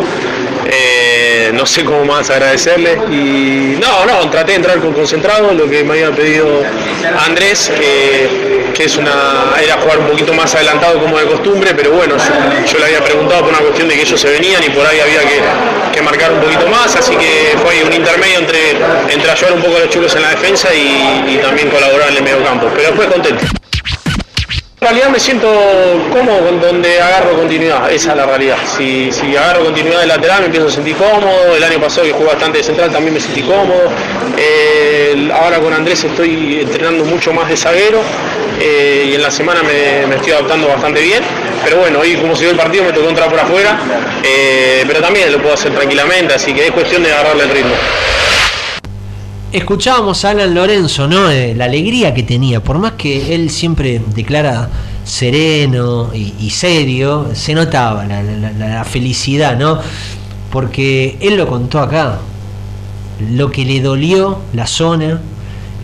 eh, 0.67 1.06
no 1.53 1.67
sé 1.67 1.85
cómo 1.85 2.05
más 2.05 2.31
agradecerle 2.31 2.99
y 3.11 3.79
no, 3.81 4.05
no, 4.07 4.31
traté 4.31 4.53
de 4.53 4.57
entrar 4.57 4.79
con 4.79 4.93
concentrado, 4.93 5.53
lo 5.53 5.69
que 5.69 5.85
me 5.85 5.95
había 5.95 6.11
pedido 6.11 6.63
Andrés, 7.27 7.71
que, 7.77 8.85
es 8.85 8.97
una, 8.97 9.55
era 9.63 9.79
jugar 9.79 9.99
un 9.99 10.07
poquito 10.09 10.33
más 10.35 10.55
adelantado 10.55 11.01
como 11.01 11.19
de 11.19 11.25
costumbre, 11.25 11.73
pero 11.75 11.93
bueno, 11.93 12.15
yo, 12.71 12.79
le 12.79 12.85
había 12.85 13.03
preguntado 13.03 13.41
por 13.41 13.51
una 13.51 13.59
cuestión 13.59 13.89
de 13.89 13.95
que 13.95 14.03
ellos 14.03 14.21
se 14.21 14.29
venían 14.29 14.63
y 14.63 14.71
por 14.71 14.87
ahí 14.87 15.01
había 15.01 15.21
que, 15.93 16.03
marcar 16.03 16.31
un 16.31 16.41
poquito 16.41 16.69
más, 16.69 16.95
así 16.95 17.17
que 17.17 17.57
fue 17.61 17.73
ahí 17.73 17.83
un 17.83 17.93
intermedio 17.93 18.39
entre, 18.39 18.73
entre 19.11 19.31
ayudar 19.31 19.55
un 19.55 19.63
poco 19.63 19.77
a 19.77 19.81
los 19.81 19.89
chicos 19.89 20.15
en 20.15 20.23
la 20.23 20.31
defensa 20.31 20.69
y 20.73 21.39
también 21.43 21.69
colaborar 21.69 22.11
en 22.11 22.17
el 22.19 22.23
medio 22.23 22.45
campo, 22.45 22.71
pero 22.75 22.89
después 22.89 23.09
contento. 23.09 23.45
En 24.79 24.89
realidad 24.89 25.09
me 25.09 25.19
siento 25.19 25.49
cómodo 26.13 26.53
donde 26.61 27.01
agarro 27.01 27.33
continuidad, 27.33 27.91
esa 27.91 28.11
es 28.11 28.17
la 28.19 28.27
realidad. 28.27 28.59
Si, 28.77 29.11
agarro 29.35 29.65
continuidad 29.65 30.01
de 30.01 30.07
lateral 30.07 30.41
me 30.41 30.47
empiezo 30.47 30.69
a 30.69 30.71
sentir 30.71 30.95
cómodo, 30.97 31.57
el 31.57 31.65
año 31.65 31.81
pasado 31.81 32.07
que 32.07 32.13
jugué 32.13 32.27
bastante 32.27 32.59
de 32.59 32.65
central 32.65 32.93
también 32.93 33.15
me 33.15 33.21
sentí 33.21 33.41
cómodo, 33.41 33.91
ahora 35.33 35.61
con 35.61 35.73
Andrés 35.73 36.05
estoy 36.05 36.61
entrenando 36.61 37.07
mucho 37.07 37.33
más 37.33 37.49
de 37.49 37.57
zaguero 37.57 38.03
eh, 38.61 39.09
y 39.11 39.15
en 39.15 39.23
la 39.23 39.31
semana 39.31 39.63
me, 39.63 40.07
me 40.09 40.17
estoy 40.17 40.33
adaptando 40.33 40.69
bastante 40.69 41.01
bien, 41.01 41.23
pero 41.65 41.79
bueno, 41.79 42.01
hoy 42.01 42.15
como 42.17 42.37
se 42.37 42.43
dio 42.43 42.51
el 42.51 42.59
partido 42.59 42.85
me 42.85 42.93
tocó 42.93 43.09
entrar 43.09 43.31
por 43.31 43.41
afuera, 43.41 43.79
eh, 44.23 44.85
pero 44.87 45.01
también 45.01 45.33
lo 45.33 45.39
puedo 45.39 45.55
hacer 45.55 45.73
tranquilamente, 45.75 46.35
así 46.35 46.53
que 46.53 46.67
es 46.67 46.71
cuestión 46.71 47.03
de 47.03 47.13
agarrarle 47.13 47.45
el 47.45 47.51
ritmo. 47.51 47.75
Escuchábamos 49.53 50.25
a 50.25 50.31
Alan 50.31 50.55
Lorenzo, 50.55 51.07
¿no? 51.07 51.29
La 51.31 51.65
alegría 51.67 52.13
que 52.13 52.23
tenía, 52.25 52.63
por 52.63 52.79
más 52.79 52.93
que 52.93 53.35
él 53.35 53.49
siempre 53.51 54.03
declara 54.15 54.69
sereno 55.05 56.11
y, 56.13 56.51
serio, 56.51 57.29
se 57.33 57.55
notaba 57.55 58.05
la, 58.05 58.23
la- 58.23 58.51
la- 58.53 58.85
felicidad, 58.85 59.57
¿no? 59.57 59.79
Porque 60.51 61.17
él 61.21 61.37
lo 61.37 61.47
contó 61.47 61.79
acá, 61.81 62.19
lo 63.33 63.51
que 63.51 63.65
le 63.65 63.81
dolió 63.81 64.41
la 64.53 64.67
zona, 64.67 65.21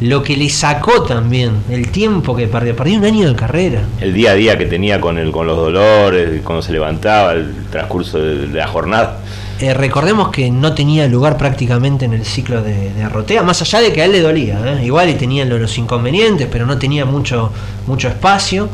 lo 0.00 0.22
que 0.24 0.36
le 0.36 0.50
sacó 0.50 1.04
también, 1.04 1.52
el 1.70 1.88
tiempo 1.90 2.34
que 2.34 2.48
perdió, 2.48 2.74
perdió 2.74 2.98
un 2.98 3.04
año 3.04 3.28
de 3.28 3.36
carrera. 3.36 3.82
El 4.00 4.12
día 4.12 4.32
a 4.32 4.34
día 4.34 4.58
que 4.58 4.66
tenía 4.66 5.00
con, 5.00 5.18
el, 5.18 5.30
con 5.30 5.46
los 5.46 5.56
dolores, 5.56 6.40
cuando 6.42 6.62
se 6.62 6.72
levantaba, 6.72 7.32
el 7.34 7.54
transcurso 7.70 8.18
de 8.18 8.48
la 8.48 8.66
jornada. 8.66 9.20
Eh, 9.62 9.74
recordemos 9.74 10.30
que 10.30 10.50
no 10.50 10.74
tenía 10.74 11.06
lugar 11.06 11.36
prácticamente 11.38 12.04
en 12.04 12.14
el 12.14 12.24
ciclo 12.24 12.62
de, 12.62 12.92
de 12.92 13.02
Arrotea, 13.04 13.44
más 13.44 13.62
allá 13.62 13.78
de 13.80 13.92
que 13.92 14.02
a 14.02 14.06
él 14.06 14.12
le 14.12 14.20
dolía. 14.20 14.58
¿eh? 14.66 14.84
Igual 14.84 15.08
y 15.10 15.14
tenía 15.14 15.44
lo- 15.44 15.56
los 15.56 15.78
inconvenientes, 15.78 16.48
pero 16.50 16.66
no 16.66 16.78
tenía 16.78 17.04
mucho, 17.04 17.52
mucho 17.86 18.08
espacio. 18.08 18.68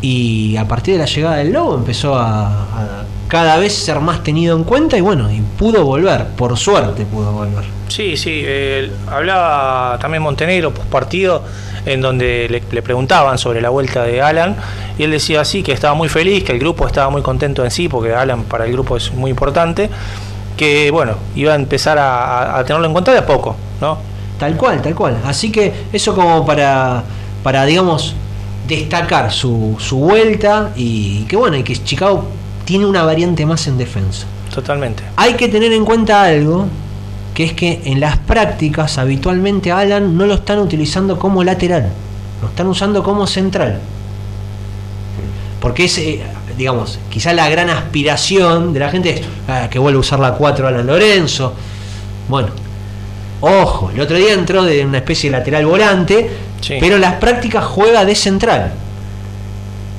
Y 0.00 0.56
a 0.56 0.66
partir 0.66 0.94
de 0.94 0.98
la 1.00 1.06
llegada 1.06 1.36
del 1.36 1.52
Lobo 1.52 1.76
empezó 1.76 2.16
a, 2.16 2.46
a 2.48 3.04
cada 3.28 3.56
vez 3.58 3.72
ser 3.74 4.00
más 4.00 4.24
tenido 4.24 4.56
en 4.56 4.64
cuenta 4.64 4.98
y 4.98 5.00
bueno, 5.00 5.30
y 5.32 5.40
pudo 5.40 5.84
volver, 5.84 6.26
por 6.36 6.58
suerte 6.58 7.06
pudo 7.06 7.30
volver. 7.30 7.62
Sí, 7.86 8.16
sí, 8.16 8.42
eh, 8.44 8.90
hablaba 9.08 9.96
también 10.00 10.22
Montenegro 10.24 10.74
post 10.74 10.88
partido 10.88 11.44
en 11.86 12.00
donde 12.00 12.48
le, 12.48 12.62
le 12.70 12.82
preguntaban 12.82 13.38
sobre 13.38 13.60
la 13.60 13.70
vuelta 13.70 14.04
de 14.04 14.22
Alan 14.22 14.56
y 14.98 15.04
él 15.04 15.10
decía 15.10 15.40
así 15.40 15.62
que 15.62 15.72
estaba 15.72 15.94
muy 15.94 16.08
feliz, 16.08 16.44
que 16.44 16.52
el 16.52 16.58
grupo 16.58 16.86
estaba 16.86 17.10
muy 17.10 17.22
contento 17.22 17.64
en 17.64 17.70
sí 17.70 17.88
porque 17.88 18.14
Alan 18.14 18.44
para 18.44 18.66
el 18.66 18.72
grupo 18.72 18.96
es 18.96 19.12
muy 19.12 19.30
importante 19.30 19.90
que 20.56 20.90
bueno, 20.90 21.14
iba 21.34 21.52
a 21.52 21.56
empezar 21.56 21.98
a, 21.98 22.58
a 22.58 22.64
tenerlo 22.64 22.86
en 22.86 22.92
cuenta 22.92 23.12
de 23.12 23.18
a 23.18 23.26
poco, 23.26 23.56
¿no? 23.80 23.98
Tal 24.38 24.56
cual, 24.56 24.82
tal 24.82 24.94
cual. 24.94 25.18
Así 25.24 25.50
que 25.52 25.72
eso 25.92 26.14
como 26.14 26.44
para, 26.44 27.04
para 27.42 27.64
digamos, 27.64 28.14
destacar 28.66 29.32
su, 29.32 29.76
su 29.78 29.98
vuelta 29.98 30.72
y 30.76 31.24
que 31.24 31.36
bueno, 31.36 31.56
y 31.56 31.62
que 31.62 31.76
Chicago 31.76 32.24
tiene 32.64 32.86
una 32.86 33.04
variante 33.04 33.46
más 33.46 33.66
en 33.66 33.78
defensa. 33.78 34.26
Totalmente. 34.54 35.02
Hay 35.16 35.34
que 35.34 35.48
tener 35.48 35.72
en 35.72 35.84
cuenta 35.84 36.24
algo, 36.24 36.66
que 37.34 37.44
es 37.44 37.52
que 37.54 37.80
en 37.84 38.00
las 38.00 38.18
prácticas 38.18 38.98
habitualmente 38.98 39.72
a 39.72 39.78
Alan 39.78 40.16
no 40.16 40.26
lo 40.26 40.34
están 40.34 40.58
utilizando 40.58 41.18
como 41.18 41.42
lateral, 41.44 41.90
lo 42.42 42.48
están 42.48 42.66
usando 42.66 43.02
como 43.02 43.26
central. 43.26 43.80
Porque 45.60 45.84
es, 45.84 45.96
eh, 45.98 46.20
digamos, 46.58 46.98
quizá 47.08 47.32
la 47.32 47.48
gran 47.48 47.70
aspiración 47.70 48.72
de 48.72 48.80
la 48.80 48.90
gente 48.90 49.20
es 49.20 49.22
ah, 49.48 49.68
que 49.70 49.78
vuelva 49.78 49.98
a 49.98 50.00
usar 50.00 50.18
la 50.18 50.34
4 50.34 50.66
Alan 50.68 50.86
Lorenzo. 50.86 51.54
Bueno, 52.28 52.48
ojo, 53.40 53.90
el 53.94 54.00
otro 54.00 54.16
día 54.16 54.32
entró 54.34 54.64
de 54.64 54.84
una 54.84 54.98
especie 54.98 55.30
de 55.30 55.38
lateral 55.38 55.64
volante, 55.66 56.30
Sí. 56.60 56.74
pero 56.80 56.96
en 56.96 57.00
las 57.00 57.14
prácticas 57.14 57.64
juega 57.64 58.04
de 58.04 58.14
central. 58.14 58.72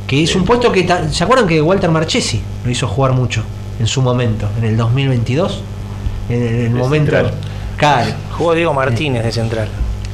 Que 0.07 0.23
es 0.23 0.35
un 0.35 0.43
puesto 0.45 0.71
que. 0.71 0.87
¿Se 1.11 1.23
acuerdan 1.23 1.47
que 1.47 1.61
Walter 1.61 1.89
Marchesi 1.89 2.41
lo 2.63 2.69
hizo 2.69 2.87
jugar 2.87 3.13
mucho 3.13 3.43
en 3.79 3.87
su 3.87 4.01
momento, 4.01 4.47
en 4.59 4.65
el 4.65 4.77
2022? 4.77 5.61
En 6.29 6.41
el, 6.41 6.47
el 6.47 6.63
De 6.73 6.79
momento. 6.79 7.11
central. 7.11 7.33
Claro. 7.77 8.11
Jugó 8.37 8.53
Diego 8.53 8.73
Martínez 8.73 9.23
de 9.23 9.31
central. 9.31 9.67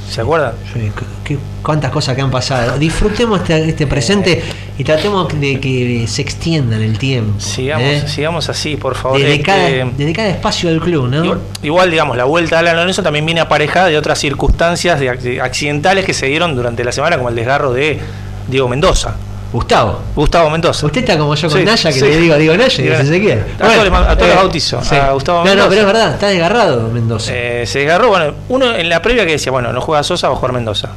¿Se 0.10 0.22
acuerdan? 0.22 0.54
Sí, 0.74 0.92
qué- 1.24 1.38
cuántas 1.62 1.92
cosas 1.92 2.16
que 2.16 2.22
han 2.24 2.32
pasado. 2.32 2.80
Disfrutemos 2.80 3.42
este, 3.42 3.70
este 3.70 3.86
presente 3.86 4.42
y 4.76 4.84
tratemos 4.84 5.28
de 5.40 5.60
que 5.60 6.06
se 6.08 6.24
extienda 6.24 6.78
en 6.78 6.82
el 6.82 6.98
tiempo. 6.98 7.40
Sigamos, 7.40 7.88
¿eh? 7.88 8.04
sigamos 8.08 8.50
así, 8.50 8.76
por 8.76 8.96
favor. 8.96 9.20
Desde, 9.20 9.34
Este, 9.34 9.44
cada, 9.46 9.68
desde 9.96 10.14
cada 10.14 10.30
espacio 10.30 10.70
del 10.70 10.80
club, 10.82 11.10
¿no? 11.10 11.24
Igual, 11.24 11.40
igual, 11.62 11.92
digamos, 11.92 12.18
la 12.18 12.24
vuelta 12.24 12.56
a 12.56 12.60
Alan 12.60 12.76
Lorenzo 12.78 13.04
también 13.04 13.24
viene 13.24 13.42
aparejada 13.42 13.86
de 13.86 14.00
otras 14.00 14.18
circunstancias 14.18 15.00
de 15.00 15.12
ac- 15.12 15.42
accidentales 15.44 16.06
que 16.06 16.16
se 16.16 16.26
dieron 16.26 16.56
durante 16.56 16.84
la 16.84 16.92
semana, 16.92 17.18
como 17.18 17.30
el 17.30 17.36
desgarro 17.36 17.72
de 17.72 18.00
Diego 18.48 18.68
Mendoza. 18.68 19.16
Gustavo. 19.52 20.00
Gustavo 20.16 20.50
Mendoza. 20.52 20.86
Usted 20.86 21.02
está 21.02 21.18
como 21.18 21.34
yo 21.36 21.50
con 21.50 21.58
Sí, 21.60 21.66
Naya, 21.66 21.90
que 21.90 22.00
sí. 22.00 22.06
le 22.06 22.18
digo, 22.18 22.36
digo 22.36 22.56
Naya, 22.56 22.84
y 22.84 22.88
dice 22.88 23.02
Ezequiel. 23.02 23.40
a 23.40 23.58
todos 23.58 24.08
a 24.08 24.16
todos 24.16 24.28
los 24.28 24.36
bautizo, 24.38 24.78
a 24.80 25.12
Gustavo 25.14 25.40
No, 25.40 25.46
Mendoza. 25.46 25.64
no, 25.64 25.70
pero 25.70 25.82
es 25.82 25.88
verdad, 25.88 26.14
está 26.14 26.28
desgarrado 26.28 26.90
Mendoza. 26.90 27.32
Eh, 27.34 27.66
se 27.66 27.80
desgarró, 27.80 28.10
bueno, 28.10 28.34
uno 28.50 28.76
en 28.76 28.90
la 28.90 29.02
previa 29.02 29.26
que 29.26 29.32
decía, 29.34 29.52
bueno, 29.52 29.74
no 29.74 29.82
juega 29.82 30.04
Sosa, 30.04 30.28
va 30.30 30.34
a 30.36 30.38
jugar 30.38 30.54
Mendoza. 30.54 30.90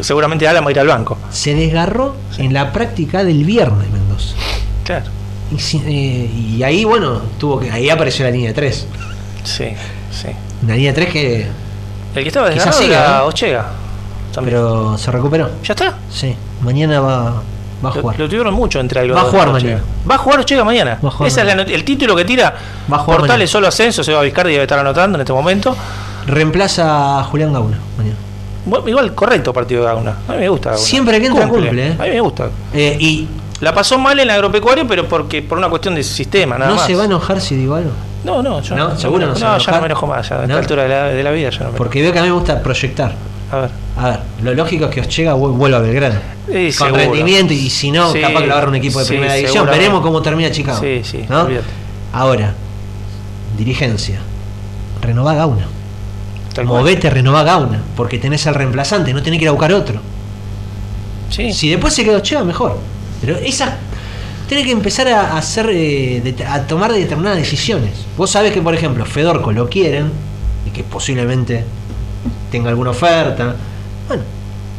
Seguramente 0.00 0.46
Alan 0.48 0.64
va 0.64 0.68
a 0.68 0.70
ir 0.72 0.80
al 0.80 0.88
banco. 0.88 1.16
Se 1.30 1.54
desgarró 1.54 2.16
en 2.38 2.52
la 2.52 2.72
práctica 2.72 3.22
del 3.24 3.44
viernes 3.44 3.88
Mendoza. 3.90 4.34
Claro. 4.84 5.06
Y, 5.54 5.60
si- 5.60 5.82
eh, 5.86 6.30
y 6.56 6.62
ahí, 6.64 6.84
bueno, 6.84 7.20
tuvo 7.38 7.60
que 7.60 7.70
ahí 7.70 7.88
apareció 7.90 8.24
la 8.24 8.32
línea 8.32 8.52
3. 8.52 8.86
Sí, 9.44 9.68
sí. 10.10 10.28
Una 10.62 10.74
línea 10.74 10.92
3 10.92 11.08
que. 11.10 11.46
El 12.14 12.22
que 12.22 12.28
estaba 12.28 12.48
desgarrado 12.50 12.78
siga, 12.78 12.98
era 13.04 13.18
¿eh? 13.18 13.22
Ochega. 13.22 13.66
También. 14.34 14.56
Pero 14.56 14.98
se 14.98 15.10
recuperó. 15.12 15.50
¿Ya 15.62 15.74
está? 15.74 15.94
Sí, 16.10 16.34
mañana 16.64 17.00
va, 17.00 17.42
va 17.84 17.88
a 17.88 17.92
jugar. 17.92 18.18
lo 18.18 18.28
tuvieron 18.28 18.54
mucho 18.54 18.80
entre 18.80 19.00
algo. 19.00 19.14
Va 19.14 19.20
a 19.22 19.24
jugar 19.24 19.50
mañana. 19.52 19.80
Va 20.10 20.14
a 20.14 20.18
jugar 20.18 20.40
Ochega 20.40 20.64
mañana. 20.64 20.98
Va 21.04 21.08
a 21.08 21.12
jugar 21.12 21.28
Ese 21.28 21.40
es 21.40 21.46
la 21.46 21.62
el 21.62 21.84
título 21.84 22.16
que 22.16 22.24
tira. 22.24 22.54
Va 22.92 22.96
a 22.96 23.00
jugar 23.00 23.20
Portales 23.20 23.30
mañana. 23.38 23.46
solo 23.46 23.68
ascenso, 23.68 24.02
se 24.02 24.12
va 24.12 24.20
a 24.20 24.22
Vizcardi 24.22 24.52
debe 24.52 24.64
estar 24.64 24.78
anotando 24.78 25.16
en 25.16 25.20
este 25.20 25.32
momento. 25.32 25.76
Reemplaza 26.26 27.20
a 27.20 27.24
Julián 27.24 27.52
Gauna 27.52 27.78
mañana. 27.98 28.16
Bueno, 28.66 28.88
igual 28.88 29.14
correcto 29.14 29.52
partido 29.52 29.82
de 29.82 29.88
Gauna. 29.88 30.16
A 30.26 30.32
mí 30.32 30.38
me 30.38 30.48
gusta 30.48 30.70
Gauna. 30.70 30.84
Siempre 30.84 31.20
que 31.20 31.26
entra 31.26 31.46
cumple, 31.48 31.88
¿eh? 31.88 31.96
A 31.98 32.02
mí 32.04 32.10
me 32.10 32.20
gusta. 32.20 32.48
Eh, 32.72 32.96
y 32.98 33.28
La 33.60 33.74
pasó 33.74 33.98
mal 33.98 34.18
en 34.18 34.24
el 34.24 34.30
agropecuario, 34.30 34.86
pero 34.86 35.06
porque 35.06 35.42
por 35.42 35.58
una 35.58 35.68
cuestión 35.68 35.94
de 35.94 36.02
sistema, 36.02 36.56
nada 36.58 36.70
no 36.70 36.76
más. 36.76 36.86
se 36.86 36.94
va 36.94 37.02
a 37.02 37.06
enojar 37.06 37.40
si 37.40 37.54
digo 37.56 37.74
algo. 37.74 37.90
No, 38.24 38.42
no, 38.42 38.62
yo 38.62 38.74
No, 38.74 38.96
seguro 38.96 39.26
no 39.26 39.36
se 39.36 39.44
va 39.44 39.56
a 39.56 39.58
ya 39.58 39.72
no 39.72 39.80
me 39.80 39.86
enojo 39.86 40.06
más. 40.06 40.26
Ya, 40.28 40.36
a 40.36 40.38
¿No? 40.38 40.44
esta 40.44 40.58
altura 40.58 40.82
de 40.84 40.88
la, 40.88 41.02
de 41.04 41.22
la 41.22 41.30
vida 41.30 41.50
ya 41.50 41.58
no 41.64 41.72
me 41.72 41.76
Porque 41.76 42.00
veo 42.00 42.10
que 42.10 42.18
a 42.18 42.22
mí 42.22 42.28
me 42.28 42.34
gusta 42.34 42.62
proyectar. 42.62 43.12
A 43.54 43.60
ver. 43.60 43.70
A 43.96 44.08
ver, 44.10 44.20
lo 44.42 44.54
lógico 44.54 44.86
es 44.86 44.90
que 44.90 45.00
os 45.00 45.16
llega 45.16 45.34
vuelva 45.34 45.78
a 45.78 45.80
Belgrano. 45.80 46.18
Sí, 46.46 46.52
Con 46.76 46.88
seguro. 46.88 46.96
rendimiento 46.96 47.52
y 47.54 47.70
si 47.70 47.90
no, 47.90 48.12
Sí, 48.12 48.20
capaz 48.20 48.40
que 48.40 48.46
lo 48.46 48.52
agarra 48.54 48.68
un 48.68 48.74
equipo 48.74 48.98
de 48.98 49.06
primera 49.06 49.34
división. 49.34 49.66
Veremos 49.66 50.00
cómo 50.02 50.20
termina 50.20 50.50
Chicago. 50.50 50.80
Sí, 50.80 51.02
sí, 51.04 51.24
¿no? 51.28 51.46
Ahora, 52.12 52.54
dirigencia. 53.56 54.18
Renová 55.00 55.34
Gauna. 55.34 55.66
Movete, 56.64 57.10
renová 57.10 57.42
Gauna. 57.44 57.82
Porque 57.96 58.18
tenés 58.18 58.46
al 58.46 58.54
reemplazante, 58.54 59.12
no 59.12 59.22
tenés 59.22 59.38
que 59.38 59.44
ir 59.44 59.48
a 59.48 59.52
buscar 59.52 59.72
otro. 59.72 60.00
Sí. 61.30 61.52
Si 61.52 61.68
después 61.70 61.94
se 61.94 62.04
quedó 62.04 62.20
Cheva, 62.20 62.44
mejor. 62.44 62.78
Pero 63.20 63.36
esa. 63.36 63.76
Tiene 64.48 64.64
que 64.64 64.72
empezar 64.72 65.08
a 65.08 65.38
hacer 65.38 65.70
eh, 65.72 66.34
a 66.46 66.60
tomar 66.62 66.92
determinadas 66.92 67.38
decisiones. 67.38 67.92
Vos 68.16 68.30
sabés 68.30 68.52
que, 68.52 68.60
por 68.60 68.74
ejemplo, 68.74 69.06
Fedorco 69.06 69.52
lo 69.52 69.68
quieren 69.70 70.10
y 70.66 70.70
que 70.70 70.84
posiblemente 70.84 71.64
tenga 72.50 72.70
alguna 72.70 72.90
oferta. 72.90 73.56
Bueno, 74.08 74.22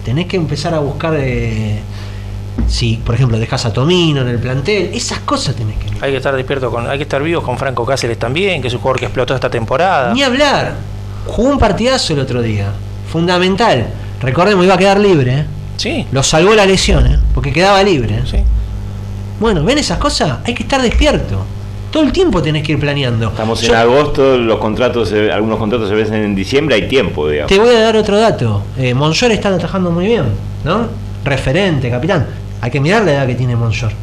tenés 0.04 0.28
que 0.28 0.38
empezar 0.38 0.74
a 0.74 0.80
buscar 0.80 1.16
eh, 1.18 1.80
si, 2.68 2.98
por 2.98 3.16
ejemplo, 3.16 3.38
dejas 3.38 3.66
a 3.66 3.74
Tomino 3.74 4.22
en 4.22 4.28
el 4.28 4.40
plantel. 4.40 4.92
Esas 4.94 5.20
cosas 5.20 5.56
tenés 5.56 5.78
que. 5.78 5.88
Hay 6.02 6.12
que 6.12 6.18
estar 6.18 6.36
despierto 6.36 6.72
con, 6.72 6.90
hay 6.90 6.98
que 6.98 7.04
estar 7.04 7.22
vivos 7.22 7.44
con 7.44 7.58
Franco 7.58 7.86
Cáceres 7.86 8.18
también, 8.18 8.62
que 8.62 8.68
es 8.68 8.74
un 8.74 8.80
jugador 8.80 9.00
que 9.00 9.06
explotó 9.06 9.36
esta 9.36 9.50
temporada. 9.50 10.14
Ni 10.14 10.24
hablar. 10.24 10.76
Jugó 11.28 11.50
un 11.50 11.60
partidazo 11.60 12.14
el 12.14 12.20
otro 12.20 12.42
día. 12.42 12.72
Fundamental. 13.12 13.88
Recordemos, 14.22 14.66
iba 14.66 14.76
a 14.76 14.78
quedar 14.78 15.00
libre. 15.00 15.40
¿eh? 15.40 15.46
Sí. 15.78 16.08
Lo 16.12 16.24
salvó 16.24 16.54
la 16.54 16.66
lesión, 16.66 17.06
¿eh? 17.08 17.20
porque 17.34 17.52
quedaba 17.52 17.82
libre. 17.84 18.22
Sí. 18.26 18.38
Bueno, 19.40 19.64
¿ven 19.64 19.78
esas 19.78 19.98
cosas? 19.98 20.40
Hay 20.46 20.54
que 20.54 20.64
estar 20.64 20.82
despierto. 20.82 21.46
Todo 21.96 22.04
el 22.04 22.12
tiempo 22.12 22.42
tenés 22.42 22.62
que 22.62 22.74
ir 22.74 22.80
planeando. 22.82 23.30
Estamos 23.30 23.62
Yo 23.62 23.72
en 23.72 23.80
agosto, 23.80 24.38
los 24.38 24.60
contratos, 24.60 25.14
algunos 25.14 25.58
contratos 25.58 25.88
se 25.88 25.96
vencen 25.96 26.26
en 26.26 26.36
diciembre, 26.36 26.76
hay 26.76 26.90
tiempo, 26.90 27.30
digamos. 27.30 27.48
te 27.50 27.58
voy 27.58 27.74
a 27.74 27.80
dar 27.80 27.96
otro 27.96 28.20
dato. 28.20 28.64
Eh, 28.78 28.94
Monshor 28.94 29.32
está 29.32 29.48
atajando 29.48 29.92
muy 29.92 30.08
bien, 30.08 30.26
¿no? 30.66 30.88
Referente, 31.24 31.90
capitán. 31.90 32.28
Hay 32.60 32.70
que 32.70 32.82
mirar 32.82 33.06
la 33.06 33.14
edad 33.14 33.26
que 33.26 33.36
tiene 33.36 33.56
Monshor. 33.56 33.94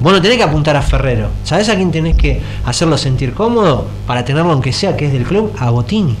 Vos 0.00 0.12
no 0.12 0.20
tenés 0.20 0.36
que 0.36 0.42
apuntar 0.42 0.76
a 0.76 0.82
Ferrero. 0.82 1.28
¿Sabés 1.44 1.70
a 1.70 1.76
quién 1.76 1.90
tenés 1.90 2.14
que 2.14 2.42
hacerlo 2.66 2.98
sentir 2.98 3.32
cómodo? 3.32 3.86
Para 4.06 4.22
tenerlo, 4.22 4.52
aunque 4.52 4.74
sea 4.74 4.94
que 4.94 5.06
es 5.06 5.12
del 5.14 5.24
club, 5.24 5.50
a 5.58 5.70
Botini. 5.70 6.16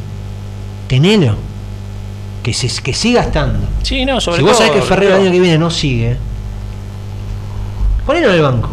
Tenelo. 0.88 1.34
Que, 2.42 2.54
se, 2.54 2.82
que 2.82 2.94
siga 2.94 3.20
estando. 3.20 3.58
Sí, 3.82 4.06
no, 4.06 4.22
sobre 4.22 4.38
si 4.38 4.42
vos 4.42 4.52
todo. 4.52 4.68
sabés 4.68 4.80
que 4.80 4.86
Ferrero 4.88 5.16
el 5.16 5.20
año 5.20 5.32
que 5.32 5.40
viene 5.40 5.58
no 5.58 5.70
sigue, 5.70 6.16
ponelo 8.06 8.30
en 8.30 8.34
el 8.36 8.40
banco. 8.40 8.70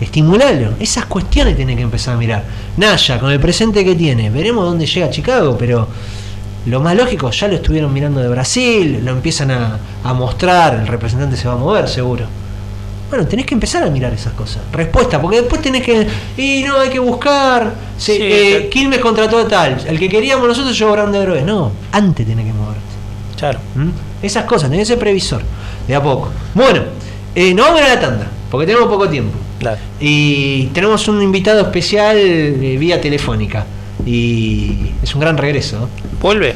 Estimulalo. 0.00 0.74
Esas 0.78 1.06
cuestiones 1.06 1.56
tienen 1.56 1.76
que 1.76 1.82
empezar 1.82 2.14
a 2.14 2.18
mirar. 2.18 2.44
Naya, 2.76 3.18
con 3.18 3.30
el 3.30 3.40
presente 3.40 3.84
que 3.84 3.94
tiene, 3.94 4.30
veremos 4.30 4.64
dónde 4.64 4.86
llega 4.86 5.10
Chicago, 5.10 5.56
pero 5.58 5.86
lo 6.66 6.80
más 6.80 6.94
lógico, 6.96 7.30
ya 7.30 7.48
lo 7.48 7.54
estuvieron 7.54 7.92
mirando 7.92 8.20
de 8.20 8.28
Brasil, 8.28 9.00
lo 9.04 9.12
empiezan 9.12 9.50
a, 9.52 9.78
a 10.04 10.12
mostrar, 10.14 10.74
el 10.74 10.86
representante 10.86 11.36
se 11.36 11.48
va 11.48 11.54
a 11.54 11.56
mover 11.56 11.88
seguro. 11.88 12.26
Bueno, 13.08 13.24
tenés 13.24 13.46
que 13.46 13.54
empezar 13.54 13.84
a 13.84 13.86
mirar 13.88 14.12
esas 14.12 14.32
cosas. 14.32 14.58
Respuesta, 14.72 15.22
porque 15.22 15.36
después 15.42 15.62
tenés 15.62 15.84
que. 15.84 16.08
Y 16.36 16.64
no, 16.64 16.76
hay 16.80 16.90
que 16.90 16.98
buscar. 16.98 17.72
Se, 17.96 18.16
Sí, 18.16 18.18
eh, 18.20 18.56
pero- 18.58 18.70
Quilmes 18.70 18.98
contrató 18.98 19.38
a 19.38 19.46
tal. 19.46 19.80
El 19.86 19.96
que 19.96 20.08
queríamos 20.08 20.48
nosotros 20.48 20.76
llegó 20.76 20.90
Grande 20.90 21.20
Héroes. 21.22 21.44
No, 21.44 21.70
antes 21.92 22.26
tenés 22.26 22.44
que 22.44 22.52
moverte. 22.52 22.80
Claro. 23.38 23.60
¿Mm? 23.76 23.90
Esas 24.22 24.42
cosas, 24.44 24.68
tenés 24.70 24.88
que 24.88 24.94
ser 24.94 24.98
previsor. 24.98 25.40
De 25.86 25.94
a 25.94 26.02
poco. 26.02 26.30
Bueno, 26.52 26.82
eh, 27.32 27.54
nos 27.54 27.66
vamos 27.66 27.80
a 27.82 27.88
la 27.94 28.00
tanda, 28.00 28.26
porque 28.50 28.66
tenemos 28.66 28.88
poco 28.88 29.08
tiempo. 29.08 29.38
Y 30.00 30.66
tenemos 30.66 31.08
un 31.08 31.22
invitado 31.22 31.60
especial 31.60 32.16
eh, 32.18 32.76
vía 32.78 33.00
telefónica. 33.00 33.66
Y 34.04 34.92
es 35.02 35.14
un 35.14 35.20
gran 35.20 35.36
regreso. 35.36 35.80
¿no? 35.80 35.88
¿Vuelve? 36.20 36.54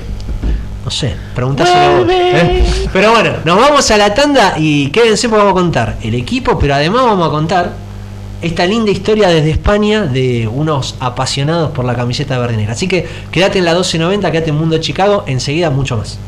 No 0.85 0.91
sé, 0.91 1.15
preguntáselo 1.35 1.79
a 1.79 1.99
vos, 1.99 2.09
¿eh? 2.11 2.65
Pero 2.93 3.13
bueno, 3.13 3.33
nos 3.45 3.57
vamos 3.59 3.91
a 3.91 3.99
la 3.99 4.15
tanda 4.15 4.55
y 4.57 4.87
quédense 4.89 5.29
porque 5.29 5.45
vamos 5.45 5.59
a 5.59 5.63
contar 5.63 5.97
el 6.03 6.15
equipo, 6.15 6.59
pero 6.59 6.75
además 6.75 7.05
vamos 7.05 7.29
a 7.29 7.31
contar 7.31 7.73
esta 8.41 8.65
linda 8.65 8.91
historia 8.91 9.29
desde 9.29 9.51
España 9.51 10.07
de 10.07 10.49
unos 10.49 10.97
apasionados 10.99 11.73
por 11.73 11.85
la 11.85 11.95
camiseta 11.95 12.39
verde 12.39 12.57
negra. 12.57 12.73
Así 12.73 12.89
que 12.89 13.07
quédate 13.31 13.59
en 13.59 13.67
la 13.67 13.73
1290, 13.73 14.31
quédate 14.33 14.51
en 14.51 14.57
Mundo 14.57 14.79
Chicago, 14.79 15.25
enseguida 15.27 15.69
mucho 15.69 15.99
más. 15.99 16.19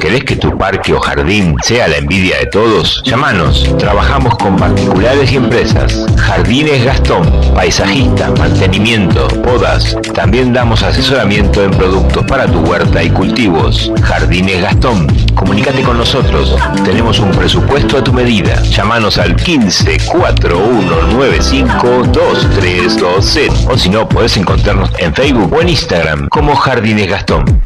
¿Querés 0.00 0.24
que 0.24 0.36
tu 0.36 0.56
parque 0.56 0.92
o 0.92 1.00
jardín 1.00 1.56
sea 1.62 1.88
la 1.88 1.96
envidia 1.96 2.38
de 2.38 2.46
todos? 2.46 3.02
Llámanos. 3.04 3.74
Trabajamos 3.78 4.36
con 4.36 4.56
particulares 4.56 5.32
y 5.32 5.36
empresas. 5.36 6.06
Jardines 6.16 6.84
Gastón. 6.84 7.30
Paisajista, 7.54 8.30
mantenimiento, 8.38 9.26
podas. 9.42 9.96
También 10.14 10.52
damos 10.52 10.82
asesoramiento 10.82 11.64
en 11.64 11.70
productos 11.70 12.24
para 12.26 12.46
tu 12.46 12.60
huerta 12.60 13.02
y 13.02 13.10
cultivos. 13.10 13.90
Jardines 14.02 14.62
Gastón. 14.62 15.06
Comunícate 15.34 15.82
con 15.82 15.98
nosotros. 15.98 16.56
Tenemos 16.84 17.18
un 17.18 17.30
presupuesto 17.30 17.98
a 17.98 18.04
tu 18.04 18.12
medida. 18.12 18.62
Llámanos 18.62 19.18
al 19.18 19.36
15 19.36 19.98
4195 20.06 21.86
2320. 22.12 23.66
O 23.68 23.78
si 23.78 23.88
no, 23.88 24.08
podés 24.08 24.36
encontrarnos 24.36 24.90
en 24.98 25.14
Facebook 25.14 25.52
o 25.52 25.60
en 25.60 25.70
Instagram 25.70 26.28
como 26.28 26.54
Jardines 26.54 27.08
Gastón. 27.08 27.62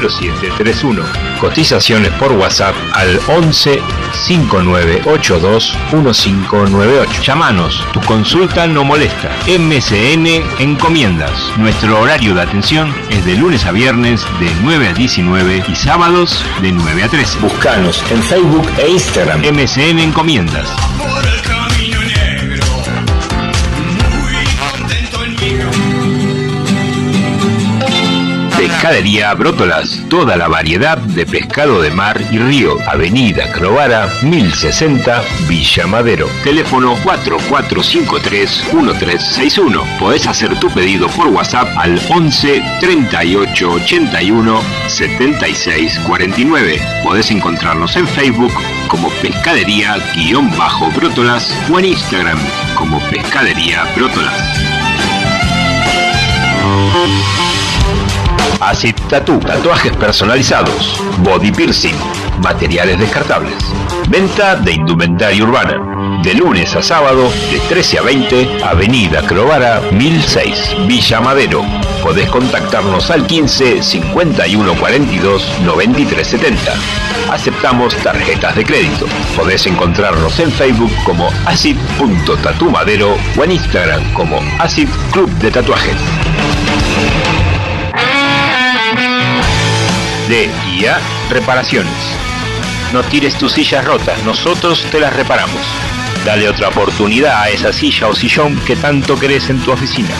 0731. 0.00 1.02
Cotizaciones 1.40 2.12
por 2.12 2.32
WhatsApp 2.32 2.74
al 2.92 3.20
11 3.28 3.80
5982 4.26 5.76
1598. 5.92 7.22
Llámanos, 7.22 7.84
tu 7.92 8.00
consulta 8.02 8.66
no 8.66 8.84
molesta. 8.84 9.30
MCN 9.46 10.42
Encomiendas. 10.58 11.32
Nuestro 11.56 12.00
horario 12.00 12.34
de 12.34 12.42
atención 12.42 12.94
es 13.10 13.24
de 13.24 13.36
lunes 13.36 13.64
a 13.64 13.72
viernes 13.72 14.24
de 14.40 14.50
9 14.62 14.88
a 14.88 14.92
19 14.92 15.64
y 15.68 15.74
sábados 15.74 16.44
de 16.60 16.72
9 16.72 17.02
a 17.02 17.08
13. 17.08 17.38
Buscanos 17.40 18.02
en 18.10 18.22
Facebook 18.22 18.70
e 18.78 18.90
Instagram. 18.90 19.40
MCN 19.40 19.98
Encomiendas. 19.98 20.68
Pescadería 28.76 29.32
Brótolas, 29.32 30.02
toda 30.10 30.36
la 30.36 30.48
variedad 30.48 30.98
de 30.98 31.24
pescado 31.24 31.80
de 31.80 31.90
mar 31.90 32.20
y 32.30 32.36
río. 32.36 32.76
Avenida 32.86 33.50
Crovara, 33.50 34.06
1060, 34.20 35.22
Villa 35.48 35.86
Madero. 35.86 36.28
Teléfono 36.44 36.94
4453-1361. 36.98 39.98
Podés 39.98 40.26
hacer 40.26 40.60
tu 40.60 40.70
pedido 40.70 41.08
por 41.08 41.28
WhatsApp 41.28 41.70
al 41.78 41.98
11 42.10 42.62
38 42.80 43.72
81 43.72 44.60
76 44.88 45.98
49. 46.00 46.78
Podés 47.02 47.30
encontrarnos 47.30 47.96
en 47.96 48.06
Facebook 48.06 48.52
como 48.88 49.08
Pescadería-Brótolas 49.22 51.50
o 51.72 51.78
en 51.78 51.86
Instagram 51.86 52.38
como 52.76 53.00
Pescadería 53.08 53.90
Brótolas. 53.96 54.34
Acid 58.60 58.94
Tattoo, 59.08 59.38
tatuajes 59.38 59.94
personalizados, 59.96 61.00
body 61.18 61.52
piercing, 61.52 61.94
materiales 62.42 62.98
descartables. 62.98 63.56
Venta 64.08 64.56
de 64.56 64.72
indumentaria 64.72 65.42
urbana. 65.42 66.20
De 66.22 66.34
lunes 66.34 66.74
a 66.74 66.82
sábado, 66.82 67.30
de 67.50 67.58
13 67.68 67.98
a 67.98 68.02
20, 68.02 68.64
Avenida 68.64 69.22
Crovara 69.22 69.80
1006, 69.92 70.76
Villa 70.86 71.20
Madero. 71.20 71.64
Podés 72.02 72.28
contactarnos 72.30 73.10
al 73.10 73.26
15 73.26 73.82
51 73.82 74.74
42 74.74 75.42
93 75.64 76.26
70. 76.26 76.72
Aceptamos 77.30 77.94
tarjetas 77.96 78.56
de 78.56 78.64
crédito. 78.64 79.06
Podés 79.36 79.66
encontrarnos 79.66 80.38
en 80.38 80.50
Facebook 80.50 80.92
como 81.04 81.28
acid.tatumadero 81.46 83.16
o 83.36 83.44
en 83.44 83.52
Instagram 83.52 84.12
como 84.14 84.40
Acid 84.58 84.88
Club 85.12 85.30
de 85.38 85.50
Tatuajes. 85.50 85.96
De 90.28 90.50
IA 90.74 90.98
Reparaciones. 91.30 91.92
No 92.92 93.02
tires 93.02 93.36
tus 93.36 93.52
sillas 93.52 93.84
rotas, 93.84 94.22
nosotros 94.24 94.84
te 94.90 95.00
las 95.00 95.14
reparamos. 95.14 95.60
Dale 96.24 96.48
otra 96.48 96.68
oportunidad 96.68 97.42
a 97.42 97.50
esa 97.50 97.72
silla 97.72 98.08
o 98.08 98.14
sillón 98.14 98.56
que 98.66 98.76
tanto 98.76 99.18
querés 99.18 99.48
en 99.50 99.60
tu 99.60 99.72
oficina. 99.72 100.14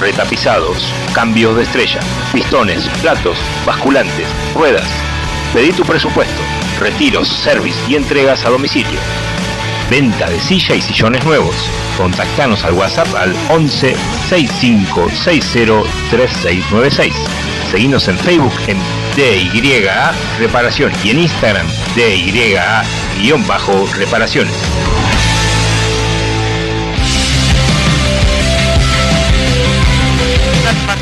Retapizados, 0.00 0.92
cambios 1.12 1.56
de 1.56 1.62
estrella, 1.62 2.00
pistones, 2.32 2.88
platos, 3.00 3.38
basculantes, 3.64 4.26
ruedas. 4.54 4.88
Pedí 5.52 5.72
tu 5.72 5.84
presupuesto, 5.84 6.40
retiros, 6.80 7.28
service 7.28 7.78
y 7.88 7.94
entregas 7.94 8.44
a 8.44 8.50
domicilio. 8.50 8.98
Venta 9.90 10.28
de 10.28 10.40
silla 10.40 10.74
y 10.74 10.80
sillones 10.80 11.24
nuevos. 11.24 11.54
Contactanos 11.96 12.64
al 12.64 12.72
WhatsApp 12.72 13.14
al 13.14 13.34
11 13.50 13.94
65 14.28 15.10
60 15.10 15.82
3696. 16.10 17.14
Seguinos 17.70 18.08
en 18.08 18.18
Facebook 18.18 18.54
en 18.66 18.78
DYA 19.16 20.12
Reparación 20.38 20.92
y 21.04 21.10
en 21.10 21.18
Instagram 21.20 21.66
DYA-reparaciones. 21.94 24.54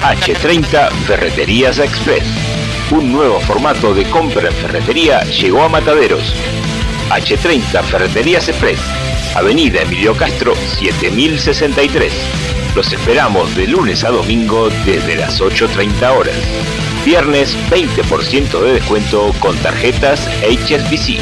H30 0.03 0.91
Ferreterías 1.07 1.79
Express. 1.79 2.25
Un 2.91 3.13
nuevo 3.13 3.41
formato 3.41 3.95
de 3.95 4.05
compra 4.05 4.49
en 4.49 4.55
ferretería 4.55 5.23
llegó 5.25 5.63
a 5.63 5.69
Mataderos. 5.69 6.35
H30 7.09 7.83
Ferreterías 7.85 8.49
Express. 8.49 8.81
Avenida 9.35 9.83
Emilio 9.83 10.15
Castro 10.15 10.55
7063. 10.79 12.13
Los 12.75 12.93
esperamos 12.93 13.55
de 13.57 13.69
lunes 13.69 14.05
a 14.05 14.11
domingo 14.11 14.69
desde 14.85 15.17
las 15.17 15.41
8.30 15.41 16.15
horas. 16.15 16.37
Viernes 17.05 17.57
20% 17.69 18.61
de 18.61 18.75
descuento 18.75 19.33
con 19.41 19.57
tarjetas 19.57 20.21
HSBC. 20.43 21.19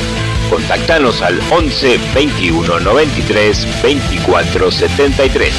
Contactanos 0.51 1.23
al 1.23 1.41
11 1.51 1.99
21 2.15 2.81
93 2.81 3.83
24 3.83 4.71
73. 4.71 5.55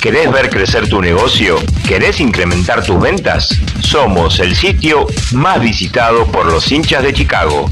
¿Querés 0.00 0.32
ver 0.32 0.50
crecer 0.50 0.88
tu 0.88 1.02
negocio? 1.02 1.56
¿Querés 1.86 2.20
incrementar 2.20 2.84
tus 2.84 3.00
ventas? 3.00 3.48
Somos 3.80 4.38
el 4.38 4.54
sitio 4.54 5.06
más 5.32 5.60
visitado 5.60 6.26
por 6.26 6.46
los 6.46 6.70
hinchas 6.70 7.02
de 7.02 7.12
Chicago. 7.12 7.70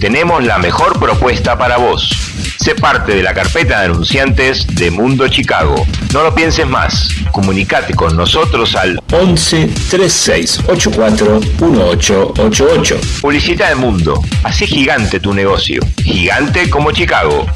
Tenemos 0.00 0.42
la 0.44 0.58
mejor 0.58 0.98
propuesta 0.98 1.56
para 1.56 1.76
vos. 1.76 2.31
Sé 2.62 2.76
parte 2.76 3.16
de 3.16 3.24
la 3.24 3.34
carpeta 3.34 3.80
de 3.80 3.86
anunciantes 3.86 4.68
de 4.76 4.88
Mundo 4.92 5.26
Chicago. 5.26 5.84
No 6.12 6.22
lo 6.22 6.32
pienses 6.32 6.64
más. 6.64 7.08
Comunicate 7.32 7.92
con 7.92 8.16
nosotros 8.16 8.76
al 8.76 9.00
11 9.10 9.68
36 9.90 10.60
84 10.68 11.40
1888. 11.60 13.00
Publicita 13.20 13.68
de 13.68 13.74
Mundo. 13.74 14.22
Así 14.44 14.68
gigante 14.68 15.18
tu 15.18 15.34
negocio. 15.34 15.82
Gigante 16.04 16.70
como 16.70 16.92
Chicago. 16.92 17.46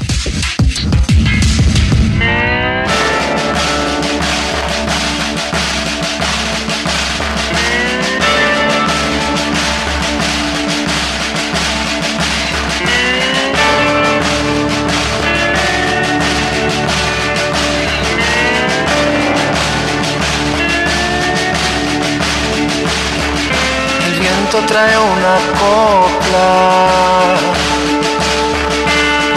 Copla, 25.59 26.49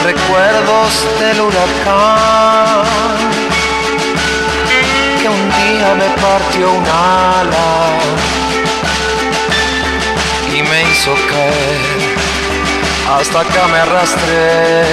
recuerdos 0.04 0.92
del 1.18 1.40
huracán, 1.40 3.18
que 5.20 5.28
un 5.28 5.44
día 5.50 5.88
me 5.96 6.08
partió 6.22 6.64
un 6.72 6.86
ala 6.86 7.98
y 10.54 10.62
me 10.62 10.82
hizo 10.90 11.12
caer, 11.28 12.00
hasta 13.18 13.40
acá 13.40 13.66
me 13.72 13.78
arrastré, 13.78 14.84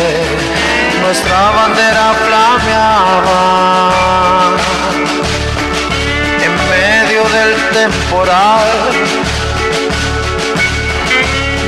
nuestra 1.02 1.52
bandera 1.52 2.14
flameaba 2.26 3.52
en 6.44 6.54
medio 6.70 7.22
del 7.30 7.52
temporal. 7.72 9.37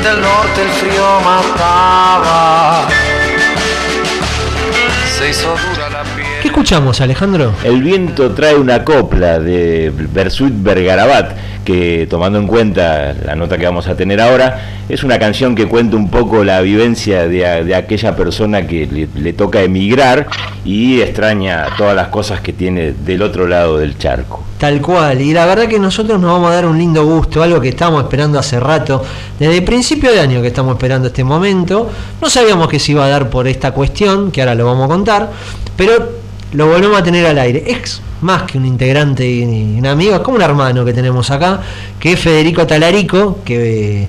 Del 0.04 0.22
norte 0.22 0.62
el 0.62 0.70
frío 0.70 1.20
mataba. 1.26 2.88
Se 5.18 5.30
hizo 5.30 5.50
dura 5.50 5.90
la 5.90 6.04
piel. 6.04 6.28
¿Qué 6.42 6.48
escuchamos, 6.48 7.02
Alejandro? 7.02 7.54
El 7.66 7.84
viento 7.84 8.32
trae 8.32 8.56
una 8.56 8.86
copla 8.86 9.40
de 9.40 9.92
Bersuit 9.94 10.54
Bergarabat, 10.56 11.34
que 11.66 12.08
tomando 12.10 12.40
en 12.40 12.48
cuenta 12.48 13.14
la 13.26 13.36
nota 13.36 13.58
que 13.58 13.66
vamos 13.66 13.88
a 13.88 13.96
tener 13.96 14.20
ahora, 14.22 14.84
es 14.90 15.04
una 15.04 15.20
canción 15.20 15.56
que 15.56 15.68
cuenta 15.68 15.96
un 15.96 16.10
poco 16.10 16.44
la 16.44 16.62
vivencia 16.62 17.28
de, 17.28 17.76
aquella 17.76 18.16
persona 18.16 18.66
que 18.66 18.88
le, 18.88 19.08
le, 19.14 19.34
toca 19.34 19.62
emigrar 19.62 20.28
y 20.66 21.02
extraña 21.02 21.68
todas 21.78 21.96
las 21.96 22.08
cosas 22.08 22.42
que 22.42 22.54
tiene 22.54 22.94
del 22.94 23.22
otro 23.22 23.48
lado 23.48 23.78
del 23.78 23.98
charco. 23.98 24.44
Tal 24.58 24.82
cual, 24.82 25.22
y 25.22 25.32
la 25.32 25.46
verdad 25.46 25.68
que 25.68 25.80
nosotros 25.80 26.20
nos 26.20 26.32
vamos 26.32 26.52
a 26.52 26.56
dar 26.56 26.66
un 26.66 26.78
lindo 26.78 27.06
gusto, 27.06 27.42
algo 27.42 27.62
que 27.62 27.70
estábamos 27.70 28.04
esperando 28.04 28.40
hace 28.40 28.60
rato, 28.60 29.04
desde 29.38 29.58
el 29.58 29.64
principio 29.64 30.12
de 30.12 30.20
año 30.20 30.42
que 30.42 30.48
estamos 30.48 30.74
esperando 30.76 31.08
este 31.08 31.24
momento, 31.24 31.90
no 32.22 32.30
sabíamos 32.30 32.68
que 32.68 32.80
se 32.80 32.92
iba 32.92 33.06
a 33.06 33.10
dar 33.10 33.30
por 33.30 33.48
esta 33.48 33.72
cuestión, 33.72 34.32
que 34.32 34.42
ahora 34.42 34.56
lo 34.56 34.66
vamos 34.66 34.86
a 34.86 34.88
contar, 34.90 35.30
pero 35.78 36.10
lo 36.52 36.68
volvemos 36.68 37.00
a 37.00 37.04
tener 37.04 37.26
al 37.26 37.38
aire. 37.40 37.64
Es 37.68 38.02
más 38.22 38.44
que 38.44 38.58
un 38.58 38.66
integrante 38.66 39.30
y 39.30 39.44
un 39.78 39.86
amigo, 39.86 40.16
es 40.16 40.20
como 40.22 40.38
un 40.38 40.44
hermano 40.44 40.84
que 40.84 40.94
tenemos 40.94 41.30
acá, 41.32 41.62
que 42.00 42.14
es 42.14 42.20
Federico 42.20 42.66
Talarico, 42.68 43.40
que 43.44 44.08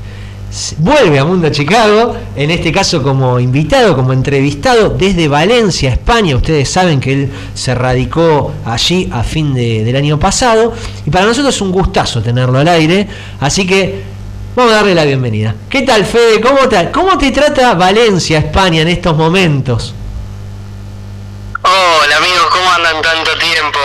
vuelve 0.79 1.19
a 1.19 1.25
Mundo 1.25 1.49
Chicago, 1.51 2.17
en 2.35 2.51
este 2.51 2.73
caso 2.73 3.03
como 3.03 3.39
invitado, 3.39 3.95
como 3.95 4.13
entrevistado 4.13 4.91
desde 4.91 5.29
Valencia, 5.29 5.91
España. 5.91 6.37
Ustedes 6.37 6.69
saben 6.69 6.99
que 6.99 7.13
él 7.13 7.31
se 7.55 7.75
radicó 7.75 8.53
allí 8.65 9.09
a 9.13 9.23
fin 9.23 9.55
de, 9.55 9.85
del 9.85 9.97
año 9.97 10.19
pasado 10.19 10.73
y 11.07 11.11
para 11.11 11.27
nosotros 11.27 11.55
es 11.55 11.61
un 11.61 11.71
gustazo 11.71 12.21
tenerlo 12.21 12.59
al 12.59 12.69
aire, 12.69 13.07
así 13.39 13.67
que 13.67 14.03
vamos 14.57 14.73
a 14.73 14.77
darle 14.77 14.95
la 14.95 15.05
bienvenida. 15.05 15.55
¿Qué 15.69 15.83
tal 15.83 16.05
Fede? 16.05 16.41
¿Cómo 16.41 16.69
te, 16.69 16.91
cómo 16.91 17.17
te 17.17 17.31
trata 17.31 17.75
Valencia, 17.75 18.39
España 18.39 18.83
en 18.83 18.89
estos 18.89 19.17
momentos? 19.17 19.95
Hola 21.63 22.17
amigos, 22.17 22.47
¿cómo 22.53 22.73
andan 22.73 23.03
tanto 23.03 23.37
tiempo? 23.37 23.79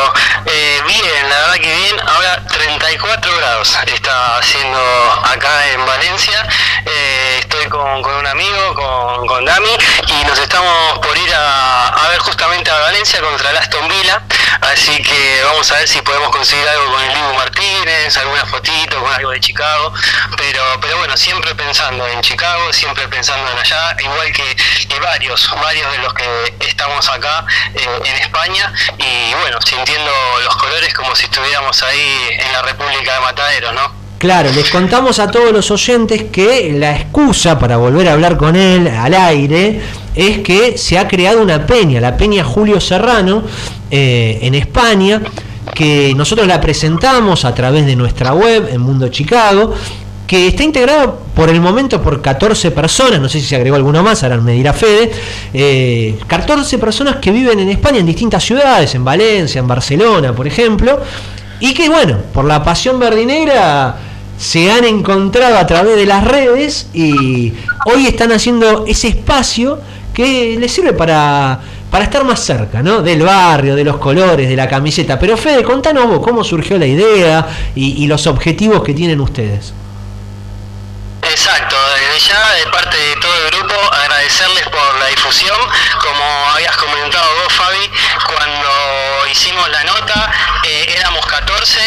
Eh, 0.46 0.82
bien, 0.88 1.30
la 1.30 1.40
verdad 1.40 1.56
que 1.56 1.76
bien. 1.76 2.00
Ahora 2.08 2.42
34 2.48 3.36
grados 3.36 3.78
está 3.88 4.38
haciendo 4.38 4.80
acá 5.26 5.68
en 5.74 5.86
Valencia. 5.86 6.48
Eh, 6.86 7.46
estoy 7.66 7.70
con, 7.70 8.16
un 8.16 8.28
amigo, 8.28 8.76
con, 8.76 9.28
con, 9.28 9.46
Dami, 9.46 9.70
y 10.08 10.26
nos 10.26 10.38
estamos 10.40 11.00
por 11.00 11.18
ir 11.18 11.34
a, 11.36 12.08
ver 12.10 12.20
justamente 12.20 12.70
a 12.70 12.80
Valencia 12.80 13.22
contra 13.22 13.50
el 13.50 13.58
Aston 13.58 13.88
Villa. 13.88 14.22
Así 14.62 15.02
que 15.02 15.42
vamos 15.44 15.70
a 15.72 15.78
ver 15.78 15.88
si 15.88 16.02
podemos 16.02 16.30
conseguir 16.30 16.68
algo 16.68 16.92
con 16.94 17.04
el 17.04 17.14
Libu 17.14 17.34
Martínez, 17.34 18.18
alguna 18.18 18.46
fotito 18.46 19.02
con 19.02 19.12
algo 19.12 19.32
de 19.32 19.40
Chicago. 19.40 19.94
Pero, 20.38 20.62
pero 20.82 20.98
bueno, 20.98 21.18
siempre 21.18 21.54
pensando 21.56 22.08
en 22.08 22.22
Chicago, 22.22 22.72
siempre 22.72 23.08
pensando 23.08 23.52
en 23.52 23.58
allá, 23.58 23.96
igual 24.00 24.32
que, 24.32 24.56
que 24.88 25.00
varios, 25.00 25.50
varios 25.62 25.92
de 25.92 25.98
los 26.00 26.14
que 26.14 26.56
estamos 26.60 27.10
acá 27.10 27.46
en 27.74 28.16
España 28.18 28.72
y 28.98 29.34
bueno, 29.36 29.60
sintiendo 29.62 30.12
los 30.44 30.56
colores 30.56 30.94
como 30.94 31.16
si 31.16 31.26
estuviéramos 31.26 31.82
ahí 31.84 32.30
en 32.40 32.54
la 32.54 32.62
República 32.62 33.16
de 33.16 33.20
Mataderos, 33.20 33.74
¿no? 33.74 34.05
Claro, 34.18 34.50
les 34.54 34.70
contamos 34.70 35.20
a 35.20 35.30
todos 35.30 35.52
los 35.52 35.70
oyentes 35.72 36.24
que 36.32 36.74
la 36.74 36.96
excusa 36.96 37.60
para 37.60 37.78
volver 37.78 38.08
a 38.08 38.14
hablar 38.14 38.38
con 38.38 38.56
él 38.56 38.88
al 38.88 39.14
aire 39.14 39.82
es 40.16 40.40
que 40.40 40.78
se 40.78 40.98
ha 40.98 41.08
creado 41.08 41.42
una 41.42 41.66
peña, 41.66 42.00
la 42.00 42.16
peña 42.16 42.44
Julio 42.44 42.80
Serrano, 42.80 43.44
eh, 43.92 44.40
en 44.42 44.56
España, 44.56 45.22
que 45.74 46.14
nosotros 46.16 46.48
la 46.48 46.62
presentamos 46.62 47.44
a 47.44 47.54
través 47.54 47.86
de 47.86 47.96
nuestra 47.96 48.34
web 48.34 48.70
en 48.72 48.82
Mundo 48.82 49.10
Chicago 49.10 49.74
que 50.26 50.48
está 50.48 50.64
integrado 50.64 51.20
por 51.36 51.50
el 51.50 51.62
momento 51.62 52.02
por 52.02 52.22
14 52.22 52.72
personas, 52.72 53.20
no 53.20 53.30
sé 53.30 53.40
si 53.40 53.46
se 53.46 53.56
agregó 53.56 53.76
alguna 53.76 54.02
más, 54.02 54.24
ahora 54.24 54.38
me 54.38 54.54
dirá 54.54 54.74
Fede, 54.74 55.12
14 56.26 56.76
eh, 56.76 56.80
personas 56.80 57.18
que 57.18 57.32
viven 57.32 57.60
en 57.60 57.70
España, 57.70 58.00
en 58.00 58.06
distintas 58.06 58.44
ciudades, 58.44 58.96
en 58.96 59.04
Valencia, 59.04 59.60
en 59.60 59.68
Barcelona, 59.68 60.34
por 60.34 60.48
ejemplo, 60.48 61.00
y 61.60 61.74
que 61.74 61.90
bueno, 61.90 62.18
por 62.34 62.46
la 62.46 62.64
pasión 62.64 63.00
verdinegra 63.00 63.98
se 64.38 64.72
han 64.72 64.84
encontrado 64.84 65.58
a 65.58 65.66
través 65.66 65.96
de 65.96 66.06
las 66.06 66.24
redes 66.26 66.88
y 66.94 67.54
hoy 67.86 68.08
están 68.08 68.32
haciendo 68.32 68.86
ese 68.86 69.08
espacio 69.08 69.80
que 70.14 70.58
les 70.60 70.72
sirve 70.72 70.94
para, 70.94 71.60
para 71.90 72.04
estar 72.04 72.24
más 72.24 72.40
cerca, 72.42 72.82
¿no? 72.82 73.02
Del 73.02 73.22
barrio, 73.22 73.76
de 73.76 73.84
los 73.84 73.98
colores, 73.98 74.50
de 74.50 74.56
la 74.56 74.68
camiseta. 74.68 75.18
Pero 75.20 75.38
Fede, 75.38 75.64
contanos 75.64 76.08
vos 76.08 76.20
cómo 76.20 76.44
surgió 76.44 76.78
la 76.78 76.86
idea 76.86 77.48
y 77.76 78.06
los 78.08 78.28
objetivos 78.28 78.84
que 78.84 78.94
tienen 78.94 79.22
ustedes. 79.22 79.74
Exacto, 81.32 81.76
desde 81.96 82.30
ya 82.30 82.54
de 82.54 82.72
parte 82.72 82.98
de 82.98 83.16
todo 83.20 83.32
el 83.52 83.55
agradecerles 83.74 84.68
por 84.70 84.96
la 85.00 85.08
difusión, 85.08 85.58
como 86.02 86.24
habías 86.54 86.76
comentado 86.78 87.28
vos 87.44 87.54
Fabi, 87.54 87.92
cuando 88.26 89.28
hicimos 89.32 89.68
la 89.70 89.84
nota 89.84 90.32
eh, 90.64 90.96
éramos 90.98 91.26
14, 91.26 91.80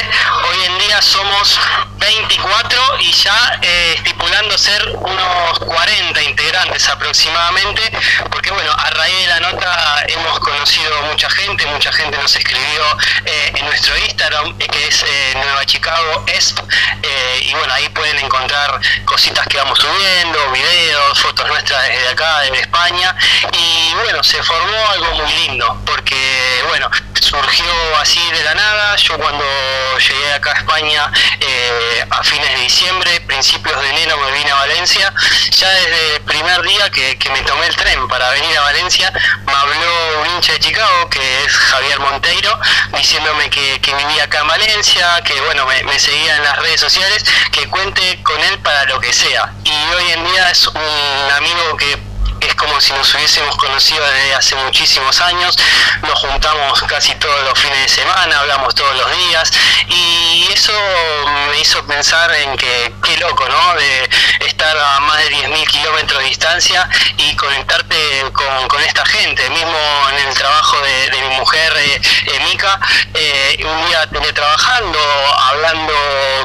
hoy 0.49 0.65
en 0.65 0.79
día 0.79 1.01
somos 1.03 1.59
24 1.97 2.81
y 3.01 3.13
ya 3.13 3.59
eh, 3.63 3.95
estipulando 3.97 4.57
ser 4.57 4.89
unos 4.95 5.59
40 5.59 6.23
integrantes 6.23 6.89
aproximadamente, 6.89 7.83
porque 8.31 8.51
bueno, 8.51 8.73
a 8.73 8.91
raíz 8.91 9.19
de 9.21 9.27
la 9.27 9.41
nota 9.41 10.05
hemos 10.09 10.39
conocido 10.41 11.03
mucha 11.03 11.29
gente, 11.31 11.67
mucha 11.67 11.93
gente 11.93 12.19
nos 12.19 12.35
escribió 12.37 12.83
eh, 13.25 13.53
en 13.57 13.67
nuestro 13.67 13.97
Instagram, 13.99 14.57
que 14.59 14.87
es 14.87 15.05
Nueva 15.35 15.65
Chicago 15.67 16.25
ESP, 16.27 16.61
y 17.41 17.55
bueno, 17.55 17.73
ahí 17.73 17.89
pueden 17.91 18.19
encontrar 18.19 18.81
cositas 19.05 19.47
que 19.47 19.59
vamos 19.59 19.79
subiendo, 19.79 20.51
videos, 20.53 21.19
fotos 21.21 21.47
nuestras 21.49 21.78
desde 21.83 22.09
acá, 22.09 22.41
desde 22.41 22.61
España, 22.61 23.15
y 23.53 23.95
bueno, 23.95 24.23
se 24.23 24.43
formó 24.43 24.77
algo 24.93 25.13
muy 25.15 25.33
lindo, 25.33 25.81
porque 25.85 26.63
bueno, 26.69 26.91
surgió 27.21 27.67
así 28.01 28.21
de 28.33 28.43
la 28.43 28.55
nada, 28.55 28.97
yo 28.97 29.19
cuando 29.19 29.45
llegué 29.99 30.33
acá 30.33 30.53
a 30.53 30.59
España 30.59 31.13
eh, 31.41 32.05
a 32.11 32.23
fines 32.23 32.51
de 32.55 32.63
diciembre, 32.63 33.21
principios 33.23 33.81
de 33.81 33.91
enero 33.91 34.17
me 34.19 34.31
vine 34.33 34.51
a 34.51 34.55
Valencia, 34.55 35.13
ya 35.51 35.69
desde 35.71 36.17
el 36.17 36.23
primer 36.23 36.63
día 36.63 36.91
que, 36.91 37.19
me 37.31 37.43
tomé 37.43 37.67
el 37.67 37.77
tren 37.77 38.09
para 38.09 38.31
venir 38.31 38.57
a 38.57 38.63
Valencia, 38.63 39.13
me 39.47 39.53
habló 39.53 40.21
un 40.23 40.31
hincha 40.31 40.53
de 40.55 40.61
Chicago, 40.61 41.11
que 41.11 41.45
es 41.45 41.53
Javier 41.53 42.01
Monteiro, 42.01 42.59
diciéndome 42.97 43.51
que, 43.51 43.79
vivía 43.99 44.25
acá 44.25 44.41
en 44.41 44.49
Valencia, 44.49 45.21
que 45.25 45.41
bueno, 45.43 45.67
me, 45.67 45.83
me 45.85 45.99
seguía 45.99 46.37
en 46.37 46.45
las 46.45 46.59
redes 46.59 46.81
sociales, 46.81 47.25
que 47.51 47.67
cuente 47.69 48.23
con 48.23 48.41
él 48.41 48.59
para 48.61 48.85
lo 48.85 49.01
que 49.01 49.13
sea. 49.13 49.53
Y 49.65 49.95
hoy 49.95 50.13
en 50.13 50.25
día 50.31 50.51
es 50.51 50.67
un 50.67 51.33
amigo 51.37 51.58
que 51.77 51.93
es 51.93 52.08
como 52.59 52.81
si 52.81 52.93
nos 52.93 53.15
hubiésemos 53.15 53.57
conocido 53.57 54.05
desde 54.05 54.35
hace 54.35 54.55
muchísimos 54.57 55.21
años, 55.21 55.57
nos 56.03 56.19
juntamos 56.19 56.83
casi 56.83 57.15
todos 57.15 57.43
los 57.45 57.59
fines 57.59 57.81
de 57.83 57.89
semana, 57.89 58.41
hablamos 58.41 58.75
todos 58.75 58.95
los 58.97 59.11
días 59.17 59.51
y 59.89 60.49
eso 60.53 60.73
me 61.51 61.61
hizo 61.61 61.85
pensar 61.87 62.35
en 62.35 62.57
que 62.57 62.93
qué 63.03 63.17
loco, 63.19 63.49
¿no? 63.49 63.75
De 63.75 64.11
estar 64.47 64.77
a 64.77 65.01
más 65.01 65.19
de 65.19 65.31
10.000 65.31 65.67
kilómetros 65.69 66.21
de 66.21 66.29
distancia 66.29 66.89
y 67.17 67.35
conectarte 67.37 67.97
con, 68.33 68.83
esta 68.83 69.05
gente, 69.07 69.49
mismo 69.51 69.79
en 70.11 70.29
el 70.29 70.35
trabajo 70.35 70.77
de, 70.81 71.21
mi 71.21 71.37
mujer, 71.37 71.73
eh, 71.77 72.01
eh 72.27 72.41
Mica, 72.45 72.79
eh, 73.15 73.65
un 73.65 73.87
día 73.87 74.07
teletrabajando, 74.07 74.99
hablando 75.51 75.95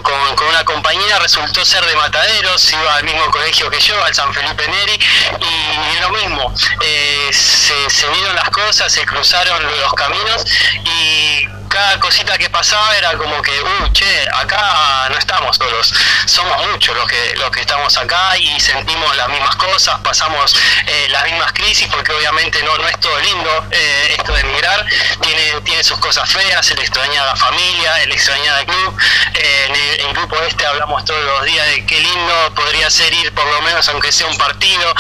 con, 0.01 0.35
con 0.35 0.47
una 0.47 0.63
compañera, 0.65 1.19
resultó 1.19 1.63
ser 1.63 1.85
de 1.85 1.95
Mataderos, 1.95 2.73
iba 2.73 2.95
al 2.95 3.03
mismo 3.03 3.29
colegio 3.31 3.69
que 3.69 3.79
yo, 3.79 4.03
al 4.03 4.13
San 4.13 4.33
Felipe 4.33 4.67
Neri, 4.67 4.99
y 5.39 5.93
lo 6.03 6.09
mismo, 6.11 6.53
eh, 6.81 7.29
se, 7.31 7.89
se 7.89 8.09
vieron 8.09 8.35
las 8.35 8.49
cosas, 8.49 8.91
se 8.91 9.05
cruzaron 9.05 9.63
los 9.63 9.93
caminos 9.93 10.45
y 10.83 11.47
cada 11.73 11.99
cosita 11.99 12.37
que 12.37 12.51
pasaba 12.51 12.95
era 12.95 13.17
como 13.17 13.41
que, 13.41 13.59
uh, 13.59 13.91
che, 13.93 14.29
acá 14.31 15.07
no 15.09 15.17
estamos 15.17 15.57
solos, 15.57 15.91
somos 16.27 16.67
muchos 16.67 16.95
los 16.95 17.07
que, 17.07 17.33
los 17.37 17.49
que 17.49 17.61
estamos 17.61 17.97
acá 17.97 18.37
y 18.37 18.59
sentimos 18.59 19.15
las 19.17 19.27
mismas 19.27 19.55
cosas, 19.55 19.99
pasamos 20.01 20.55
eh, 20.85 21.07
las 21.09 21.23
mismas 21.23 21.51
crisis, 21.53 21.87
porque 21.91 22.11
obviamente 22.11 22.61
no, 22.61 22.77
no 22.77 22.87
es 22.87 22.99
todo 22.99 23.17
lindo 23.21 23.65
eh, 23.71 24.15
esto 24.19 24.33
de 24.33 24.41
emigrar, 24.41 24.85
tiene, 25.21 25.61
tiene 25.61 25.83
sus 25.83 25.97
cosas 25.97 26.29
feas, 26.29 26.69
el 26.69 26.77
extrañar 26.77 27.23
a 27.23 27.31
la 27.31 27.35
familia, 27.35 28.03
el 28.03 28.11
extrañar 28.11 28.55
al 28.55 28.65
club, 28.67 28.95
eh, 29.33 29.65
en 29.67 30.05
el, 30.05 30.13
grupo 30.13 30.39
este 30.43 30.67
hablamos 30.67 31.03
todos 31.05 31.23
los 31.23 31.43
días 31.43 31.65
de 31.71 31.83
qué 31.87 31.99
lindo 31.99 32.53
podría 32.53 32.87
ser 32.91 33.11
ir 33.11 33.33
por 33.33 33.47
lo 33.47 33.59
menos 33.63 33.89
aunque 33.89 34.11
sea 34.11 34.27
un 34.27 34.37
partido, 34.37 34.93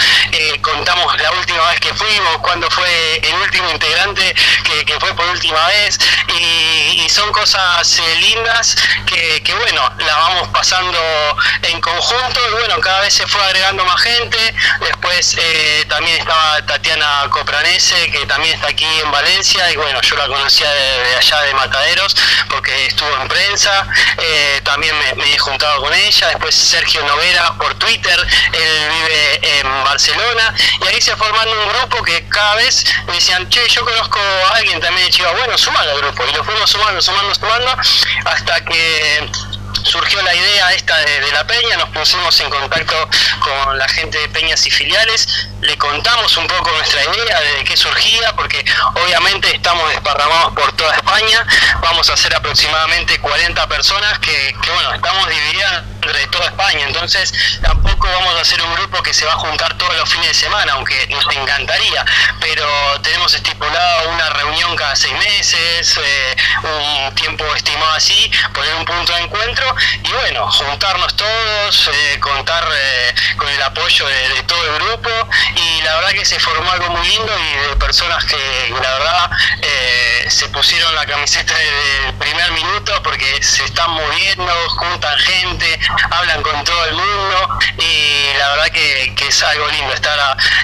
contamos 0.61 1.21
la 1.21 1.31
última 1.33 1.69
vez 1.69 1.79
que 1.79 1.93
fuimos, 1.93 2.37
cuando 2.39 2.67
fue 2.71 3.17
el 3.17 3.35
último 3.35 3.69
integrante 3.69 4.33
que 4.87 4.99
fue 4.99 5.13
por 5.13 5.27
última 5.27 5.67
vez 5.67 5.99
y 6.29 6.62
y, 6.63 7.09
son 7.09 7.31
cosas 7.31 7.99
eh, 7.99 8.15
lindas 8.21 8.75
que, 9.05 9.41
que, 9.43 9.53
bueno, 9.53 9.81
la 9.99 10.17
vamos 10.17 10.47
pasando 10.49 10.99
en 11.61 11.79
conjunto 11.79 12.39
y 12.49 12.53
bueno, 12.53 12.79
cada 12.79 13.01
vez 13.01 13.13
se 13.13 13.27
fue 13.27 13.43
agregando 13.43 13.85
más 13.85 14.01
gente, 14.01 14.37
después 14.79 15.35
eh, 15.37 15.85
también 15.89 16.17
estaba 16.17 16.65
Tatiana 16.65 17.27
Copranese 17.29 18.11
que 18.11 18.25
también 18.25 18.55
está 18.55 18.69
aquí 18.69 18.87
en 19.03 19.11
Valencia 19.11 19.71
y 19.71 19.75
bueno, 19.75 20.01
yo 20.01 20.15
la 20.15 20.27
conocía 20.27 20.69
de, 20.71 21.15
allá 21.17 21.41
de 21.41 21.53
Mataderos 21.53 22.15
porque 22.49 22.87
estuvo 22.87 23.15
en 23.21 23.27
prensa, 23.27 23.87
eh, 24.17 24.61
también 24.63 24.95
me, 25.17 25.33
he 25.33 25.37
juntado 25.37 25.81
con 25.81 25.93
ella, 25.93 26.27
después 26.29 26.55
Sergio 26.55 27.03
Novera 27.03 27.53
por 27.57 27.73
Twitter, 27.75 28.27
él 28.53 28.89
vive 28.89 29.59
en 29.59 29.83
Barcelona. 29.83 30.53
Y 30.81 30.87
ahí 30.87 31.01
se 31.01 31.15
formando 31.15 31.51
un 31.61 31.69
grupo 31.69 32.03
que 32.03 32.27
cada 32.29 32.55
vez 32.55 32.85
me 33.07 33.15
decían, 33.15 33.49
che, 33.49 33.67
yo 33.69 33.83
conozco 33.83 34.19
a 34.19 34.57
alguien 34.57 34.79
también 34.79 35.07
de 35.07 35.13
Chihuahua, 35.13 35.39
bueno, 35.39 35.57
suma 35.57 35.79
al 35.81 35.97
grupo 35.97 36.25
y 36.25 36.33
lo 36.33 36.43
sumando, 36.67 37.01
sumando, 37.01 37.35
sumando, 37.35 37.77
hasta 38.25 38.63
que 38.65 39.29
surgió 39.83 40.21
la 40.21 40.33
idea 40.33 40.73
esta 40.73 40.97
de, 40.97 41.31
la 41.31 41.45
Peña, 41.45 41.77
nos 41.77 41.89
pusimos 41.89 42.39
en 42.39 42.49
contacto 42.49 43.09
con 43.39 43.77
la 43.77 43.87
gente 43.89 44.17
de 44.17 44.29
Peñas 44.29 44.65
y 44.65 44.71
filiales, 44.71 45.47
le 45.61 45.77
contamos 45.77 46.35
un 46.37 46.47
poco 46.47 46.71
nuestra 46.71 47.03
idea 47.03 47.39
de 47.41 47.63
qué 47.65 47.75
surgía, 47.75 48.33
porque 48.35 48.63
obviamente 48.93 49.53
estamos 49.55 49.89
desparramados 49.89 50.53
por 50.53 50.71
toda 50.73 50.95
España, 50.95 51.45
vamos 51.81 52.09
a 52.09 52.15
ser 52.17 52.35
aproximadamente 52.35 53.19
40 53.19 53.67
personas 53.67 54.19
que 54.19 54.55
bueno, 54.73 54.93
estamos 54.93 55.27
divididas 55.29 55.83
entre 56.03 56.27
toda 56.27 56.45
España, 56.45 56.85
entonces 56.85 57.33
tampoco 57.61 58.07
vamos 58.07 58.35
a 58.35 58.41
hacer 58.41 58.61
un 58.61 58.73
grupo 58.75 59.01
que 59.01 59.13
se 59.13 59.25
va 59.25 59.33
a 59.33 59.37
juntar 59.37 59.77
todos 59.77 59.95
los 59.97 60.09
fines 60.09 60.27
de 60.27 60.33
semana, 60.33 60.73
aunque 60.73 61.07
nos 61.09 61.25
encantaría, 61.35 62.05
pero 62.39 62.65
tenemos 63.01 63.33
estipulado 63.33 64.09
una 64.09 64.29
reunión 64.29 64.75
cada 64.75 64.95
seis 64.95 65.13
meses, 65.13 65.97
eh, 65.97 66.35
un 66.63 67.15
tiempo 67.15 67.45
estimado 67.55 67.93
así, 67.93 68.31
poner 68.53 68.75
un 68.75 68.85
punto 68.85 69.13
de 69.13 69.21
encuentro 69.21 69.75
y 70.03 70.11
bueno, 70.11 70.49
juntarnos 70.51 71.15
todos, 71.15 71.89
eh, 71.93 72.19
contar 72.19 72.67
eh, 72.73 73.15
con 73.37 73.49
el 73.49 73.61
apoyo 73.61 74.07
de, 74.07 74.29
de 74.29 74.43
todo 74.43 74.63
el 74.63 74.83
grupo 74.83 75.09
la 75.93 75.99
verdad 75.99 76.13
que 76.13 76.25
se 76.25 76.39
formó 76.39 76.71
algo 76.71 76.89
muy 76.89 77.07
lindo 77.07 77.31
y 77.37 77.69
de 77.69 77.75
personas 77.75 78.25
que 78.25 78.35
la 78.81 78.93
verdad 78.93 79.29
eh, 79.61 80.25
se 80.27 80.49
pusieron 80.49 80.95
la 80.95 81.05
camiseta 81.05 81.53
desde 81.53 82.07
el 82.07 82.13
primer 82.15 82.51
minuto 82.51 82.99
porque 83.03 83.43
se 83.43 83.63
están 83.63 83.91
moviendo, 83.91 84.51
juntan 84.69 85.15
gente, 85.19 85.79
hablan 86.09 86.41
con 86.41 86.63
todo 86.63 86.85
el 86.85 86.95
mundo 86.95 87.59
y 87.77 88.37
la 88.39 88.49
verdad 88.55 88.69
que, 88.71 89.13
es 89.27 89.43
algo 89.43 89.67
lindo 89.67 89.93
estar 89.93 90.17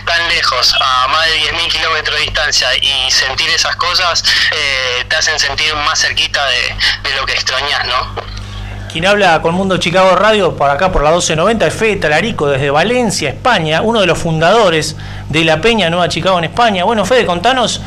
tan 0.05 0.27
lejos, 0.29 0.75
a 0.81 1.07
más 1.09 1.27
de 1.27 1.39
10.000 1.41 1.71
kilómetros 1.71 2.17
de 2.17 2.23
distancia 2.23 2.67
y 2.81 3.11
sentir 3.11 3.49
esas 3.51 3.75
cosas 3.75 4.23
eh, 4.51 5.05
te 5.07 5.15
hacen 5.15 5.39
sentir 5.39 5.75
más 5.75 5.99
cerquita 5.99 6.43
de, 6.47 6.75
de 7.03 7.15
lo 7.15 7.25
que 7.27 7.33
extrañas, 7.33 7.85
¿no? 7.85 8.39
Quien 8.91 9.05
habla 9.05 9.39
con 9.43 9.53
Mundo 9.53 9.77
Chicago 9.77 10.15
Radio 10.15 10.55
por 10.55 10.67
acá 10.67 10.91
por 10.91 11.03
la 11.03 11.11
1290 11.11 11.67
es 11.67 11.73
Fede 11.75 11.95
Talarico 11.97 12.47
desde 12.47 12.71
Valencia, 12.71 13.29
España, 13.29 13.83
uno 13.83 14.01
de 14.01 14.07
los 14.07 14.17
fundadores 14.17 14.95
de 15.29 15.45
la 15.45 15.61
Peña 15.61 15.89
Nueva 15.89 16.09
Chicago 16.09 16.37
en 16.39 16.45
España. 16.45 16.83
Bueno, 16.83 17.05
Fede, 17.05 17.25
contanos 17.25 17.81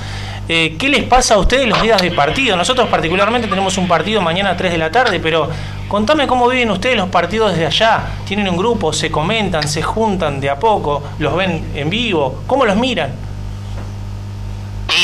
eh, 0.48 0.76
qué 0.78 0.88
les 0.88 1.04
pasa 1.04 1.34
a 1.34 1.38
ustedes 1.38 1.68
los 1.68 1.80
días 1.82 2.00
de 2.00 2.10
partido. 2.10 2.56
Nosotros 2.56 2.88
particularmente 2.88 3.48
tenemos 3.48 3.76
un 3.78 3.86
partido 3.86 4.20
mañana 4.20 4.50
a 4.50 4.56
3 4.56 4.72
de 4.72 4.78
la 4.78 4.90
tarde, 4.90 5.20
pero 5.20 5.48
contame 5.88 6.26
cómo 6.26 6.48
viven 6.48 6.70
ustedes 6.70 6.96
los 6.96 7.08
partidos 7.08 7.52
desde 7.52 7.66
allá. 7.66 8.02
¿Tienen 8.26 8.48
un 8.48 8.56
grupo? 8.56 8.92
¿Se 8.92 9.10
comentan? 9.10 9.66
¿Se 9.68 9.82
juntan 9.82 10.40
de 10.40 10.50
a 10.50 10.58
poco? 10.58 11.02
¿Los 11.18 11.36
ven 11.36 11.72
en 11.74 11.90
vivo? 11.90 12.42
¿Cómo 12.46 12.64
los 12.64 12.76
miran? 12.76 13.31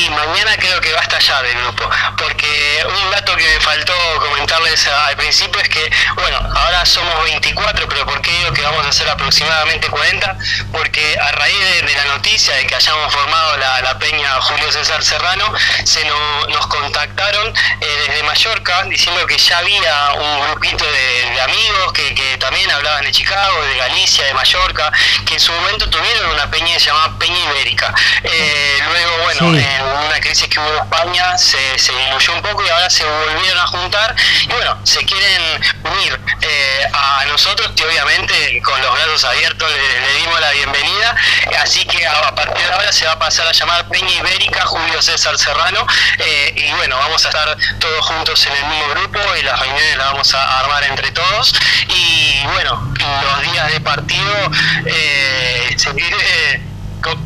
Y 0.09 0.11
mañana 0.13 0.57
creo 0.57 0.81
que 0.81 0.93
va 0.93 1.01
a 1.01 1.03
estallar 1.03 1.45
el 1.45 1.55
grupo, 1.59 1.89
porque 2.17 2.83
un 2.89 3.11
dato 3.11 3.37
que 3.37 3.45
me 3.45 3.61
faltó 3.61 3.95
comentarles 4.21 4.87
al 4.89 5.17
principio 5.17 5.61
es 5.61 5.69
que, 5.69 5.91
bueno, 6.17 6.39
ahora 6.57 6.85
somos 6.87 7.23
24, 7.25 7.87
pero 7.89 8.07
¿por 8.07 8.21
qué 8.23 8.31
digo 8.33 8.53
que 8.53 8.63
vamos 8.63 8.87
a 8.87 8.93
ser 8.93 9.09
aproximadamente 9.11 9.89
40? 9.89 10.37
Porque 10.73 11.17
a 11.21 11.33
raíz 11.33 11.59
de, 11.59 11.83
de 11.83 11.95
la 11.95 12.05
noticia 12.07 12.55
de 12.55 12.67
que 12.67 12.75
hayamos 12.75 13.13
formado 13.13 13.57
la, 13.59 13.81
la 13.83 13.99
peña 13.99 14.41
Julio 14.41 14.71
César 14.73 15.05
Serrano, 15.05 15.53
se 15.85 16.05
no- 16.05 16.47
nos 16.49 16.67
contactaron 16.69 17.53
eh, 17.81 18.05
desde 18.09 18.23
Mallorca 18.23 18.83
diciendo 18.85 19.27
que 19.27 19.37
ya 19.37 19.59
había 19.59 20.13
un 20.13 20.41
grupito 20.49 20.85
de, 20.85 21.31
de 21.31 21.41
amigos 21.41 21.93
que, 21.93 22.15
que 22.15 22.37
también 22.39 22.71
hablaban 22.71 23.05
de 23.05 23.13
Chicago, 23.13 23.63
de 23.63 23.77
Galicia, 23.77 24.25
de 24.25 24.35
Mallorca, 24.35 24.91
que 25.27 25.35
en 25.35 25.41
su 25.41 25.53
momento 25.53 25.89
tuvieron 25.91 26.31
una 26.31 26.51
peña 26.51 26.77
llamada 26.79 27.19
Peña 27.19 27.39
Ibérica. 27.51 27.95
Eh, 28.25 28.79
luego, 28.89 29.19
bueno, 29.25 29.39
Sí. 29.39 29.65
en 29.65 29.87
una 30.07 30.21
crisis 30.21 30.49
que 30.49 30.61
hubo 30.61 30.69
en 30.69 30.83
España 30.83 31.39
se, 31.39 31.59
diluyó 31.79 32.35
un 32.35 32.43
poco 32.43 32.65
y 32.65 32.69
ahora 32.69 32.91
se 32.91 33.05
volvieron 33.05 33.59
a 33.59 33.67
juntar. 33.67 34.15
Y 34.43 34.53
bueno, 34.53 34.79
se 34.85 35.05
quieren 35.05 35.61
unir 35.85 36.21
eh, 36.41 36.83
a 36.93 37.25
nosotros 37.27 37.73
que 37.77 37.85
obviamente 37.85 38.63
con 38.63 38.81
los 38.81 38.93
brazos 38.93 39.25
abiertos 39.25 39.71
le, 39.71 40.01
le 40.01 40.13
dimos 40.21 40.41
la 40.41 40.51
bienvenida, 40.53 41.17
así 41.61 41.85
que 41.87 42.07
a, 42.07 42.35
partir 42.35 42.67
de 42.67 42.73
ahora 42.73 42.93
se 42.93 43.07
va 43.07 43.13
a 43.13 43.19
pasar 43.19 43.47
a 43.47 43.53
llamar 43.53 43.89
Peña 43.89 44.13
Ibérica 44.13 44.67
Julio 44.67 45.01
César 45.03 45.39
Serrano. 45.39 45.87
Eh, 46.19 46.53
y 46.57 46.73
bueno, 46.73 46.97
vamos 46.99 47.25
a 47.25 47.29
estar 47.29 47.57
todos 47.79 48.07
juntos 48.07 48.47
en 48.47 48.53
el 48.53 48.65
mismo 48.65 48.89
grupo 48.91 49.19
y 49.39 49.43
las 49.43 49.59
reuniones 49.59 49.97
las 49.97 50.13
vamos 50.13 50.35
a 50.35 50.61
armar 50.61 50.85
entre 50.85 51.11
todos. 51.13 51.55
Y 51.89 52.47
bueno, 52.55 52.95
los 53.23 53.53
días 53.53 53.73
de 53.73 53.81
partido 53.81 54.51
eh, 54.87 55.75
se 55.77 55.93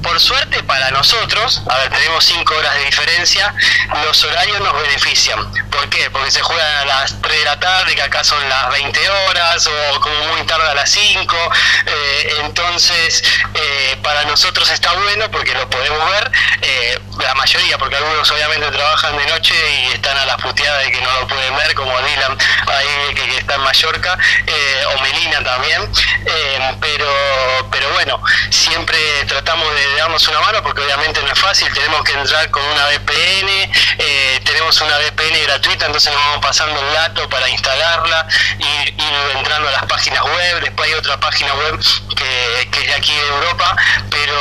por 0.02 0.20
suerte 0.20 0.62
para 0.64 0.90
nosotros, 0.90 1.62
a 1.68 1.78
ver, 1.78 1.90
tenemos 1.90 2.24
5 2.24 2.54
horas 2.54 2.74
de 2.74 2.84
diferencia, 2.84 3.54
los 4.04 4.22
horarios 4.24 4.60
nos 4.60 4.74
benefician. 4.82 5.52
¿Por 5.70 5.88
qué? 5.88 6.10
Porque 6.10 6.30
se 6.30 6.42
juegan 6.42 6.76
a 6.78 6.84
las 6.84 7.20
3 7.20 7.38
de 7.38 7.44
la 7.44 7.58
tarde, 7.58 7.94
que 7.94 8.02
acá 8.02 8.22
son 8.24 8.46
las 8.48 8.70
20 8.70 9.10
horas, 9.10 9.66
o 9.66 10.00
como 10.00 10.26
muy 10.26 10.42
tarde 10.44 10.68
a 10.68 10.74
las 10.74 10.90
5. 10.90 11.36
eh, 11.86 12.34
entonces, 12.40 13.22
eh, 13.54 13.96
para 14.02 14.24
nosotros 14.24 14.68
está 14.70 14.92
bueno 14.92 15.30
porque 15.30 15.54
lo 15.54 15.68
podemos 15.68 16.10
ver, 16.10 16.30
eh, 16.62 16.98
la 17.18 17.34
mayoría, 17.34 17.78
porque 17.78 17.96
algunos 17.96 18.30
obviamente 18.30 18.70
trabajan 18.70 19.16
de 19.16 19.26
noche 19.26 19.54
y 19.54 19.92
están 19.92 20.16
a 20.18 20.26
las 20.26 20.36
puteadas 20.36 20.84
de 20.84 20.92
que 20.92 21.00
no 21.00 21.20
lo 21.20 21.26
pueden 21.26 21.56
ver, 21.56 21.74
como 21.74 21.98
Dylan, 22.00 22.38
ahí 22.66 23.14
que, 23.14 23.28
que 23.28 23.38
está 23.38 23.54
en 23.54 23.60
Mallorca, 23.62 24.18
eh, 24.46 24.84
o 24.94 25.00
Melina 25.00 25.42
también. 25.42 25.90
Bueno, 28.04 28.20
siempre 28.50 28.98
tratamos 29.28 29.72
de 29.76 29.94
darnos 29.94 30.26
una 30.26 30.40
mano 30.40 30.60
porque 30.60 30.82
obviamente 30.82 31.22
no 31.22 31.32
es 31.32 31.38
fácil, 31.38 31.72
tenemos 31.72 32.02
que 32.02 32.12
entrar 32.14 32.50
con 32.50 32.64
una 32.64 32.86
VPN, 32.86 33.70
eh, 33.98 34.40
tenemos 34.44 34.80
una 34.80 34.98
VPN 34.98 35.40
gratuita, 35.44 35.86
entonces 35.86 36.12
nos 36.12 36.20
vamos 36.20 36.44
pasando 36.44 36.80
el 36.80 36.92
dato 36.92 37.28
para 37.28 37.48
instalarla, 37.48 38.26
ir 38.58 38.94
entrando 39.36 39.68
a 39.68 39.72
las 39.72 39.84
páginas 39.84 40.20
web, 40.24 40.62
después 40.62 40.88
hay 40.88 40.94
otra 40.94 41.20
página 41.20 41.54
web 41.54 41.78
que, 42.16 42.68
que 42.72 42.80
es 42.80 42.86
de 42.88 42.94
aquí 42.94 43.14
de 43.14 43.28
Europa, 43.28 43.76
pero 44.10 44.34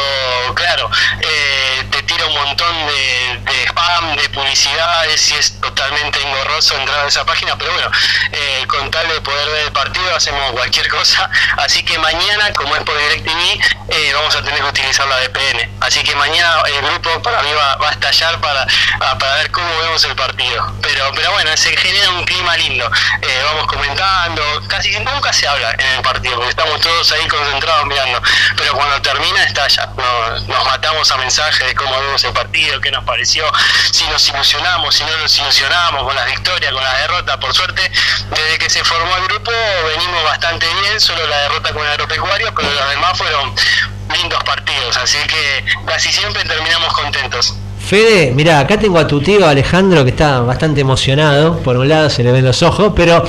claro, 0.56 0.90
eh, 1.22 1.84
un 2.26 2.34
montón 2.34 2.88
de, 2.88 3.40
de 3.52 3.64
spam, 3.68 4.16
de 4.16 4.30
publicidades 4.30 5.32
y 5.32 5.36
es 5.36 5.60
totalmente 5.60 6.22
engorroso 6.22 6.76
entrar 6.78 7.06
a 7.06 7.08
esa 7.08 7.26
página, 7.26 7.58
pero 7.58 7.72
bueno, 7.74 7.90
eh, 8.32 8.66
con 8.68 8.90
tal 8.92 9.08
de 9.08 9.22
poder 9.22 9.48
ver 9.50 9.66
el 9.68 9.72
partido 9.72 10.16
hacemos 10.16 10.52
cualquier 10.52 10.88
cosa, 10.90 11.30
así 11.58 11.84
que 11.84 11.98
mañana, 11.98 12.52
como 12.54 12.76
es 12.76 12.84
por 12.84 12.98
DirecTV, 12.98 13.60
eh, 13.90 14.12
vamos 14.14 14.36
a 14.36 14.42
tener 14.44 14.60
que 14.62 14.68
utilizar 14.68 15.08
la 15.08 15.18
VPN, 15.18 15.70
así 15.82 16.04
que 16.04 16.16
mañana 16.16 16.56
el 16.68 16.82
grupo 16.82 17.22
para 17.22 17.42
mí 17.44 17.52
va, 17.54 17.76
va 17.78 17.90
a 17.90 17.92
estallar 17.92 18.40
para, 18.42 18.64
a- 19.00 19.18
para 19.18 19.36
ver 19.36 19.52
cómo 19.52 19.68
vemos 19.82 20.04
el 20.06 20.16
partido, 20.16 20.74
pero, 20.82 21.12
pero 21.16 21.32
bueno, 21.32 21.56
se 21.58 21.76
genera 21.78 22.10
un 22.12 22.24
clima 22.26 22.56
lindo, 22.58 22.90
Eh, 23.22 23.42
vamos 23.46 23.68
comentando, 23.68 24.44
casi 24.68 24.98
nunca 25.00 25.32
se 25.34 25.48
habla 25.48 25.72
en 25.78 25.88
el 25.98 26.02
partido, 26.02 26.36
porque 26.36 26.50
estamos 26.50 26.80
todos 26.82 27.12
ahí 27.12 27.28
concentrados 27.28 27.86
mirando, 27.86 28.22
pero 28.58 28.74
cuando 28.74 29.02
termina 29.02 29.44
estalla, 29.44 29.90
nos, 29.98 30.48
nos 30.48 30.66
matamos 30.66 31.12
a 31.12 31.18
mensajes 31.18 31.68
de 31.68 31.76
cómo 31.76 31.96
vemos 32.12 32.24
el 32.26 32.34
partido, 32.34 32.82
qué 32.82 32.92
nos 32.92 33.06
pareció, 33.06 33.46
si 33.92 34.06
nos 34.08 34.28
ilusionamos, 34.28 34.94
si 34.94 35.04
no 35.06 35.18
nos 35.18 35.38
ilusionamos 35.38 36.04
con 36.04 36.14
las 36.14 36.26
victorias, 36.26 36.74
con 36.74 36.84
las 36.84 36.98
derrotas, 37.00 37.38
por 37.38 37.54
suerte, 37.54 37.82
desde 38.30 38.58
que 38.60 38.70
se 38.70 38.84
formó 38.84 39.16
el 39.16 39.24
grupo 39.30 39.52
venimos 39.96 40.24
bastante 40.26 40.66
bien, 40.82 41.00
solo 41.00 41.26
la 41.28 41.38
derrota 41.44 41.72
con 41.72 41.84
el 41.84 41.92
agropecuario, 41.92 42.54
pero 42.54 42.70
los 42.70 42.90
demás 42.90 43.18
fueron 43.18 43.56
lindos 44.14 44.44
partidos, 44.44 44.98
así 44.98 45.20
que 45.20 45.66
casi 45.86 46.12
siempre 46.12 46.44
terminamos 46.44 46.94
contentos. 46.94 47.56
Fede, 47.80 48.32
mira, 48.34 48.60
acá 48.60 48.78
tengo 48.78 49.00
a 49.00 49.08
tu 49.08 49.22
tío 49.22 49.48
Alejandro 49.48 50.04
que 50.04 50.12
está 50.12 50.40
bastante 50.42 50.82
emocionado. 50.82 51.60
Por 51.64 51.78
un 51.78 51.90
lado 51.90 52.10
se 52.10 52.24
le 52.24 52.32
ven 52.32 52.46
los 52.46 52.62
ojos, 52.62 52.94
pero 52.96 53.24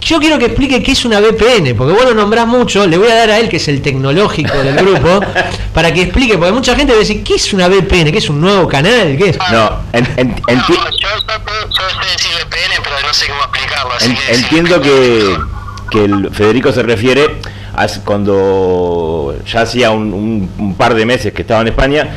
yo 0.00 0.18
quiero 0.20 0.38
que 0.38 0.46
explique 0.46 0.82
qué 0.82 0.92
es 0.92 1.04
una 1.04 1.20
VPN, 1.20 1.74
porque 1.76 1.92
vos 1.92 2.04
lo 2.04 2.14
nombrás 2.14 2.46
mucho. 2.46 2.86
Le 2.86 2.96
voy 2.98 3.08
a 3.08 3.14
dar 3.14 3.30
a 3.30 3.38
él, 3.38 3.48
que 3.48 3.56
es 3.58 3.68
el 3.68 3.82
tecnológico 3.82 4.56
del 4.58 4.76
grupo, 4.76 5.20
para 5.74 5.92
que 5.92 6.02
explique, 6.02 6.38
porque 6.38 6.52
mucha 6.52 6.74
gente 6.76 6.92
va 6.92 6.96
a 6.98 7.00
decir, 7.00 7.22
¿qué 7.24 7.34
es 7.34 7.52
una 7.52 7.68
VPN? 7.68 8.10
¿Qué 8.12 8.18
es 8.18 8.30
un 8.30 8.40
nuevo 8.40 8.68
canal? 8.68 9.16
¿Qué 9.16 9.30
es? 9.30 9.38
No, 9.52 9.70
en- 9.92 10.06
en- 10.16 10.36
enti- 10.36 10.68
Yo, 10.68 10.74
yo 10.74 11.08
sé 11.20 12.12
decir 12.12 12.30
VPN, 12.44 12.82
pero 12.82 12.96
no 13.06 13.12
sé 13.14 13.26
cómo 13.28 13.40
explicarlo, 13.42 13.92
así 13.94 14.06
En- 14.10 14.16
que 14.16 14.22
sí. 14.34 14.42
entiendo 14.42 14.80
que, 14.80 15.38
que 15.90 16.04
el 16.04 16.30
Federico 16.32 16.72
se 16.72 16.82
refiere 16.82 17.36
a 17.74 17.86
cuando 18.04 19.34
ya 19.46 19.62
hacía 19.62 19.90
un, 19.90 20.12
un- 20.12 20.50
un 20.58 20.74
par 20.74 20.94
de 20.94 21.04
meses 21.06 21.32
que 21.32 21.42
estaba 21.42 21.60
en 21.62 21.68
España, 21.68 22.08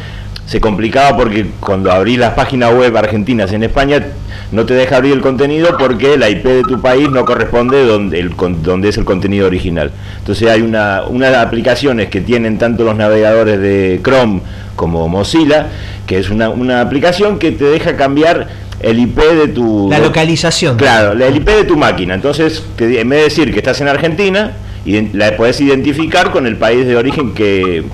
se 0.51 0.59
complicaba 0.59 1.15
porque 1.15 1.45
cuando 1.61 1.89
abrí 1.93 2.17
las 2.17 2.33
páginas 2.33 2.73
web 2.73 2.97
argentinas 2.97 3.53
en 3.53 3.63
España 3.63 4.05
no 4.51 4.65
te 4.65 4.73
deja 4.73 4.97
abrir 4.97 5.13
el 5.13 5.21
contenido 5.21 5.77
porque 5.79 6.17
la 6.17 6.29
IP 6.29 6.43
de 6.43 6.63
tu 6.63 6.81
país 6.81 7.09
no 7.09 7.23
corresponde 7.23 7.85
donde, 7.85 8.19
el, 8.19 8.35
con- 8.35 8.61
donde 8.61 8.89
es 8.89 8.97
el 8.97 9.05
contenido 9.05 9.47
original. 9.47 9.91
Entonces 10.19 10.49
hay 10.49 10.61
una, 10.61 11.03
unas 11.07 11.33
aplicaciones 11.37 12.09
que 12.09 12.19
tienen 12.19 12.57
tanto 12.57 12.83
los 12.83 12.97
navegadores 12.97 13.61
de 13.61 14.01
Chrome 14.03 14.41
como 14.75 15.07
Mozilla, 15.07 15.67
que 16.05 16.17
es 16.19 16.29
una, 16.29 16.49
una 16.49 16.81
aplicación 16.81 17.39
que 17.39 17.51
te 17.53 17.63
deja 17.63 17.95
cambiar 17.95 18.47
el 18.81 18.99
IP 18.99 19.19
de 19.19 19.47
tu... 19.47 19.87
La 19.89 19.99
localización. 19.99 20.75
Claro, 20.75 21.13
la- 21.13 21.27
el 21.27 21.37
IP 21.37 21.47
de 21.47 21.63
tu 21.63 21.77
máquina. 21.77 22.13
Entonces, 22.13 22.61
te- 22.75 22.99
en 22.99 23.07
vez 23.07 23.19
de 23.19 23.23
decir 23.23 23.53
que 23.53 23.59
estás 23.59 23.79
en 23.79 23.87
Argentina, 23.87 24.51
iden- 24.85 25.11
la 25.13 25.37
podés 25.37 25.61
identificar 25.61 26.31
con 26.31 26.45
el 26.45 26.57
país 26.57 26.85
de 26.85 26.97
origen 26.97 27.33
que- 27.33 27.85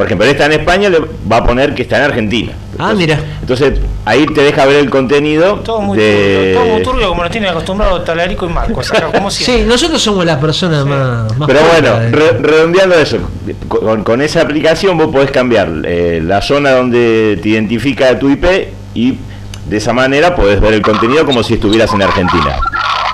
por 0.00 0.06
ejemplo, 0.06 0.24
él 0.24 0.30
está 0.32 0.46
en 0.46 0.52
España, 0.52 0.88
le 0.88 0.98
va 1.30 1.36
a 1.36 1.44
poner 1.44 1.74
que 1.74 1.82
está 1.82 1.98
en 1.98 2.04
Argentina. 2.04 2.52
Ah, 2.78 2.94
mira. 2.94 3.18
Entonces, 3.42 3.78
ahí 4.06 4.24
te 4.24 4.40
deja 4.40 4.64
ver 4.64 4.76
el 4.76 4.88
contenido 4.88 5.56
Todo 5.56 5.82
muy 5.82 5.98
de... 5.98 6.52
turbio, 6.54 6.58
todo 6.62 6.72
muy 6.74 6.82
turbio 6.82 7.08
como 7.10 7.22
nos 7.22 7.30
tiene 7.30 7.48
acostumbrado 7.50 8.00
Talarico 8.00 8.46
y 8.46 8.48
Marcos, 8.48 8.90
acá, 8.90 9.08
como 9.12 9.30
siempre. 9.30 9.62
Sí, 9.64 9.68
nosotros 9.68 10.00
somos 10.00 10.24
las 10.24 10.38
personas 10.38 10.86
más, 10.86 11.36
más 11.36 11.46
Pero 11.46 11.60
bueno, 11.60 11.92
pulcras 11.98 12.10
de- 12.10 12.16
re- 12.16 12.38
redondeando 12.38 12.94
eso, 12.94 13.18
con, 13.68 14.02
con 14.02 14.22
esa 14.22 14.40
aplicación 14.40 14.96
vos 14.96 15.08
podés 15.12 15.30
cambiar 15.30 15.68
eh, 15.84 16.22
la 16.24 16.40
zona 16.40 16.70
donde 16.70 17.38
te 17.42 17.50
identifica 17.50 18.18
tu 18.18 18.30
IP 18.30 18.46
y 18.94 19.18
de 19.66 19.76
esa 19.76 19.92
manera 19.92 20.34
podés 20.34 20.62
ver 20.62 20.72
el 20.72 20.80
contenido 20.80 21.26
como 21.26 21.42
si 21.42 21.54
estuvieras 21.54 21.92
en 21.92 22.00
Argentina. 22.00 22.56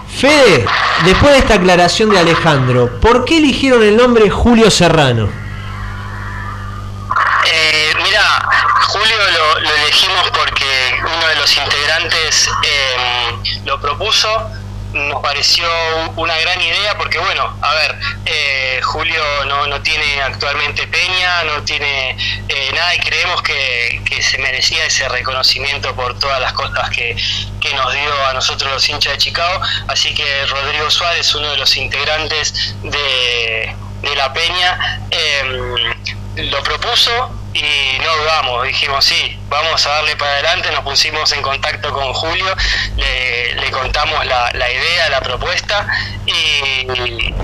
Fede, 0.06 0.64
después 1.04 1.32
de 1.32 1.38
esta 1.40 1.54
aclaración 1.54 2.10
de 2.10 2.18
Alejandro, 2.20 3.00
¿por 3.00 3.24
qué 3.24 3.38
eligieron 3.38 3.82
el 3.82 3.96
nombre 3.96 4.30
Julio 4.30 4.70
Serrano? 4.70 5.28
Eh, 7.52 7.92
mira, 8.02 8.20
Julio 8.88 9.14
lo, 9.32 9.60
lo 9.60 9.70
elegimos 9.82 10.22
porque 10.30 10.64
uno 11.02 11.28
de 11.28 11.36
los 11.36 11.56
integrantes 11.56 12.48
eh, 12.64 13.58
lo 13.64 13.75
propuso. 13.86 14.28
Nos 14.92 15.20
pareció 15.20 15.68
una 16.16 16.36
gran 16.38 16.60
idea 16.60 16.96
porque, 16.96 17.18
bueno, 17.18 17.54
a 17.60 17.74
ver, 17.74 17.98
eh, 18.24 18.80
Julio 18.82 19.22
no, 19.46 19.66
no 19.66 19.82
tiene 19.82 20.22
actualmente 20.22 20.86
Peña, 20.86 21.44
no 21.44 21.62
tiene 21.64 22.16
eh, 22.48 22.70
nada 22.72 22.94
y 22.94 23.00
creemos 23.00 23.42
que, 23.42 24.00
que 24.08 24.22
se 24.22 24.38
merecía 24.38 24.84
ese 24.86 25.06
reconocimiento 25.08 25.94
por 25.94 26.18
todas 26.18 26.40
las 26.40 26.52
cosas 26.54 26.88
que, 26.90 27.14
que 27.60 27.74
nos 27.74 27.92
dio 27.92 28.26
a 28.26 28.32
nosotros 28.32 28.72
los 28.72 28.88
hinchas 28.88 29.12
de 29.14 29.18
Chicago. 29.18 29.60
Así 29.88 30.14
que 30.14 30.46
Rodrigo 30.46 30.90
Suárez, 30.90 31.34
uno 31.34 31.50
de 31.50 31.58
los 31.58 31.76
integrantes 31.76 32.74
de, 32.82 33.74
de 34.02 34.16
la 34.16 34.32
Peña, 34.32 35.00
eh, 35.10 35.94
lo 36.36 36.62
propuso 36.62 37.45
y 37.56 37.98
no 38.00 38.16
dudamos, 38.16 38.66
dijimos 38.66 39.04
sí, 39.04 39.38
vamos 39.48 39.86
a 39.86 39.90
darle 39.90 40.16
para 40.16 40.32
adelante, 40.32 40.70
nos 40.72 40.84
pusimos 40.84 41.32
en 41.32 41.42
contacto 41.42 41.92
con 41.92 42.12
Julio, 42.12 42.54
le, 42.96 43.70
contamos 43.70 44.24
la, 44.26 44.70
idea, 44.70 45.08
la 45.10 45.20
propuesta 45.20 45.86
y, 46.24 46.86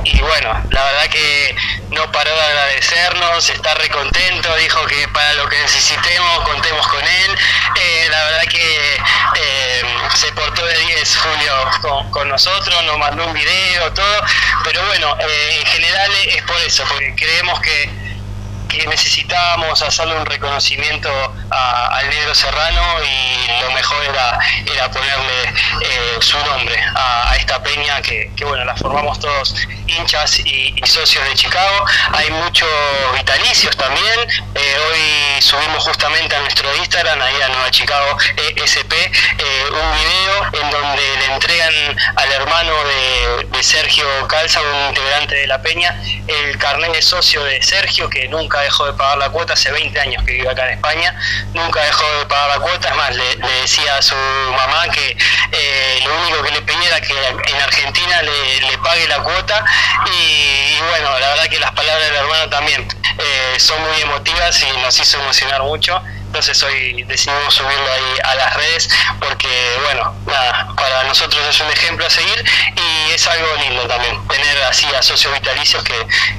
y 0.05 0.21
bueno, 0.21 0.63
la 0.71 0.85
verdad 0.85 1.07
que 1.11 1.55
no 1.91 2.11
paró 2.11 2.35
de 2.35 2.43
agradecernos, 2.43 3.51
está 3.51 3.75
recontento, 3.75 4.55
dijo 4.57 4.85
que 4.87 5.09
para 5.09 5.35
lo 5.35 5.49
que 5.49 5.59
necesitemos 5.59 6.41
contemos 6.45 6.87
con 6.89 7.03
él, 7.03 7.39
Eh, 7.77 8.07
la 8.11 8.25
verdad 8.25 8.43
que 8.51 8.95
eh, 9.37 9.83
se 10.15 10.31
portó 10.33 10.65
de 10.65 10.79
10 10.79 11.17
Julio 11.17 11.53
con, 11.81 12.11
con 12.11 12.29
nosotros, 12.29 12.85
nos 12.85 12.99
mandó 12.99 13.27
un 13.27 13.33
video, 13.33 13.93
todo, 13.93 14.25
pero 14.65 14.85
bueno, 14.87 15.17
eh, 15.21 15.59
en 15.61 15.67
general 15.67 16.11
es 16.27 16.43
por 16.43 16.61
eso, 16.61 16.85
porque 16.89 17.15
creemos 17.17 17.61
que 17.61 18.02
necesitábamos 18.87 19.83
hacerle 19.83 20.16
un 20.16 20.27
reconocimiento 20.27 21.11
al 21.51 22.09
negro 22.11 22.35
serrano 22.35 22.83
y 23.05 23.62
lo 23.62 23.70
mejor 23.73 24.05
era, 24.05 24.39
era 24.75 24.91
ponerle 24.91 25.43
eh, 25.81 26.16
su 26.20 26.39
nombre 26.39 26.79
a, 26.95 27.35
esta 27.37 27.62
peña 27.62 28.01
que, 28.03 28.31
bueno 28.45 28.64
la 28.64 28.77
formamos 28.77 29.18
todos 29.18 29.55
hinchas 29.87 30.41
y, 30.41 30.75
socios 30.85 31.25
de 31.25 31.35
Chicago. 31.35 31.87
Hay 32.12 32.31
muchos 32.31 32.68
vitalicios 33.14 33.77
también. 33.77 34.20
Eh, 34.55 34.77
hoy 34.89 35.43
subimos 35.43 35.85
justamente 35.85 36.35
a 36.37 36.41
nuestro 36.41 36.75
Instagram 36.77 37.20
ahí 37.20 37.41
a 37.41 37.49
Nueva 37.49 37.70
Chicago 37.70 38.16
eh, 38.37 38.55
SP 38.61 38.93
eh, 38.95 39.64
un 39.70 39.93
video 39.99 40.62
en 40.62 40.70
donde 40.70 41.03
le 41.16 41.35
entregan 41.35 41.97
al 42.16 42.33
hermano 42.33 42.73
de, 42.85 43.47
de 43.51 43.62
Sergio 43.62 44.07
Calza 44.29 44.61
un 44.61 44.89
integrante 44.89 45.35
de 45.35 45.47
la 45.47 45.62
peña 45.62 46.01
el 46.27 46.59
carnet 46.59 46.93
de 46.93 47.03
socio 47.03 47.43
de 47.45 47.62
Sergio 47.62 48.09
que 48.09 48.29
nunca 48.29 48.62
dejó 48.63 48.87
de 48.87 48.93
pagar 48.95 49.19
la 49.19 49.31
cuota, 49.31 49.55
hace 49.55 49.71
20 49.71 49.99
años 50.01 50.25
que 50.25 50.33
vive 50.33 50.49
acá 50.49 50.67
en 50.67 50.75
España, 50.75 51.15
nunca 51.55 51.83
dejó 51.83 52.05
de 52.19 52.27
pagar 52.27 52.59
la 52.59 52.61
cuota, 52.61 52.89
es 52.89 52.95
más, 52.97 53.15
le, 53.15 53.37
decía 53.61 53.97
a 53.97 54.03
su 54.03 54.15
mamá 54.15 54.89
que 54.93 55.17
eh, 55.53 56.01
lo 56.05 56.17
único 56.21 56.43
que 56.43 56.51
le 56.51 56.63
pedía 56.63 56.89
era 56.89 57.01
que 57.01 57.15
en 57.15 57.61
Argentina 57.61 58.23
le, 58.23 58.79
pague 58.79 59.07
la 59.07 59.19
cuota. 59.23 59.65
Y, 60.07 60.79
bueno, 60.89 61.19
la 61.19 61.29
verdad 61.29 61.45
que 61.45 61.59
las 61.61 61.71
palabras 61.73 62.07
del 62.07 62.17
hermano 62.17 62.49
también 62.51 62.89
eh, 63.19 63.61
son 63.61 63.81
muy 63.83 64.01
emotivas 64.01 64.61
y 64.63 64.77
nos 64.79 64.99
hizo 64.99 65.19
emocionar 65.19 65.63
mucho. 65.63 66.03
Entonces 66.33 66.62
hoy 66.62 67.03
decidimos 67.03 67.53
subirlo 67.53 67.93
ahí 67.93 68.18
a 68.24 68.35
las 68.37 68.57
redes 68.57 68.89
porque, 69.20 69.49
bueno, 69.85 70.14
nada, 70.24 70.66
para 70.74 71.05
nosotros 71.05 71.43
es 71.47 71.61
un 71.61 71.70
ejemplo 71.70 72.07
a 72.07 72.09
seguir 72.09 72.43
y 72.74 73.12
es 73.12 73.26
algo 73.26 73.49
lindo 73.61 73.83
también, 73.83 74.16
tener 74.28 74.62
así 74.62 74.87
a 74.99 75.03
socios 75.03 75.30
vitalicios 75.35 75.85
que, 75.85 75.93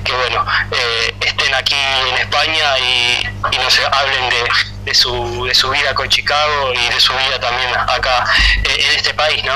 que 0.04 0.12
bueno, 0.14 0.44
eh, 0.72 1.14
estén 1.22 1.54
aquí 1.54 1.76
en 2.10 2.18
España 2.18 2.80
y, 2.80 3.28
nos 3.60 3.80
hablen 3.92 4.32
de, 4.32 4.44
de, 4.86 4.94
su, 4.96 5.46
de 5.46 5.54
su 5.54 5.70
vida 5.70 5.94
con 5.94 6.10
Chicago 6.10 6.74
y 6.74 6.92
de 6.92 7.00
su 7.00 7.14
vida 7.14 7.40
también 7.40 7.70
acá 7.76 8.26
eh, 8.64 8.86
en 8.90 8.98
este 8.98 9.14
país, 9.14 9.44
¿no? 9.44 9.54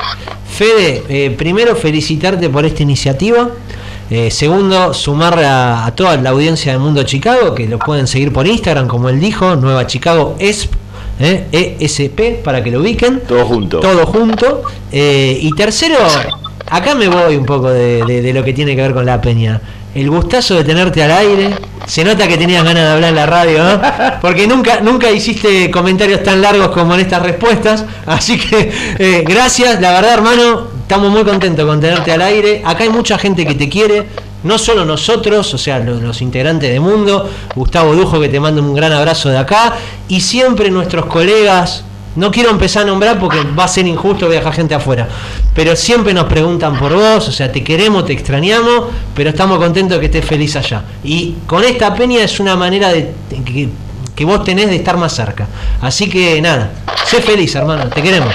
Fede, 0.56 1.02
eh, 1.08 1.30
primero 1.36 1.74
felicitarte 1.74 2.48
por 2.48 2.64
esta 2.64 2.84
iniciativa. 2.84 3.48
Eh, 4.10 4.30
segundo, 4.30 4.94
sumar 4.94 5.38
a, 5.44 5.84
a 5.84 5.94
toda 5.94 6.16
la 6.16 6.30
audiencia 6.30 6.72
de 6.72 6.78
Mundo 6.78 7.02
Chicago, 7.02 7.54
que 7.54 7.66
lo 7.66 7.78
pueden 7.78 8.06
seguir 8.06 8.32
por 8.32 8.46
Instagram, 8.46 8.88
como 8.88 9.08
él 9.10 9.20
dijo, 9.20 9.54
Nueva 9.56 9.86
Chicago 9.86 10.34
ESP, 10.38 10.72
eh, 11.20 11.76
ESP, 11.78 12.42
para 12.42 12.62
que 12.64 12.70
lo 12.70 12.80
ubiquen. 12.80 13.20
Todo 13.28 13.44
junto. 13.44 13.80
Todo 13.80 14.06
junto. 14.06 14.62
Eh, 14.90 15.38
y 15.42 15.52
tercero, 15.52 15.96
acá 16.70 16.94
me 16.94 17.08
voy 17.08 17.36
un 17.36 17.44
poco 17.44 17.68
de, 17.70 18.02
de- 18.06 18.22
de 18.22 18.32
lo 18.32 18.42
que 18.44 18.52
tiene 18.54 18.74
que 18.74 18.82
ver 18.82 18.94
con 18.94 19.04
la 19.04 19.20
peña. 19.20 19.60
El 19.94 20.10
gustazo 20.10 20.54
de 20.54 20.64
tenerte 20.64 21.02
al 21.02 21.10
aire. 21.10 21.50
Se 21.86 22.04
nota 22.04 22.28
que 22.28 22.36
tenías 22.36 22.62
ganas 22.62 22.84
de 22.84 22.90
hablar 22.90 23.08
en 23.10 23.16
la 23.16 23.26
radio, 23.26 23.64
¿no? 23.64 23.80
Porque 24.20 24.46
nunca, 24.46 24.80
nunca 24.80 25.10
hiciste 25.10 25.70
comentarios 25.70 26.22
tan 26.22 26.40
largos 26.42 26.68
como 26.68 26.94
en 26.94 27.00
estas 27.00 27.22
respuestas. 27.22 27.84
Así 28.06 28.38
que 28.38 28.70
eh, 28.98 29.24
gracias, 29.26 29.80
la 29.80 29.92
verdad, 29.92 30.14
hermano. 30.14 30.77
Estamos 30.88 31.10
muy 31.10 31.22
contentos 31.22 31.66
con 31.66 31.82
tenerte 31.82 32.12
al 32.12 32.22
aire. 32.22 32.62
Acá 32.64 32.84
hay 32.84 32.88
mucha 32.88 33.18
gente 33.18 33.44
que 33.44 33.54
te 33.54 33.68
quiere. 33.68 34.06
No 34.42 34.56
solo 34.56 34.86
nosotros, 34.86 35.52
o 35.52 35.58
sea, 35.58 35.80
los, 35.80 36.22
integrantes 36.22 36.72
de 36.72 36.80
Mundo, 36.80 37.28
Gustavo 37.54 37.94
Dujo, 37.94 38.18
que 38.18 38.30
te 38.30 38.40
mando 38.40 38.62
un 38.62 38.72
gran 38.72 38.92
abrazo 38.92 39.28
de 39.28 39.36
acá, 39.36 39.74
y 40.08 40.22
siempre 40.22 40.70
nuestros 40.70 41.04
colegas, 41.04 41.84
no 42.16 42.30
quiero 42.30 42.48
empezar 42.48 42.84
a 42.84 42.86
nombrar 42.86 43.20
porque 43.20 43.36
va 43.42 43.64
a 43.64 43.68
ser 43.68 43.86
injusto 43.86 44.30
viajar 44.30 44.54
gente 44.54 44.74
afuera. 44.74 45.06
Pero 45.54 45.76
siempre 45.76 46.14
nos 46.14 46.24
preguntan 46.24 46.78
por 46.78 46.94
vos, 46.94 47.28
o 47.28 47.32
sea, 47.32 47.52
te 47.52 47.62
queremos, 47.62 48.06
te 48.06 48.14
extrañamos, 48.14 48.84
pero 49.14 49.28
estamos 49.28 49.58
contentos 49.58 49.98
que 49.98 50.06
estés 50.06 50.24
feliz 50.24 50.56
allá. 50.56 50.84
Y 51.04 51.34
con 51.46 51.64
esta 51.64 51.94
peña 51.94 52.22
es 52.22 52.40
una 52.40 52.56
manera 52.56 52.88
de 52.88 53.12
que, 53.44 53.68
que 54.16 54.24
vos 54.24 54.42
tenés 54.42 54.70
de 54.70 54.76
estar 54.76 54.96
más 54.96 55.14
cerca. 55.14 55.48
Así 55.82 56.08
que 56.08 56.40
nada, 56.40 56.70
sé 57.04 57.20
feliz, 57.20 57.54
hermano, 57.56 57.90
te 57.90 58.00
queremos. 58.00 58.32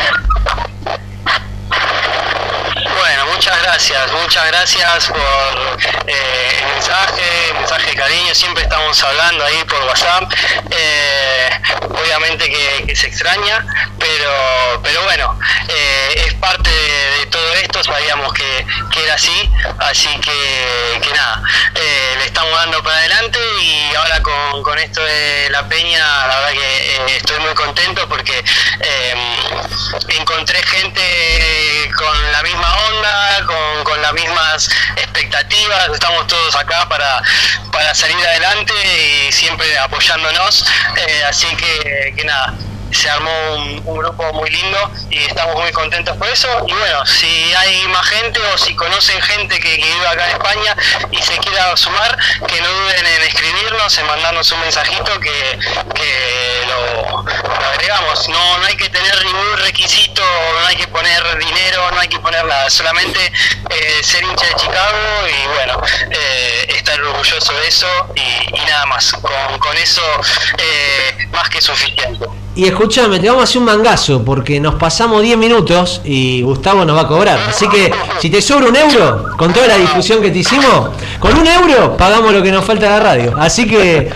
Bueno, 3.03 3.23
muchas 3.35 3.61
gracias, 3.89 4.11
muchas 4.13 4.47
gracias 4.47 5.07
por 5.07 5.77
eh, 6.07 6.57
el 6.57 6.65
mensaje, 6.67 7.52
cariño, 7.81 8.35
siempre 8.35 8.63
estamos 8.63 9.01
hablando 9.03 9.43
ahí 9.45 9.63
por 9.65 9.81
WhatsApp, 9.83 10.31
Eh, 10.69 11.49
obviamente 11.89 12.49
que, 12.49 12.95
se 12.95 13.07
extraña, 13.07 13.65
pero, 13.99 14.81
pero 14.83 15.03
bueno, 15.03 15.39
eh, 15.67 16.23
es 16.27 16.33
parte 16.35 16.69
de, 16.69 17.25
todo 17.27 17.53
esto, 17.53 17.83
sabíamos 17.83 18.31
que, 18.33 18.65
que 18.91 19.03
era 19.03 19.15
así, 19.15 19.49
así 19.79 20.09
que, 20.19 21.11
nada, 21.13 21.41
eh, 21.75 22.15
le 22.19 22.25
estamos 22.25 22.53
dando 22.53 22.83
para 22.83 22.97
adelante 22.97 23.39
y 23.61 23.95
ahora 23.95 24.21
con, 24.21 24.61
con 24.61 24.77
esto 24.77 25.03
de 25.03 25.49
la 25.49 25.67
peña, 25.67 26.27
la 26.27 26.39
verdad 26.39 26.51
que 26.51 27.15
estoy 27.15 27.39
muy 27.39 27.53
contento 27.55 28.07
porque 28.07 28.43
eh, 28.81 29.37
encontré 30.09 30.61
gente 30.63 31.91
con 31.97 32.31
la 32.31 32.43
misma 32.43 32.77
onda, 32.87 33.45
con, 33.45 33.83
con 33.83 34.01
las 34.01 34.13
mismas 34.13 34.69
expectativas, 34.97 35.89
estamos 35.91 36.27
todos 36.27 36.55
acá 36.55 36.87
para, 36.87 37.21
para 37.73 37.93
salir 37.95 38.15
adelante 38.27 38.73
y 39.27 39.31
siempre 39.31 39.77
apoyándonos, 39.79 40.65
eh, 40.95 41.23
así 41.27 41.47
que, 41.55 42.13
que 42.15 42.23
nada. 42.23 42.53
Se 42.91 43.09
armó 43.09 43.31
un, 43.55 43.97
grupo 43.97 44.31
muy 44.33 44.51
lindo 44.51 44.91
y 45.09 45.23
estamos 45.23 45.55
muy 45.59 45.71
contentos 45.71 46.15
por 46.15 46.27
eso. 46.29 46.47
Y 46.67 46.73
bueno, 46.73 47.03
si 47.07 47.51
hay 47.55 47.87
más 47.87 48.05
gente 48.05 48.39
o 48.39 48.57
si 48.59 48.75
conocen 48.75 49.19
gente 49.19 49.59
que, 49.59 49.77
vive 49.77 50.07
acá 50.07 50.29
en 50.29 50.31
España 50.33 50.75
y 51.09 51.19
se 51.23 51.35
quiera 51.39 51.75
sumar, 51.75 52.15
que 52.47 52.61
no 52.61 52.69
duden 52.69 53.03
en 53.03 53.21
escribirnos, 53.23 53.97
en 53.97 54.05
mandarnos 54.05 54.51
un 54.51 54.59
mensajito 54.59 55.19
que, 55.19 55.59
lo, 56.67 57.23
lo 57.23 57.65
agregamos. 57.65 58.29
No, 58.29 58.57
no 58.59 58.65
hay 58.65 58.77
que 58.77 58.89
tener 58.89 59.25
ningún 59.25 59.57
requisito, 59.57 60.23
hay 60.73 60.79
que 60.79 60.87
poner 60.87 61.21
dinero, 61.37 61.91
no 61.91 61.99
hay 61.99 62.07
que 62.07 62.19
poner 62.19 62.43
nada, 62.45 62.69
solamente 62.69 63.19
eh, 63.69 64.03
ser 64.03 64.23
hincha 64.23 64.45
de 64.47 64.55
Chicago 64.55 64.97
y 65.27 65.47
bueno, 65.55 65.81
eh, 66.09 66.73
estar 66.75 66.99
orgulloso 66.99 67.53
de 67.53 67.67
eso 67.67 67.87
y, 68.15 68.59
nada 68.65 68.85
más. 68.87 69.13
Con, 69.13 69.77
eso 69.77 70.01
eh, 70.57 71.27
más 71.31 71.49
que 71.49 71.59
suficiente. 71.61 72.25
Y 72.55 72.65
escúchame, 72.65 73.19
te 73.19 73.27
vamos 73.27 73.41
a 73.41 73.43
hacer 73.43 73.57
un 73.57 73.65
mangazo 73.65 74.23
porque 74.23 74.59
nos 74.59 74.75
pasamos 74.75 75.21
10 75.21 75.37
minutos 75.37 76.01
y 76.03 76.41
Gustavo 76.41 76.85
nos 76.85 76.95
va 76.95 77.01
a 77.01 77.07
cobrar. 77.07 77.39
Así 77.49 77.67
que 77.67 77.91
si 78.19 78.29
te 78.29 78.41
sobra 78.41 78.67
un 78.67 78.75
euro, 78.75 79.35
con 79.37 79.51
toda 79.51 79.67
la 79.67 79.77
difusión 79.77 80.21
que 80.21 80.31
te 80.31 80.39
hicimos, 80.39 80.91
con 81.19 81.37
un 81.37 81.47
euro 81.47 81.97
pagamos 81.97 82.33
lo 82.33 82.41
que 82.41 82.51
nos 82.51 82.63
falta 82.63 82.85
de 82.85 82.91
la 82.91 82.99
radio. 82.99 83.35
Así 83.39 83.67
que 83.67 84.11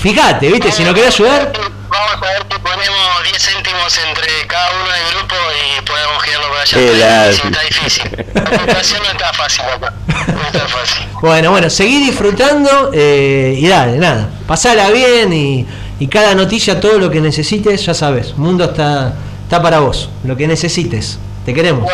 fíjate, 0.00 0.48
¿viste? 0.50 0.72
Si 0.72 0.84
no 0.84 0.94
querés 0.94 1.14
ayudar. 1.14 1.52
Vamos 1.90 2.12
a 2.12 2.20
ver 2.20 2.46
si 2.50 2.58
ponemos 2.60 3.22
10 3.24 3.42
céntimos 3.42 3.98
entre 4.06 4.46
cada 4.46 4.70
uno 4.70 4.90
del 4.92 5.16
grupo 5.16 5.34
y 5.58 5.84
podemos 5.84 6.22
girarlo 6.22 6.48
por 6.48 6.58
allá. 6.58 7.30
Está 7.30 7.62
difícil, 7.62 8.06
está 8.06 8.16
difícil. 8.16 8.26
La 8.34 8.58
situación 8.58 9.02
no 9.02 9.10
está 9.10 9.32
fácil 9.32 9.64
acá. 9.64 9.92
No 10.06 10.42
está 10.46 10.68
fácil. 10.68 11.06
Bueno, 11.20 11.50
bueno, 11.50 11.68
seguí 11.68 12.00
disfrutando 12.04 12.90
eh, 12.92 13.56
y 13.58 13.66
dale, 13.66 13.98
nada. 13.98 14.28
Pasala 14.46 14.90
bien 14.90 15.32
y, 15.32 15.66
y 15.98 16.06
cada 16.06 16.34
noticia, 16.34 16.80
todo 16.80 16.98
lo 16.98 17.10
que 17.10 17.20
necesites, 17.20 17.84
ya 17.84 17.94
sabes. 17.94 18.36
Mundo 18.38 18.64
está, 18.64 19.14
está 19.42 19.60
para 19.60 19.80
vos. 19.80 20.10
Lo 20.22 20.36
que 20.36 20.46
necesites. 20.46 21.18
Te 21.44 21.52
queremos. 21.52 21.84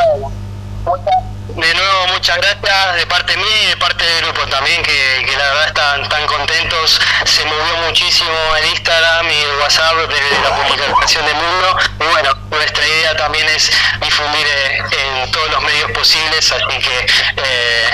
De 1.57 1.75
nuevo, 1.75 1.96
muchas 2.17 2.37
gracias 2.39 2.97
de 2.97 3.07
parte 3.07 3.37
mía 3.37 3.63
y 3.65 3.67
de 3.69 3.77
parte 3.77 4.03
del 4.05 4.25
grupo 4.25 4.47
también, 4.49 4.83
que, 4.83 5.37
la 5.37 5.45
verdad 5.53 5.67
están 5.69 6.09
tan 6.09 6.27
contentos. 6.27 6.99
Se 7.25 7.45
movió 7.45 7.77
muchísimo 7.87 8.31
el 8.59 8.71
Instagram 8.71 9.27
y 9.31 9.35
el 9.37 9.57
WhatsApp 9.61 9.95
desde 10.09 10.43
la 10.43 10.57
publicación 10.57 11.27
de 11.27 11.35
Mundo. 11.35 11.77
Y 12.01 12.05
bueno, 12.11 12.31
nuestra 12.51 12.87
idea 12.87 13.17
también 13.17 13.47
es 13.49 13.71
difundir 14.01 14.47
eh, 14.47 14.79
en 15.25 15.31
todos 15.31 15.51
los 15.51 15.63
medios 15.63 15.91
posibles, 15.91 16.51
así 16.53 16.79
que 16.79 17.07
eh, 17.37 17.89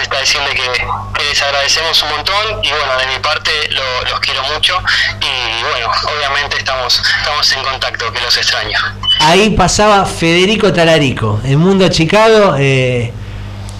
está 0.00 0.18
decirle 0.20 0.54
que, 0.54 1.24
les 1.28 1.42
agradecemos 1.42 2.00
un 2.02 2.08
montón 2.10 2.60
y 2.62 2.70
bueno, 2.70 2.96
de 2.98 3.06
mi 3.08 3.18
parte 3.18 3.50
lo- 3.70 4.04
los 4.10 4.20
quiero 4.20 4.42
mucho 4.44 4.78
y 5.20 5.62
bueno, 5.64 5.90
obviamente 6.16 6.56
estamos, 6.56 7.02
estamos 7.18 7.52
en 7.52 7.62
contacto, 7.62 8.12
que 8.12 8.20
los 8.22 8.36
extraño. 8.36 8.78
Ahí 9.20 9.50
pasaba 9.50 10.06
Federico 10.06 10.72
Talarico, 10.72 11.40
en 11.44 11.58
Mundo 11.58 11.88
Chicago. 11.88 12.54
Eh, 12.58 13.12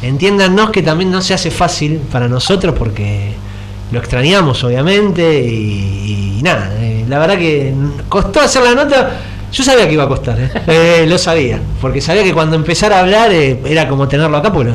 entiéndanos 0.09 0.71
que 0.71 0.83
también 0.83 1.11
no 1.11 1.21
se 1.23 1.35
hace 1.35 1.51
fácil 1.51 2.01
para 2.11 2.29
nosotros 2.29 2.75
porque 2.79 3.33
lo 3.93 3.99
extrañamos, 3.99 4.63
obviamente. 4.65 5.41
Y, 5.45 6.37
y 6.39 6.43
nada, 6.43 6.71
eh, 6.79 7.05
la 7.09 7.19
verdad 7.19 7.39
que 7.39 7.73
costó 8.09 8.41
hacer 8.41 8.63
la 8.63 8.75
nota. 8.75 9.11
Yo 9.53 9.63
sabía 9.65 9.87
que 9.87 9.95
iba 9.95 10.05
a 10.05 10.09
costar, 10.09 10.39
eh. 10.41 10.51
Eh, 10.67 11.07
lo 11.09 11.17
sabía, 11.19 11.61
porque 11.81 12.01
sabía 12.01 12.25
que 12.25 12.33
cuando 12.35 12.57
empezara 12.57 12.97
a 12.97 13.01
hablar 13.01 13.33
eh, 13.33 13.61
era 13.65 13.89
como 13.89 14.07
tenerlo 14.09 14.37
acá, 14.37 14.53
porque 14.53 14.73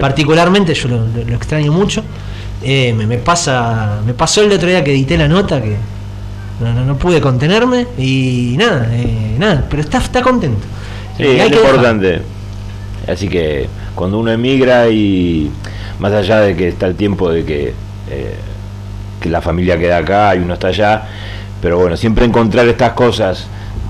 particularmente 0.00 0.74
yo 0.74 0.88
lo, 0.88 0.96
lo- 0.98 1.24
lo 1.26 1.34
extraño 1.36 1.72
mucho. 1.72 2.02
Eh, 2.62 2.92
me, 2.96 3.06
me 3.06 3.18
pasa, 3.18 4.00
me 4.06 4.14
pasó 4.14 4.42
el 4.42 4.50
otro 4.52 4.68
día 4.68 4.82
que 4.82 4.90
edité 4.92 5.16
la 5.16 5.28
nota 5.28 5.60
que 5.62 5.76
no, 6.60 6.72
no, 6.74 6.84
no 6.84 6.96
pude 6.96 7.20
contenerme 7.20 7.86
y 7.96 8.56
nada, 8.58 8.88
eh, 8.92 9.36
nada, 9.38 9.64
pero 9.70 9.82
está, 9.82 9.98
está 9.98 10.22
contento. 10.22 10.66
Sí, 11.16 11.22
es 11.38 11.50
dejar. 11.62 11.76
Así 13.08 13.28
que 13.28 13.68
cuando 13.94 14.18
uno 14.18 14.30
emigra 14.30 14.88
y 14.88 15.50
más 15.98 16.12
allá 16.12 16.40
de 16.40 16.54
que 16.54 16.68
está 16.68 16.86
el 16.86 16.94
tiempo 16.94 17.30
de 17.30 17.44
que, 17.44 17.72
eh, 18.10 18.34
que 19.20 19.28
la 19.30 19.40
familia 19.40 19.78
queda 19.78 19.98
acá 19.98 20.34
y 20.36 20.38
uno 20.38 20.54
está 20.54 20.68
allá, 20.68 21.08
pero 21.62 21.78
bueno, 21.78 21.96
siempre 21.96 22.24
encontrar 22.24 22.68
estas 22.68 22.92
cosas 22.92 23.46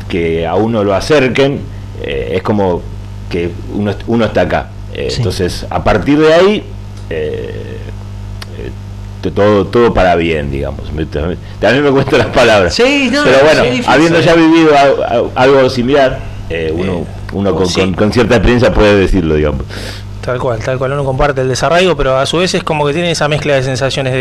que 0.08 0.46
a 0.46 0.54
uno 0.54 0.84
lo 0.84 0.94
acerquen, 0.94 1.60
eh, 2.02 2.32
es 2.36 2.42
como 2.42 2.80
que 3.28 3.50
uno, 3.74 3.92
uno 4.06 4.24
está 4.24 4.42
acá. 4.42 4.68
Eh, 4.94 5.12
Entonces, 5.16 5.66
a 5.68 5.82
partir 5.84 6.18
de 6.18 6.32
ahí, 6.32 6.64
todo, 9.34 9.66
todo 9.66 9.92
para 9.92 10.14
bien, 10.14 10.50
digamos. 10.50 10.90
También 11.60 11.84
me 11.84 11.90
cuento 11.90 12.16
las 12.16 12.28
palabras. 12.28 12.72
Sí, 12.74 13.10
no, 13.12 13.24
pero 13.24 13.38
bueno, 13.44 13.62
habiendo 13.86 14.20
ya 14.20 14.34
vivido 14.34 14.70
algo 15.34 15.68
similar, 15.68 16.20
uno, 16.72 17.04
uno 17.32 17.54
con, 17.54 17.66
sí. 17.66 17.80
con- 17.80 17.94
con 17.94 18.12
cierta 18.12 18.36
experiencia 18.36 18.72
puede 18.72 18.96
decirlo, 18.96 19.34
digamos. 19.34 19.62
Tal 20.24 20.38
cual, 20.38 20.58
tal 20.58 20.78
cual, 20.78 20.92
uno 20.92 21.04
comparte 21.04 21.40
el 21.40 21.48
desarraigo, 21.48 21.96
pero 21.96 22.18
a 22.18 22.26
su 22.26 22.36
vez 22.38 22.52
es 22.54 22.62
como 22.62 22.86
que 22.86 22.92
tiene 22.92 23.10
esa 23.10 23.28
mezcla 23.28 23.54
de 23.54 23.62
sensaciones 23.62 24.12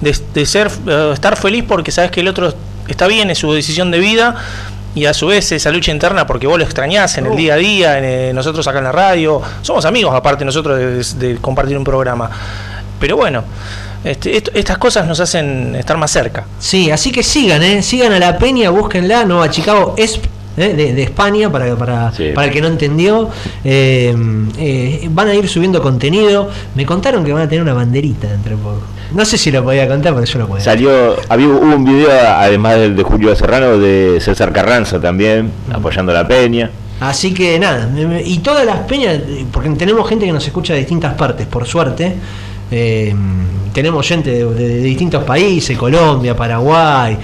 de, 0.00 0.10
de- 0.10 0.18
de 0.34 0.46
ser, 0.46 0.70
eh, 0.86 1.10
estar 1.12 1.36
feliz 1.36 1.64
porque 1.68 1.90
sabes 1.92 2.10
que 2.10 2.20
el 2.20 2.28
otro 2.28 2.54
está 2.88 3.06
bien, 3.06 3.30
es 3.30 3.38
su 3.38 3.52
decisión 3.52 3.90
de 3.90 3.98
vida, 3.98 4.36
y 4.94 5.04
a 5.04 5.14
su 5.14 5.26
vez 5.28 5.52
esa 5.52 5.70
lucha 5.70 5.92
interna 5.92 6.26
porque 6.26 6.46
vos 6.46 6.58
lo 6.58 6.64
extrañás 6.64 7.16
en 7.18 7.26
el 7.26 7.36
día 7.36 7.54
a 7.54 7.56
día, 7.58 7.98
en, 7.98 8.04
eh, 8.04 8.32
nosotros 8.32 8.66
acá 8.66 8.78
en 8.78 8.84
la 8.84 8.92
radio, 8.92 9.40
somos 9.62 9.84
amigos 9.84 10.14
aparte 10.14 10.44
nosotros 10.44 10.78
de, 11.18 11.26
de 11.28 11.36
compartir 11.40 11.76
un 11.78 11.84
programa. 11.84 12.28
Pero 12.98 13.16
bueno, 13.16 13.44
este, 14.02 14.36
esto- 14.36 14.50
estas 14.54 14.78
cosas 14.78 15.06
nos 15.06 15.20
hacen 15.20 15.74
estar 15.76 15.96
más 15.98 16.10
cerca. 16.10 16.44
Sí, 16.58 16.90
así 16.90 17.12
que 17.12 17.22
sigan, 17.22 17.62
¿eh? 17.62 17.82
sigan 17.82 18.12
a 18.12 18.18
la 18.18 18.36
Peña, 18.38 18.70
búsquenla, 18.70 19.24
Nueva 19.24 19.48
Chicago 19.50 19.94
ESP. 19.96 20.24
¿Eh? 20.60 20.74
De, 20.74 20.92
de 20.94 21.02
España, 21.02 21.50
para, 21.50 21.74
para, 21.76 22.12
para 22.34 22.46
el 22.46 22.52
que 22.52 22.60
no 22.60 22.68
entendió, 22.68 23.28
Eh, 23.64 24.14
eh, 24.58 25.08
van 25.12 25.28
a 25.28 25.34
ir 25.34 25.48
subiendo 25.48 25.80
contenido. 25.82 26.48
Me 26.74 26.84
contaron 26.86 27.24
que 27.24 27.32
van 27.32 27.42
a 27.42 27.48
tener 27.48 27.62
una 27.62 27.74
banderita 27.74 28.32
entre 28.32 28.56
poco. 28.56 28.80
No 29.14 29.24
sé 29.24 29.36
si 29.38 29.50
lo 29.50 29.64
podía 29.64 29.88
contar, 29.88 30.14
pero 30.14 30.24
yo 30.24 30.38
lo 30.38 30.46
puedo. 30.46 30.62
Salió, 30.62 31.16
había, 31.28 31.48
hubo 31.48 31.74
un 31.74 31.84
video, 31.84 32.10
además 32.36 32.76
del 32.76 32.94
de 32.96 33.02
Julio 33.02 33.34
Serrano, 33.34 33.76
de 33.78 34.18
César 34.20 34.52
Carranza 34.52 35.00
también, 35.00 35.50
apoyando 35.72 36.12
a 36.12 36.14
la 36.14 36.28
Peña. 36.28 36.70
Así 37.00 37.32
que 37.32 37.58
nada, 37.58 37.88
y 38.24 38.38
todas 38.40 38.64
las 38.66 38.80
peñas, 38.80 39.18
porque 39.50 39.70
tenemos 39.70 40.06
gente 40.08 40.26
que 40.26 40.32
nos 40.32 40.46
escucha 40.46 40.74
de 40.74 40.80
distintas 40.80 41.14
partes, 41.14 41.46
por 41.46 41.66
suerte. 41.66 42.14
eh, 42.70 43.14
tenemos 43.72 44.06
gente 44.06 44.30
de, 44.30 44.44
de- 44.44 44.68
de 44.68 44.80
distintos 44.82 45.24
países, 45.24 45.76
Colombia, 45.78 46.36
Paraguay. 46.36 47.16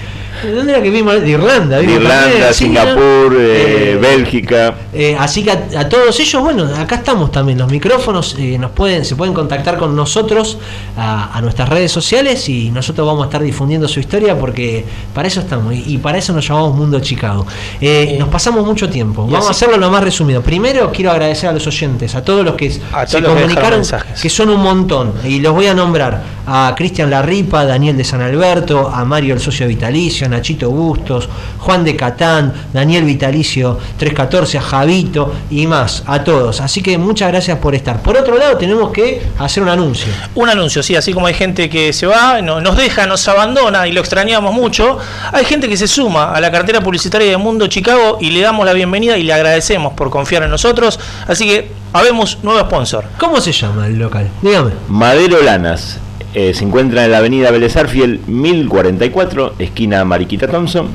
¿De 0.43 0.51
¿Dónde 0.53 0.73
era 0.73 0.81
que 0.81 0.89
vimos? 0.89 1.21
De 1.21 1.29
Irlanda. 1.29 1.77
De 1.77 1.83
Irlanda, 1.85 2.21
también, 2.23 2.53
sí, 2.53 2.69
¿no? 2.69 2.81
Singapur, 2.81 3.35
eh, 3.39 3.91
Eh, 3.93 3.97
Bélgica. 3.99 4.75
Eh, 4.93 5.15
así 5.19 5.43
que 5.43 5.51
a, 5.51 5.67
a 5.79 5.89
todos 5.89 6.19
ellos, 6.19 6.41
bueno, 6.41 6.65
acá 6.75 6.95
estamos 6.95 7.31
también. 7.31 7.57
Los 7.57 7.69
micrófonos 7.71 8.35
eh, 8.39 8.57
nos 8.57 8.71
pueden, 8.71 9.05
se 9.05 9.15
pueden 9.15 9.33
contactar 9.33 9.77
con 9.77 9.95
nosotros 9.95 10.57
a, 10.95 11.35
a 11.37 11.41
nuestras 11.41 11.69
redes 11.69 11.91
sociales 11.91 12.47
y 12.49 12.69
nosotros 12.71 13.05
vamos 13.07 13.23
a 13.23 13.25
estar 13.25 13.41
difundiendo 13.41 13.87
su 13.87 13.99
historia 13.99 14.37
porque 14.37 14.85
para 15.13 15.27
eso 15.27 15.39
estamos 15.39 15.73
y, 15.73 15.83
y 15.87 15.97
para 15.97 16.17
eso 16.17 16.33
nos 16.33 16.47
llamamos 16.47 16.75
Mundo 16.75 16.99
Chicago. 16.99 17.45
Eh, 17.81 18.15
nos 18.19 18.29
pasamos 18.29 18.65
mucho 18.65 18.89
tiempo. 18.89 19.25
Vamos 19.27 19.47
a 19.47 19.51
hacerlo 19.51 19.77
lo 19.77 19.89
más 19.89 20.03
resumido. 20.03 20.41
Primero 20.41 20.91
quiero 20.91 21.11
agradecer 21.11 21.49
a 21.49 21.53
los 21.53 21.65
oyentes, 21.67 22.15
a 22.15 22.23
todos 22.23 22.43
los 22.45 22.55
que 22.55 22.71
se 22.71 22.79
todos 22.79 22.97
los 22.97 23.09
que 23.11 23.17
dejaron 23.21 23.35
comunicaron, 23.35 23.79
mensajes. 23.79 24.21
que 24.21 24.29
son 24.29 24.49
un 24.49 24.61
montón 24.61 25.13
y 25.25 25.39
los 25.39 25.53
voy 25.53 25.67
a 25.67 25.73
nombrar 25.73 26.37
a 26.45 26.73
Cristian 26.77 27.09
Larripa, 27.09 27.65
Daniel 27.65 27.97
de 27.97 28.03
San 28.05 28.21
Alberto, 28.21 28.89
a 28.93 29.03
Mario 29.03 29.33
el 29.33 29.39
socio 29.41 29.67
vitalicio, 29.67 30.26
a 30.27 30.29
Nachito 30.29 30.69
Bustos, 30.69 31.27
Juan 31.59 31.83
de 31.83 31.95
Catán, 31.95 32.53
Daniel 32.73 33.03
Vitalicio 33.05 33.77
314, 33.97 34.57
a 34.57 34.61
Javito 34.61 35.33
y 35.49 35.65
más, 35.67 36.03
a 36.05 36.23
todos. 36.23 36.61
Así 36.61 36.81
que 36.81 36.97
muchas 36.97 37.29
gracias 37.29 37.57
por 37.59 37.73
estar. 37.75 38.01
Por 38.01 38.15
otro 38.17 38.37
lado, 38.37 38.57
tenemos 38.57 38.91
que 38.91 39.21
hacer 39.39 39.63
un 39.63 39.69
anuncio. 39.69 40.11
Un 40.35 40.49
anuncio, 40.49 40.83
sí, 40.83 40.95
así 40.95 41.13
como 41.13 41.27
hay 41.27 41.33
gente 41.33 41.69
que 41.69 41.91
se 41.93 42.05
va, 42.05 42.41
no- 42.41 42.61
nos 42.61 42.77
deja, 42.77 43.07
nos 43.07 43.27
abandona 43.27 43.87
y 43.87 43.91
lo 43.91 44.01
extrañamos 44.01 44.53
mucho, 44.53 44.97
hay 45.31 45.45
gente 45.45 45.67
que 45.67 45.77
se 45.77 45.87
suma 45.87 46.31
a 46.33 46.39
la 46.41 46.51
cartera 46.51 46.81
publicitaria 46.81 47.29
de 47.29 47.37
Mundo 47.37 47.67
Chicago 47.67 48.17
y 48.21 48.29
le 48.29 48.41
damos 48.41 48.65
la 48.65 48.73
bienvenida 48.73 49.17
y 49.17 49.23
le 49.23 49.33
agradecemos 49.33 49.93
por 49.93 50.09
confiar 50.09 50.43
en 50.43 50.49
nosotros. 50.51 50.99
Así 51.27 51.45
que 51.45 51.71
habemos 51.93 52.37
nuevo 52.43 52.59
sponsor. 52.61 53.05
¿Cómo 53.17 53.39
se 53.41 53.51
llama 53.51 53.87
el 53.87 53.97
local? 53.97 54.29
Dígame. 54.41 54.71
Madero 54.87 55.41
Lanas. 55.41 55.99
Eh, 56.33 56.53
se 56.53 56.63
encuentra 56.65 57.05
en 57.05 57.11
la 57.11 57.17
avenida 57.19 57.51
Vélez 57.51 57.75
Arfiel 57.77 58.19
1044, 58.27 59.53
esquina 59.59 60.03
Mariquita 60.05 60.47
Thompson. 60.47 60.87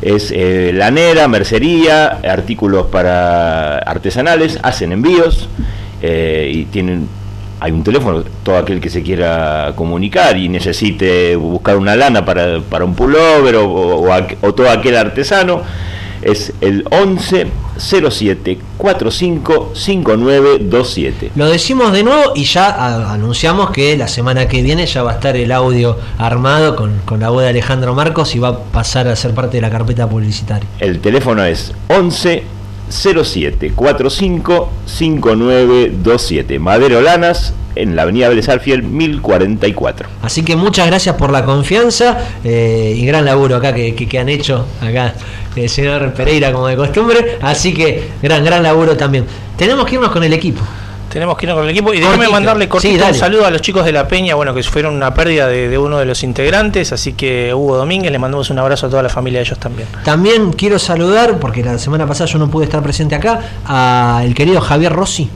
Es 0.00 0.30
eh, 0.34 0.70
lanera, 0.74 1.26
mercería, 1.26 2.20
artículos 2.22 2.86
para 2.86 3.78
artesanales, 3.78 4.58
hacen 4.62 4.92
envíos 4.92 5.48
eh, 6.02 6.50
y 6.54 6.64
tienen 6.66 7.08
hay 7.60 7.72
un 7.72 7.82
teléfono, 7.82 8.22
todo 8.44 8.56
aquel 8.56 8.80
que 8.80 8.88
se 8.88 9.02
quiera 9.02 9.72
comunicar 9.74 10.36
y 10.36 10.48
necesite 10.48 11.34
buscar 11.34 11.76
una 11.76 11.96
lana 11.96 12.24
para, 12.24 12.60
para 12.60 12.84
un 12.84 12.94
pullover 12.94 13.56
o, 13.56 13.68
o- 13.72 14.54
todo 14.54 14.70
aquel 14.70 14.96
artesano, 14.96 15.62
es 16.22 16.52
el 16.60 16.84
11 16.92 17.48
07 17.78 18.58
45 18.76 19.72
5927. 19.74 21.32
Lo 21.34 21.46
decimos 21.46 21.92
de 21.92 22.02
nuevo 22.02 22.32
y 22.34 22.44
ya 22.44 23.12
anunciamos 23.12 23.70
que 23.70 23.96
la 23.96 24.08
semana 24.08 24.48
que 24.48 24.62
viene 24.62 24.86
ya 24.86 25.02
va 25.02 25.12
a 25.12 25.14
estar 25.14 25.36
el 25.36 25.52
audio 25.52 25.96
armado 26.18 26.76
con, 26.76 27.00
con 27.04 27.20
la 27.20 27.30
voz 27.30 27.42
de 27.42 27.48
Alejandro 27.48 27.94
Marcos 27.94 28.34
y 28.34 28.38
va 28.38 28.48
a 28.48 28.58
pasar 28.58 29.08
a 29.08 29.16
ser 29.16 29.34
parte 29.34 29.56
de 29.58 29.60
la 29.62 29.70
carpeta 29.70 30.08
publicitaria. 30.08 30.68
El 30.78 31.00
teléfono 31.00 31.44
es 31.44 31.72
11 31.88 32.57
07 32.90 33.72
45 33.74 34.70
5927. 34.86 36.58
Madero 36.58 37.00
Lanas, 37.00 37.52
en 37.74 37.94
la 37.94 38.02
avenida 38.02 38.28
Vélez 38.28 38.48
Arfiel 38.48 38.82
1044. 38.82 40.08
Así 40.22 40.42
que 40.42 40.56
muchas 40.56 40.86
gracias 40.86 41.14
por 41.16 41.30
la 41.30 41.44
confianza 41.44 42.18
eh, 42.44 42.94
y 42.96 43.06
gran 43.06 43.24
laburo 43.24 43.56
acá 43.56 43.72
que, 43.74 43.94
que- 43.94 44.18
han 44.18 44.28
hecho 44.28 44.66
acá 44.80 45.14
el 45.54 45.68
señor 45.68 46.12
Pereira 46.14 46.52
como 46.52 46.66
de 46.66 46.76
costumbre. 46.76 47.38
Así 47.40 47.72
que 47.74 48.08
gran, 48.22 48.44
gran 48.44 48.62
laburo 48.62 48.96
también. 48.96 49.24
Tenemos 49.56 49.86
que 49.86 49.94
irnos 49.96 50.10
con 50.10 50.22
el 50.24 50.32
equipo. 50.32 50.60
Tenemos 51.18 51.36
que 51.36 51.46
irnos 51.46 51.56
con 51.56 51.64
el 51.64 51.70
equipo 51.70 51.92
y 51.92 51.98
déjame 51.98 52.28
mandarle 52.28 52.68
cortito 52.68 53.02
Sí, 53.04 53.10
un 53.10 53.12
saludo 53.18 53.44
a 53.44 53.50
los 53.50 53.60
chicos 53.60 53.84
de 53.84 53.90
la 53.90 54.06
Peña, 54.06 54.36
bueno, 54.36 54.54
que 54.54 54.62
fueron 54.62 54.94
una 54.94 55.12
pérdida 55.12 55.48
de, 55.48 55.68
de 55.68 55.76
uno 55.76 55.98
de 55.98 56.04
los 56.04 56.22
integrantes, 56.22 56.92
así 56.92 57.14
que 57.14 57.52
Hugo 57.52 57.76
Domínguez, 57.76 58.12
le 58.12 58.20
mandamos 58.20 58.50
un 58.50 58.58
abrazo 58.60 58.86
a 58.86 58.88
toda 58.88 59.02
la 59.02 59.08
familia 59.08 59.40
de 59.40 59.46
ellos 59.46 59.58
también. 59.58 59.88
También 60.04 60.52
quiero 60.52 60.78
saludar, 60.78 61.40
porque 61.40 61.64
la 61.64 61.76
semana 61.78 62.06
pasada 62.06 62.30
yo 62.30 62.38
no 62.38 62.48
pude 62.48 62.66
estar 62.66 62.80
presente 62.84 63.16
acá, 63.16 63.40
al 63.64 64.32
querido 64.32 64.60
Javier 64.60 64.92
Rossi, 64.92 65.28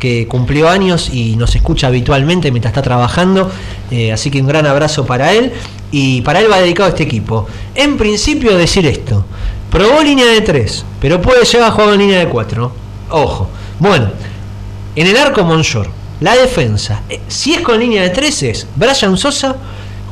que 0.00 0.26
cumplió 0.26 0.68
años 0.68 1.10
y 1.12 1.36
nos 1.36 1.54
escucha 1.54 1.86
habitualmente 1.86 2.50
mientras 2.50 2.72
está 2.72 2.82
trabajando. 2.82 3.52
eh, 3.92 4.12
así 4.12 4.32
que 4.32 4.40
un 4.40 4.48
gran 4.48 4.66
abrazo 4.66 5.06
para 5.06 5.32
él. 5.32 5.52
y 5.92 6.22
para 6.22 6.40
él 6.40 6.50
va 6.50 6.58
dedicado 6.60 6.88
este 6.88 7.04
equipo. 7.04 7.46
En 7.76 7.96
principio 7.96 8.56
decir 8.56 8.84
esto, 8.84 9.24
probó 9.70 10.02
línea 10.02 10.26
de 10.26 10.40
3, 10.40 10.84
pero 11.00 11.22
puede 11.22 11.44
llegar 11.44 11.68
a 11.68 11.70
jugar 11.70 11.94
en 11.94 12.00
línea 12.00 12.18
de 12.18 12.26
4. 12.28 12.72
Ojo. 13.10 13.48
Bueno, 13.78 14.10
en 15.00 15.06
el 15.06 15.16
arco 15.16 15.44
Monshor, 15.44 15.88
la 16.20 16.36
defensa, 16.36 17.00
eh, 17.08 17.20
si 17.26 17.54
es 17.54 17.62
con 17.62 17.80
línea 17.80 18.02
de 18.02 18.10
3 18.10 18.42
es 18.42 18.66
Brian 18.76 19.16
Sosa, 19.16 19.56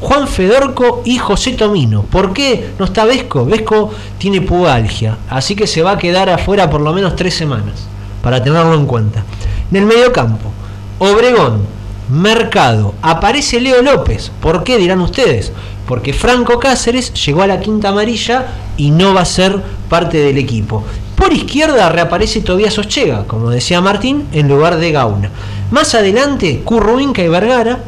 Juan 0.01 0.27
Fedorco 0.27 1.03
y 1.05 1.19
José 1.19 1.53
Tomino. 1.53 2.05
¿Por 2.05 2.33
qué 2.33 2.71
no 2.79 2.87
está 2.87 3.05
Vesco? 3.05 3.45
Vesco 3.45 3.91
tiene 4.17 4.41
pubalgia, 4.41 5.19
así 5.29 5.55
que 5.55 5.67
se 5.67 5.83
va 5.83 5.93
a 5.93 5.99
quedar 5.99 6.31
afuera 6.31 6.71
por 6.71 6.81
lo 6.81 6.95
menos 6.95 7.17
tres 7.17 7.35
semanas, 7.35 7.87
para 8.23 8.43
tenerlo 8.43 8.75
en 8.75 8.87
cuenta. 8.87 9.25
En 9.71 9.77
el 9.77 9.85
mediocampo, 9.85 10.51
Obregón, 10.99 11.67
Mercado, 12.09 12.95
aparece 13.03 13.61
Leo 13.61 13.83
López. 13.83 14.33
¿Por 14.41 14.65
qué 14.65 14.79
dirán 14.79 15.03
ustedes? 15.03 15.53
Porque 15.87 16.15
Franco 16.15 16.59
Cáceres 16.59 17.13
llegó 17.13 17.43
a 17.43 17.47
la 17.47 17.61
quinta 17.61 17.91
amarilla 17.91 18.47
y 18.79 18.91
no 18.91 19.13
va 19.13 19.21
a 19.21 19.27
ser 19.27 19.63
parte 19.91 20.17
del 20.17 20.39
equipo. 20.39 20.83
Por 21.19 21.33
izquierda 21.33 21.89
reaparece 21.89 22.43
Tobias 22.43 22.79
Ochega, 22.79 23.25
como 23.27 23.51
decía 23.51 23.81
Martín, 23.81 24.29
en 24.33 24.49
lugar 24.49 24.79
de 24.79 24.93
Gauna. 24.93 25.31
Más 25.73 25.95
adelante, 25.97 26.63
Curruinca 26.65 27.23
y 27.23 27.29
Vergara. 27.29 27.81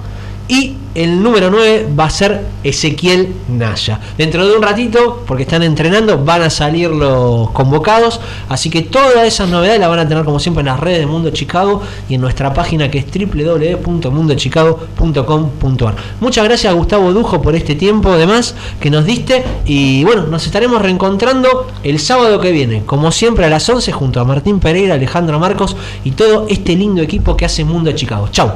Y 0.49 0.75
el 0.95 1.23
número 1.23 1.51
9 1.51 1.89
va 1.99 2.05
a 2.05 2.11
ser 2.11 2.45
Ezequiel 2.65 3.35
Naya. 3.49 4.01
Dentro 4.19 4.47
de 4.47 4.55
un 4.57 4.63
ratito, 4.63 5.25
porque 5.27 5.45
están 5.45 5.63
entrenando, 5.63 6.23
van 6.25 6.43
a 6.43 6.51
salir 6.51 6.91
los 6.91 7.51
convocados. 7.51 8.21
Así 8.49 8.69
que 8.71 8.83
todas 8.83 9.25
esas 9.27 9.49
novedades 9.49 9.81
las 9.81 9.89
van 9.89 10.01
a 10.01 10.09
tener 10.09 10.25
como 10.25 10.41
siempre 10.41 10.61
en 10.61 10.67
las 10.67 10.81
redes 10.81 10.99
de 11.01 11.07
Mundo 11.07 11.31
Chicago 11.31 11.81
y 12.09 12.15
en 12.15 12.21
nuestra 12.21 12.53
página 12.53 12.91
que 12.91 12.99
es 12.99 13.07
www.mundochicago.com.ar. 13.07 15.95
Muchas 16.21 16.45
gracias 16.45 16.73
a 16.73 16.77
Gustavo 16.77 17.13
Dujo 17.13 17.41
por 17.41 17.55
este 17.55 17.75
tiempo 17.75 18.13
además 18.13 18.55
que 18.81 18.91
nos 18.91 19.05
diste. 19.05 19.45
Y 19.65 20.03
bueno, 20.05 20.27
nos 20.27 20.47
estaremos 20.47 20.83
reencontrando 20.83 21.69
el 21.83 21.99
sábado 21.99 22.41
que 22.41 22.53
viene, 22.53 22.85
como 22.85 23.11
siempre 23.13 23.47
a 23.47 23.49
las 23.49 23.67
11, 23.69 23.93
junto 23.93 24.21
a 24.21 24.25
Martín 24.25 24.61
Pereira, 24.61 24.95
Alejandro 24.95 25.39
Marcos 25.39 25.77
y 26.05 26.13
todo 26.13 26.47
este 26.49 26.77
lindo 26.77 27.03
equipo 27.03 27.37
que 27.37 27.45
hace 27.45 27.65
Mundo 27.65 27.93
Chicago. 27.93 28.29
Chau. 28.31 28.53